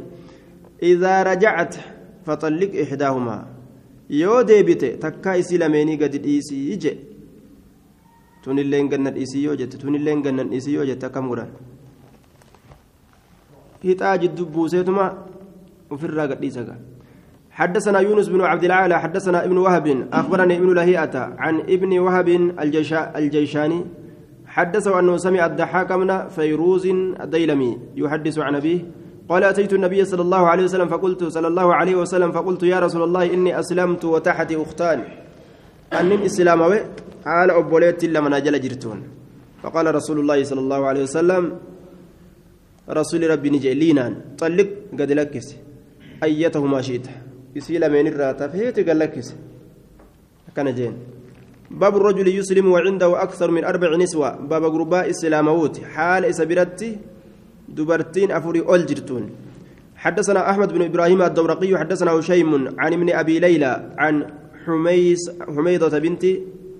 إذا 0.83 1.23
رجعت 1.23 1.75
فطلق 2.25 2.71
إحداهما. 2.81 3.57
yoo 4.09 4.43
deebite 4.43 4.89
takkaa 5.03 5.35
isii 5.35 5.57
lameenii 5.57 5.97
gadi 5.97 6.17
dhiisii 6.25 6.77
je 6.83 6.91
tunilleen 8.43 8.87
gannan 8.89 9.13
dhiisii 9.13 9.43
yoo 9.43 9.55
jette 9.55 9.77
tunilleen 9.77 10.21
gannan 10.23 10.49
dhiisii 10.49 10.73
yoo 10.73 10.85
jette 10.85 11.05
akkam 11.05 11.27
godhan 11.29 11.49
jiddu 13.95 14.45
buuseetuma 14.45 15.13
ofirraa 15.89 16.27
gadhiisa 16.27 16.63
gaa 16.63 16.79
حدثنا 17.57 17.99
يونس 17.99 18.29
بن 18.29 18.41
عبد 18.41 18.63
العالى 18.63 18.99
حدثنا 18.99 19.45
ابن 19.45 19.57
وهب 19.57 20.07
أخبرني 20.13 20.57
ابن 20.57 20.73
لهيئة 20.73 21.15
عن 21.37 21.55
ابن 21.59 21.99
وهب 21.99 22.27
الجيشاني 23.17 23.85
حدثه 24.45 24.99
أنه 24.99 25.17
سمع 25.17 25.45
الضحاك 25.45 25.91
من 25.91 26.27
فيروز 26.27 26.85
الديلمي 27.23 27.77
يحدث 27.95 28.37
عن 28.39 28.55
أبيه 28.55 28.79
قال 29.29 29.43
أتيت 29.43 29.73
النبي 29.73 30.05
صلى 30.05 30.21
الله 30.21 30.47
عليه 30.47 30.63
وسلم 30.63 30.87
فقلت 30.87 31.23
صلى 31.23 31.47
الله 31.47 31.75
عليه 31.75 31.95
وسلم 31.95 32.31
فقلت 32.31 32.63
يا 32.63 32.79
رسول 32.79 33.03
الله 33.03 33.33
إني 33.33 33.59
أسلمت 33.59 34.05
وتحتي 34.05 34.61
أختان. 34.61 35.03
أنم 35.99 36.21
إسلام 36.29 36.61
حال 37.25 37.49
أبوليت 37.51 38.05
لمن 38.05 38.33
أجل 38.33 38.61
جرتون. 38.61 38.99
فقال 39.63 39.95
رسول 39.95 40.19
الله 40.19 40.43
صلى 40.43 40.59
الله 40.59 40.85
عليه 40.85 41.03
وسلم 41.03 41.43
رسول 42.89 43.29
ربي 43.29 43.49
نجي 43.49 43.73
لينان. 43.73 44.15
طلق 44.37 44.69
قد 44.99 45.11
لكس. 45.11 45.55
أيتهما 46.23 46.81
شئت. 46.81 47.07
يسيل 47.55 47.89
من 47.91 48.07
الراتب 48.07 48.55
هيت 48.55 48.79
قال 48.87 48.99
لكس. 48.99 49.35
كان 50.55 50.75
جين. 50.75 50.93
باب 51.71 51.97
الرجل 51.97 52.27
يسلم 52.27 52.71
وعنده 52.71 53.23
أكثر 53.23 53.51
من 53.51 53.63
أربع 53.63 53.95
نسوة. 53.95 54.35
باب 54.35 54.63
قرباء 54.63 55.09
إسلاموت 55.09 55.83
حال 55.83 56.25
إسبرتي 56.25 56.97
دبرتين 57.69 58.31
أفوري 58.31 58.59
أول 58.61 58.85
جرتون. 58.85 59.29
حدثنا 59.95 60.49
أحمد 60.49 60.73
بن 60.73 60.81
إبراهيم 60.81 61.21
الدورقي. 61.21 61.77
حدثنا 61.77 62.11
هشيم 62.11 62.79
عن 62.79 62.93
ابن 62.93 63.09
أبي 63.09 63.39
ليلى 63.39 63.91
عن 63.97 64.25
حميس 64.65 65.31
حميضة 65.41 65.99
بنت 65.99 66.23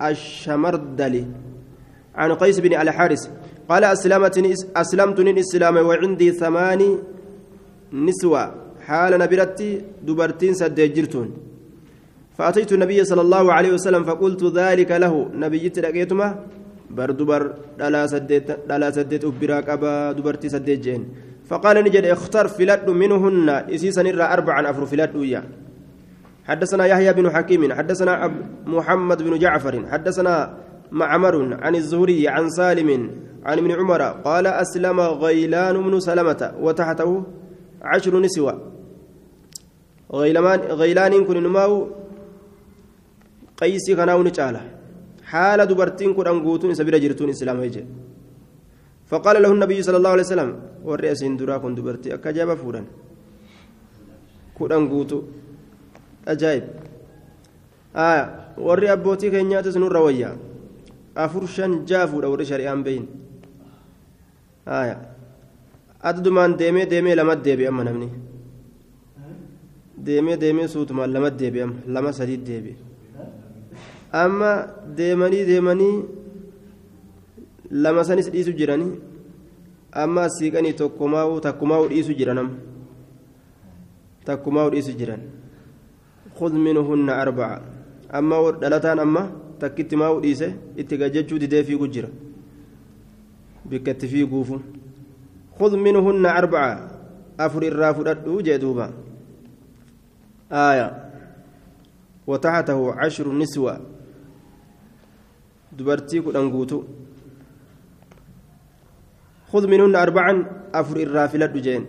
الشمردلي. 0.02 1.24
عن 2.14 2.32
قيس 2.32 2.60
بن 2.60 2.74
الحارث. 2.80 3.28
قال 3.68 3.84
أسلمتني 3.84 5.30
الإسلام 5.30 5.76
وعندي 5.76 6.32
ثمان 6.32 6.80
نسوة. 7.92 8.44
حال 8.86 9.12
نبرتي 9.18 9.70
دبرتين 10.06 10.54
سدجرتون 10.54 11.28
فأتيت 12.38 12.72
النبي 12.72 13.04
صلى 13.04 13.20
الله 13.20 13.52
عليه 13.52 13.72
وسلم 13.76 14.04
فقلت 14.04 14.42
ذلك 14.56 14.90
له. 14.90 15.14
نبي 15.34 15.68
لقيتما 15.68 16.28
بر 16.90 17.10
دبر 17.10 17.42
دلا 17.78 18.06
سدت 18.06 18.64
دلا 18.68 18.88
سدت 18.90 19.24
أبراك 19.24 19.68
أبا 19.68 20.12
دبرتي 20.12 20.48
سدت 20.48 20.80
جين. 20.80 21.02
فقال 21.48 21.76
نجد 21.84 22.04
اختر 22.04 22.48
فلاد 22.48 22.88
منهن. 22.90 23.48
إسيسا 23.48 24.02
نرى 24.02 24.22
أربعا 24.22 24.70
أفر 24.70 24.86
فلاد 24.86 25.16
ويا. 25.16 25.42
حدثنا 26.48 26.84
يحيى 26.86 27.12
بن 27.12 27.30
حكيم 27.30 27.72
حدثنا 27.72 28.12
محمد 28.66 29.18
بن 29.22 29.38
جعفر 29.38 29.74
حدثنا 29.92 30.34
معمر 30.92 31.62
عن 31.64 31.74
الزهري 31.74 32.28
عن 32.28 32.50
سالم 32.50 32.90
عن 33.44 33.58
ابن 33.58 33.70
عمر 33.72 34.02
قال 34.02 34.46
أسلم 34.46 35.00
غيلان 35.00 35.76
بن 35.82 36.00
سلمة 36.00 36.54
وتحته 36.60 37.22
عشر 37.82 38.20
نسوة. 38.20 38.54
غيلان 40.12 40.60
غيلان 40.80 41.24
كن 41.24 41.42
نماو 41.42 41.72
قيسي 43.56 43.94
كناو 43.96 44.22
نجاله 44.22 44.62
حال 45.24 45.60
دبرتين 45.66 46.14
كن 46.14 46.26
أنقوتون 46.26 46.74
سبيل 46.74 47.00
جرتون 47.00 47.28
إسلام 47.30 47.60
هيجي. 47.60 47.84
فقال 49.10 49.42
له 49.42 49.52
النبي 49.52 49.82
صلى 49.82 49.96
الله 49.96 50.10
عليه 50.10 50.22
وسلم 50.22 50.50
والرئيس 50.84 51.22
درا 51.24 51.56
كن 51.58 51.74
دبرتي 51.74 52.14
أكجاب 52.14 52.54
فورا. 52.54 52.82
كن 54.56 54.72
أنقوتو. 54.72 55.18
أجايب. 56.28 56.64
آه 57.96 58.48
warri 58.58 58.88
abbootii 58.88 59.30
keenyaatis 59.30 59.76
nurra 59.76 60.00
wayyaa 60.00 60.36
afur 61.24 61.44
shan 61.56 61.72
jaafuudha 61.90 62.28
warri 62.32 62.46
shari'aan 62.50 62.80
beeyin 62.86 63.06
addumaan 66.10 66.52
deemee 66.60 66.86
deemee 66.92 67.14
lamat 67.20 67.40
deebi'e 67.46 67.68
amma 67.72 67.82
namni 67.88 68.08
deemee 70.06 70.36
deemee 70.42 70.68
suutumaan 70.74 71.10
lamat 71.16 71.34
deebi'e 71.40 71.62
amma 71.66 71.78
lama 71.94 72.10
sadiit 72.18 72.42
deebi'e 72.48 72.76
amma 74.22 74.50
deemanii 74.98 75.44
deemanii 75.50 75.94
lama 77.84 78.02
sanis 78.08 78.28
dhiisu 78.34 78.52
jiranii 78.60 78.92
amma 80.02 80.20
asiiqanii 80.28 80.74
tokkumaa'uu 80.82 81.40
takkumaa'uu 81.46 81.88
dhiisu 81.92 82.12
jiran 82.20 82.38
amma 82.42 82.56
takkumaa'uu 84.28 84.72
dhiisu 84.76 84.92
jiran 85.00 85.22
خذ 86.38 86.54
منهن 86.54 87.10
أربعة 87.10 87.56
أما 88.14 88.36
dhalataan 88.62 88.98
amma 89.02 89.47
takkitti 89.60 89.96
maa'uu 89.96 90.20
dhiise 90.20 90.54
itti 90.76 90.96
gajjechuu 90.96 91.38
didee 91.38 91.64
fiigu 91.64 91.88
jira. 91.88 92.08
Bikka 93.64 93.90
itti 93.90 94.08
fiiguufu 94.08 94.60
خذ 95.58 95.76
منهن 95.76 96.26
أربعة 96.26 96.90
أفر 97.40 97.62
الراف 97.62 97.98
ردو 98.00 98.40
جدوبا 98.40 98.92
آية 100.52 101.10
وتحته 102.26 102.94
عشر 102.94 103.32
نسوة 103.32 103.80
دبرتي 105.72 106.20
كدنغوتو 106.20 106.82
خذ 109.52 109.66
منهن 109.66 109.96
أربعا 109.96 110.46
أفر 110.74 110.96
الراف 110.96 111.34
ردو 111.34 111.60
جين 111.60 111.84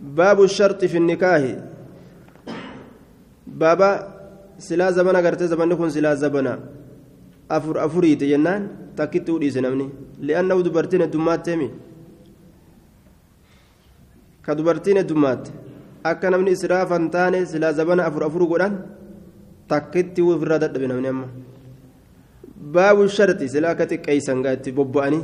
باب 0.00 0.42
الشرط 0.42 0.84
في 0.84 0.96
النكاح 0.98 1.42
بابا 3.46 4.15
silaa 4.58 4.92
zabana 4.92 5.22
gartee 5.22 5.48
zabanni 5.48 5.76
kun 5.76 5.90
silaa 5.90 6.14
zabana 6.16 6.58
afur 7.48 7.78
afuriiti 7.78 8.28
jennaan 8.28 8.68
takkitti 8.96 9.32
udhiise 9.32 9.60
namni 9.60 9.90
li'annahu 10.20 10.64
dubartiin 10.64 11.02
heddummaatteemi 11.02 11.68
ka 14.42 14.54
dubartiin 14.54 14.96
heddummaate 15.02 15.50
akka 16.04 16.30
namni 16.30 16.50
israafan 16.58 17.10
taane 17.10 17.46
silaa 17.46 17.72
zabana 17.72 18.06
afur 18.08 18.24
afur 18.28 18.46
godhan 18.52 18.74
takkitti 19.68 20.22
ofirraa 20.22 20.58
dadhabe 20.64 20.86
namni 20.92 21.08
amma 21.08 21.26
baabu 22.74 23.08
sharti 23.08 23.48
silaa 23.54 23.72
akka 23.76 23.86
xiqqeeysan 23.92 24.44
itti 24.56 24.72
bobba'anii 24.72 25.22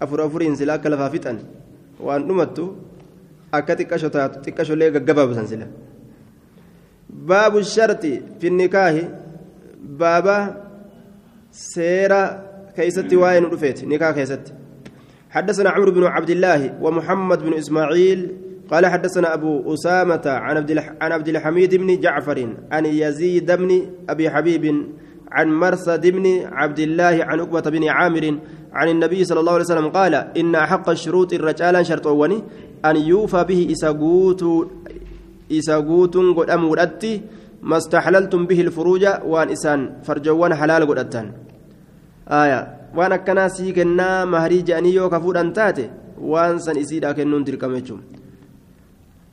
afur 0.00 0.20
afuriin 0.26 0.56
silaa 0.56 0.76
akka 0.80 0.88
lafaa 0.92 1.10
fixan 1.10 1.38
waan 2.06 2.22
dhumattu 2.28 2.64
akka 3.52 3.76
xiqqasho 3.78 4.08
taatu 4.16 4.36
xiqqashollee 4.44 4.90
gaggabaabasan 4.96 5.46
silaa 5.52 5.70
باب 7.12 7.56
الشرط 7.56 8.06
في 8.40 8.46
النكاح. 8.46 8.94
بابا 9.82 10.64
سيرة 11.50 12.46
كيست 12.76 13.14
واين 13.14 13.44
رفيت. 13.44 13.84
نكاح 13.84 14.10
كيست 14.10 14.54
حدثنا 15.30 15.70
عمرو 15.70 15.92
بن 15.92 16.04
عبد 16.04 16.30
الله 16.30 16.78
ومحمد 16.82 17.38
بن 17.42 17.52
إسماعيل. 17.54 18.36
قال 18.70 18.86
حدثنا 18.86 19.34
أبو 19.34 19.74
أسامة 19.74 20.22
عن 20.26 20.56
عبد 20.56 20.78
عن 21.00 21.12
عبد 21.12 21.28
الحميد 21.28 21.74
بن 21.74 22.00
جعفر 22.00 22.54
عن 22.72 22.86
يزيد 22.86 23.52
بن 23.52 23.86
أبي 24.08 24.30
حبيب 24.30 24.86
عن 25.32 25.48
مرثد 25.48 26.06
بن 26.06 26.40
عبد 26.52 26.78
الله 26.78 27.24
عن 27.24 27.40
عقبة 27.40 27.60
بن 27.60 27.88
عامر 27.88 28.38
عن 28.72 28.88
النبي 28.88 29.24
صلى 29.24 29.40
الله 29.40 29.52
عليه 29.52 29.64
وسلم 29.64 29.88
قال 29.88 30.14
إن 30.14 30.56
حق 30.56 30.90
الشروط 30.90 31.32
الرجال 31.32 31.86
شرطوني 31.86 32.42
أن 32.84 32.96
يوفى 32.96 33.44
به 33.44 33.68
إساقوت 33.72 34.44
قد 36.38 36.50
أمورتي 36.50 37.22
ما 37.62 37.76
استحللتم 37.76 38.46
به 38.46 38.60
الفروج 38.60 39.04
وأن 39.24 39.48
إسان 39.50 39.80
فرجوان 40.02 40.54
حلال 40.54 40.82
قد 40.88 40.98
أتان 40.98 41.26
آية 42.28 42.60
وأنا 42.96 43.16
كناسي 43.16 43.72
كنا 43.72 44.24
مهري 44.24 44.62
جاني 44.62 44.94
يوكا 44.94 45.18
فودان 45.18 45.52
تاتي 45.52 45.90
وأن 46.20 46.58
سن 46.58 46.76
إسيدا 46.78 47.12
كنون 47.12 47.44
تلكم 47.44 47.72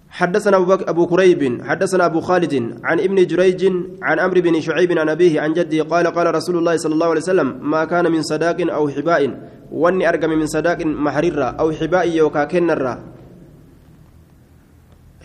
حدثنا 0.10 0.58
أبو 0.88 1.08
كريب 1.08 1.62
حدثنا 1.64 2.06
أبو 2.06 2.20
خالد 2.22 2.80
عن 2.84 3.00
ابن 3.00 3.26
جريج 3.26 3.62
عن 4.02 4.20
أمر 4.20 4.40
بن 4.40 4.62
شعيب 4.62 4.98
عن 4.98 5.10
أبيه 5.10 5.42
عن 5.42 5.54
جده 5.54 5.84
قال 5.84 6.08
قال 6.08 6.36
رسول 6.36 6.58
الله 6.58 6.78
صلى 6.78 6.94
الله 6.94 7.10
عليه 7.10 7.22
وسلم 7.22 7.60
ما 7.62 7.86
كان 7.86 8.12
من 8.12 8.22
صداق 8.22 8.58
أو 8.74 8.90
حباء. 8.90 9.22
وأني 9.72 10.10
أرقم 10.10 10.30
من 10.30 10.48
صداق 10.48 10.86
محررة 10.86 11.44
أو 11.44 11.72
حباء 11.72 12.10
يوكا 12.10 12.44
كنرة. 12.44 13.17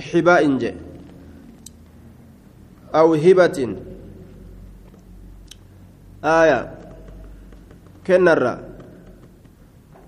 حباء 0.01 0.59
جي 0.59 0.75
أو 2.95 3.15
هبة. 3.15 3.77
آية. 6.25 6.61
كنرة 8.07 8.55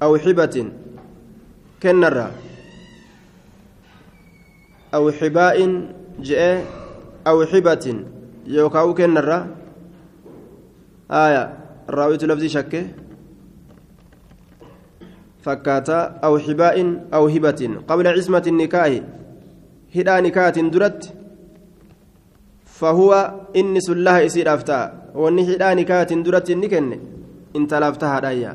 أو 0.03 0.16
حبة. 0.18 0.57
كنرة 1.82 2.30
أو 4.95 5.05
حباء 5.11 5.59
جاء. 6.20 6.64
أو 7.26 7.45
حبة. 7.47 7.87
يوكاو 8.47 8.95
كنرة 8.95 9.39
آية. 11.11 11.45
الراوي 11.89 12.16
لفظي 12.16 12.49
شكه. 12.49 12.85
فكاتا. 15.43 16.01
أو 16.24 16.39
حباء. 16.39 16.76
أو 17.14 17.28
هبة. 17.28 17.62
قبل 17.89 18.07
عصمة 18.07 18.45
النكاح. 18.47 19.24
هدا 19.97 20.21
نكاة 20.21 20.57
درت 20.75 21.13
فهو 22.67 23.11
إنس 23.57 23.91
الله 23.91 24.19
يصير 24.19 24.55
أفتاء 24.55 25.11
وإن 25.15 25.39
هدا 25.39 25.75
نكاة 25.75 26.11
درت 26.27 26.51
النكن 26.51 26.99
إن 27.57 27.67
تلفتها 27.67 28.21
دايا 28.21 28.53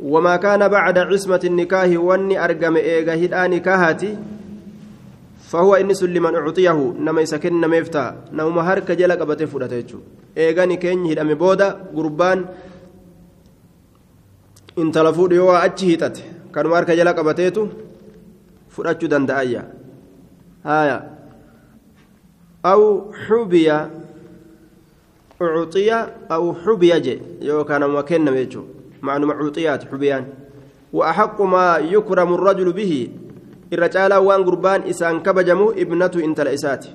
وما 0.00 0.36
كان 0.36 0.68
بعد 0.68 0.98
عصمة 0.98 1.40
النكاح 1.44 1.88
وإني 2.06 2.44
أرقم 2.44 2.76
إيغا 2.76 3.14
هدا 3.14 3.46
نكاهاتي 3.46 4.16
فهو 5.50 5.74
إنس 5.74 6.02
لمن 6.02 6.34
أعطيه 6.34 6.78
نما 6.98 7.20
يسكن 7.20 7.60
نما 7.60 7.76
يفتح 7.76 8.14
نما 8.32 8.62
هرك 8.68 8.88
جل 8.92 9.12
قبته 9.12 9.46
فودته 9.46 9.76
يجو 9.76 9.98
إيغاني 10.38 10.76
كين 10.76 11.06
هدام 11.10 11.34
بودا 11.34 11.68
قربان 11.96 12.38
إن 14.78 14.92
تلفود 14.92 15.32
يوا 15.32 15.64
أجي 15.64 15.94
هتت 15.94 16.16
كان 16.54 16.66
هرك 16.66 16.90
جل 16.90 17.08
قبته 17.08 17.68
دندايا 18.80 19.72
هايا 20.64 20.98
أو 22.66 23.12
حبي 23.12 23.70
أعطي 25.42 25.90
أو 26.30 26.54
حبي 26.54 27.00
جي 27.00 27.22
يو 27.40 27.64
كان 27.64 27.90
مكن 27.90 28.24
نما 28.24 28.38
يجو 28.38 28.62
معنى 29.02 29.26
معطيات 29.26 29.84
حبيان 29.84 30.24
وأحق 30.92 31.42
ما 31.42 31.76
يكرم 31.78 32.34
الرجل 32.34 32.72
به 32.72 33.10
irra 33.72 33.88
caalaa 33.88 34.20
waan 34.20 34.44
gurbaan 34.44 34.84
isaan 34.92 35.22
kabajamu 35.24 35.72
ibnatu 35.82 36.20
intala 36.20 36.52
isaati 36.52 36.90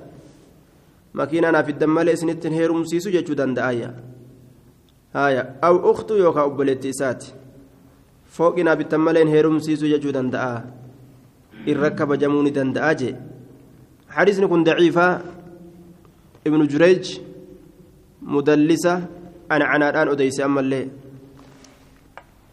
makiinaa 1.17 1.51
naaf 1.55 1.69
iddan 1.73 1.89
malee 1.89 2.13
isinittiin 2.13 2.53
heerumsiisu 2.53 3.09
jechuu 3.15 3.37
danda'ayya 3.39 3.89
haya 5.17 5.43
aw 5.67 5.75
uktu 5.91 6.19
yookaan 6.21 6.51
obboleetti 6.51 6.93
isaati 6.93 7.33
fooqi 8.35 8.63
naaf 8.67 8.83
ittan 8.85 9.01
malee 9.07 9.25
heerumsiisu 9.33 9.89
jechuu 9.93 10.13
danda'a 10.17 10.61
ni 12.43 12.51
danda'a 12.51 12.93
jee. 12.95 13.15
حديثني 14.09 14.47
كن 14.47 14.63
ضعيفة 14.63 15.21
ابن 16.47 16.67
جريج 16.67 17.19
مدلسة 18.21 19.05
أنا 19.51 19.65
عنادان 19.65 20.07
أديس 20.07 20.41
أما 20.41 20.59
اللي 20.59 20.87